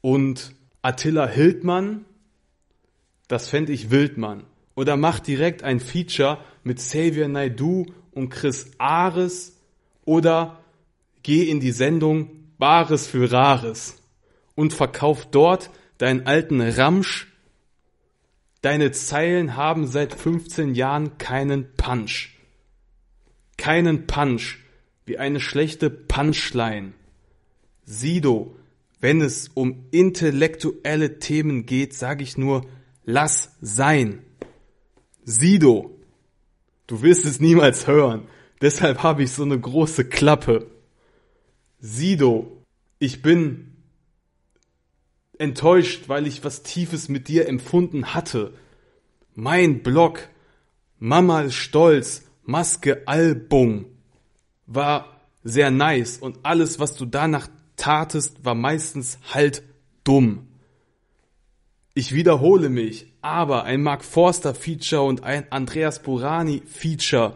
und 0.00 0.54
Attila 0.82 1.26
Hildmann. 1.26 2.04
Das 3.28 3.48
fände 3.48 3.72
ich 3.72 3.90
Wildmann. 3.90 4.44
Oder 4.74 4.96
mach 4.96 5.18
direkt 5.18 5.62
ein 5.64 5.80
Feature 5.80 6.38
mit 6.62 6.78
Xavier 6.78 7.28
Naidu 7.28 7.86
und 8.12 8.30
Chris 8.30 8.70
Ares 8.78 9.56
oder 10.04 10.60
geh 11.22 11.44
in 11.50 11.60
die 11.60 11.72
Sendung 11.72 12.30
Bares 12.58 13.06
für 13.06 13.30
Rares 13.30 14.02
und 14.54 14.72
verkauf 14.72 15.26
dort 15.26 15.70
deinen 15.98 16.26
alten 16.26 16.60
Ramsch. 16.60 17.28
Deine 18.62 18.90
Zeilen 18.90 19.56
haben 19.56 19.86
seit 19.86 20.14
15 20.14 20.74
Jahren 20.74 21.18
keinen 21.18 21.72
Punch. 21.74 22.30
Keinen 23.56 24.06
Punch, 24.06 24.58
wie 25.08 25.18
eine 25.18 25.40
schlechte 25.40 25.90
Punchline. 25.90 26.92
Sido, 27.84 28.54
wenn 29.00 29.20
es 29.20 29.48
um 29.48 29.86
intellektuelle 29.90 31.18
Themen 31.18 31.66
geht, 31.66 31.94
sage 31.94 32.22
ich 32.22 32.36
nur, 32.36 32.66
lass 33.04 33.56
sein. 33.60 34.22
Sido, 35.24 35.98
du 36.86 37.02
wirst 37.02 37.24
es 37.24 37.40
niemals 37.40 37.86
hören. 37.86 38.28
Deshalb 38.60 39.02
habe 39.02 39.22
ich 39.22 39.32
so 39.32 39.44
eine 39.44 39.58
große 39.58 40.04
Klappe. 40.04 40.70
Sido, 41.80 42.64
ich 42.98 43.22
bin 43.22 43.76
enttäuscht, 45.38 46.08
weil 46.08 46.26
ich 46.26 46.44
was 46.44 46.62
Tiefes 46.62 47.08
mit 47.08 47.28
dir 47.28 47.48
empfunden 47.48 48.14
hatte. 48.14 48.52
Mein 49.34 49.82
Blog, 49.82 50.28
Mama 50.98 51.42
ist 51.42 51.54
stolz, 51.54 52.24
Maske 52.42 53.06
Album, 53.06 53.86
war 54.68 55.22
sehr 55.42 55.70
nice 55.70 56.18
und 56.18 56.38
alles, 56.44 56.78
was 56.78 56.94
du 56.94 57.06
danach 57.06 57.48
tatest, 57.76 58.44
war 58.44 58.54
meistens 58.54 59.18
halt 59.32 59.62
dumm. 60.04 60.46
Ich 61.94 62.14
wiederhole 62.14 62.68
mich, 62.68 63.12
aber 63.22 63.64
ein 63.64 63.82
Mark 63.82 64.04
Forster 64.04 64.54
Feature 64.54 65.02
und 65.02 65.24
ein 65.24 65.50
Andreas 65.50 66.00
Burani 66.00 66.62
Feature 66.66 67.34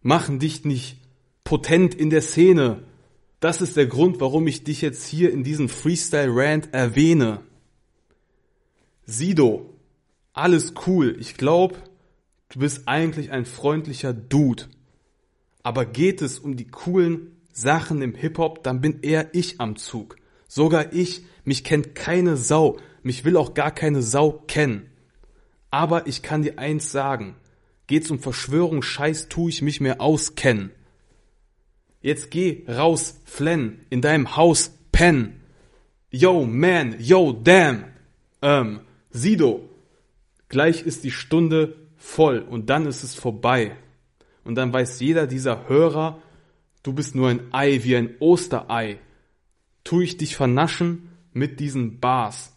machen 0.00 0.38
dich 0.38 0.64
nicht 0.64 0.96
potent 1.44 1.94
in 1.94 2.08
der 2.08 2.22
Szene. 2.22 2.84
Das 3.40 3.60
ist 3.60 3.76
der 3.76 3.86
Grund, 3.86 4.20
warum 4.20 4.46
ich 4.46 4.64
dich 4.64 4.80
jetzt 4.80 5.06
hier 5.06 5.32
in 5.32 5.44
diesem 5.44 5.68
Freestyle 5.68 6.30
Rant 6.32 6.72
erwähne. 6.72 7.40
Sido, 9.04 9.74
alles 10.32 10.74
cool. 10.86 11.16
Ich 11.18 11.36
glaube, 11.36 11.76
du 12.50 12.60
bist 12.60 12.86
eigentlich 12.86 13.32
ein 13.32 13.44
freundlicher 13.44 14.12
Dude. 14.12 14.64
Aber 15.62 15.84
geht 15.84 16.22
es 16.22 16.38
um 16.38 16.56
die 16.56 16.68
coolen 16.68 17.36
Sachen 17.52 18.02
im 18.02 18.14
Hip-Hop, 18.14 18.62
dann 18.62 18.80
bin 18.80 19.00
eher 19.02 19.34
ich 19.34 19.60
am 19.60 19.76
Zug. 19.76 20.16
Sogar 20.48 20.92
ich, 20.92 21.22
mich 21.44 21.64
kennt 21.64 21.94
keine 21.94 22.36
Sau. 22.36 22.78
Mich 23.02 23.24
will 23.24 23.36
auch 23.36 23.54
gar 23.54 23.70
keine 23.70 24.02
Sau 24.02 24.44
kennen. 24.46 24.90
Aber 25.70 26.06
ich 26.06 26.22
kann 26.22 26.42
dir 26.42 26.58
eins 26.58 26.90
sagen. 26.90 27.36
Geht's 27.86 28.10
um 28.10 28.20
Verschwörung, 28.20 28.82
Scheiß, 28.82 29.28
tu 29.28 29.48
ich 29.48 29.62
mich 29.62 29.80
mehr 29.80 30.00
auskennen. 30.00 30.70
Jetzt 32.00 32.30
geh 32.30 32.64
raus, 32.68 33.20
flenn, 33.24 33.80
in 33.90 34.00
deinem 34.00 34.36
Haus, 34.36 34.72
pen. 34.90 35.40
Yo, 36.10 36.44
man, 36.44 36.96
yo, 36.98 37.32
damn. 37.32 37.84
Ähm, 38.42 38.80
Sido. 39.10 39.68
Gleich 40.48 40.82
ist 40.82 41.04
die 41.04 41.10
Stunde 41.10 41.76
voll 41.96 42.40
und 42.40 42.70
dann 42.70 42.86
ist 42.86 43.04
es 43.04 43.14
vorbei. 43.14 43.76
Und 44.50 44.56
dann 44.56 44.72
weiß 44.72 44.98
jeder 44.98 45.26
dieser 45.28 45.68
Hörer, 45.68 46.20
du 46.82 46.92
bist 46.92 47.14
nur 47.14 47.28
ein 47.28 47.54
Ei 47.54 47.80
wie 47.84 47.94
ein 47.94 48.16
Osterei. 48.18 48.98
Tu 49.84 50.00
ich 50.02 50.16
dich 50.16 50.34
vernaschen 50.34 51.08
mit 51.32 51.60
diesen 51.60 52.00
Bars. 52.00 52.52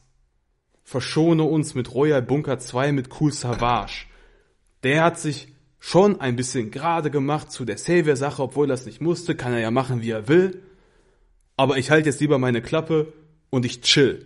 Verschone 0.83 1.43
uns 1.43 1.75
mit 1.75 1.93
Royal 1.93 2.21
Bunker 2.21 2.57
2 2.57 2.91
mit 2.91 3.21
Cool 3.21 3.31
Savage 3.31 4.07
der 4.83 5.03
hat 5.03 5.19
sich 5.19 5.47
schon 5.79 6.19
ein 6.21 6.35
bisschen 6.35 6.71
gerade 6.71 7.09
gemacht 7.09 7.51
zu 7.51 7.65
der 7.65 7.77
Savior-Sache, 7.77 8.41
obwohl 8.41 8.65
er 8.65 8.75
das 8.75 8.85
nicht 8.85 9.01
musste, 9.01 9.35
kann 9.35 9.53
er 9.53 9.59
ja 9.59 9.71
machen, 9.71 10.01
wie 10.01 10.11
er 10.11 10.27
will. 10.27 10.61
Aber 11.57 11.77
ich 11.77 11.89
halte 11.91 12.09
jetzt 12.09 12.21
lieber 12.21 12.37
meine 12.37 12.61
Klappe 12.61 13.13
und 13.49 13.65
ich 13.65 13.81
chill. 13.81 14.25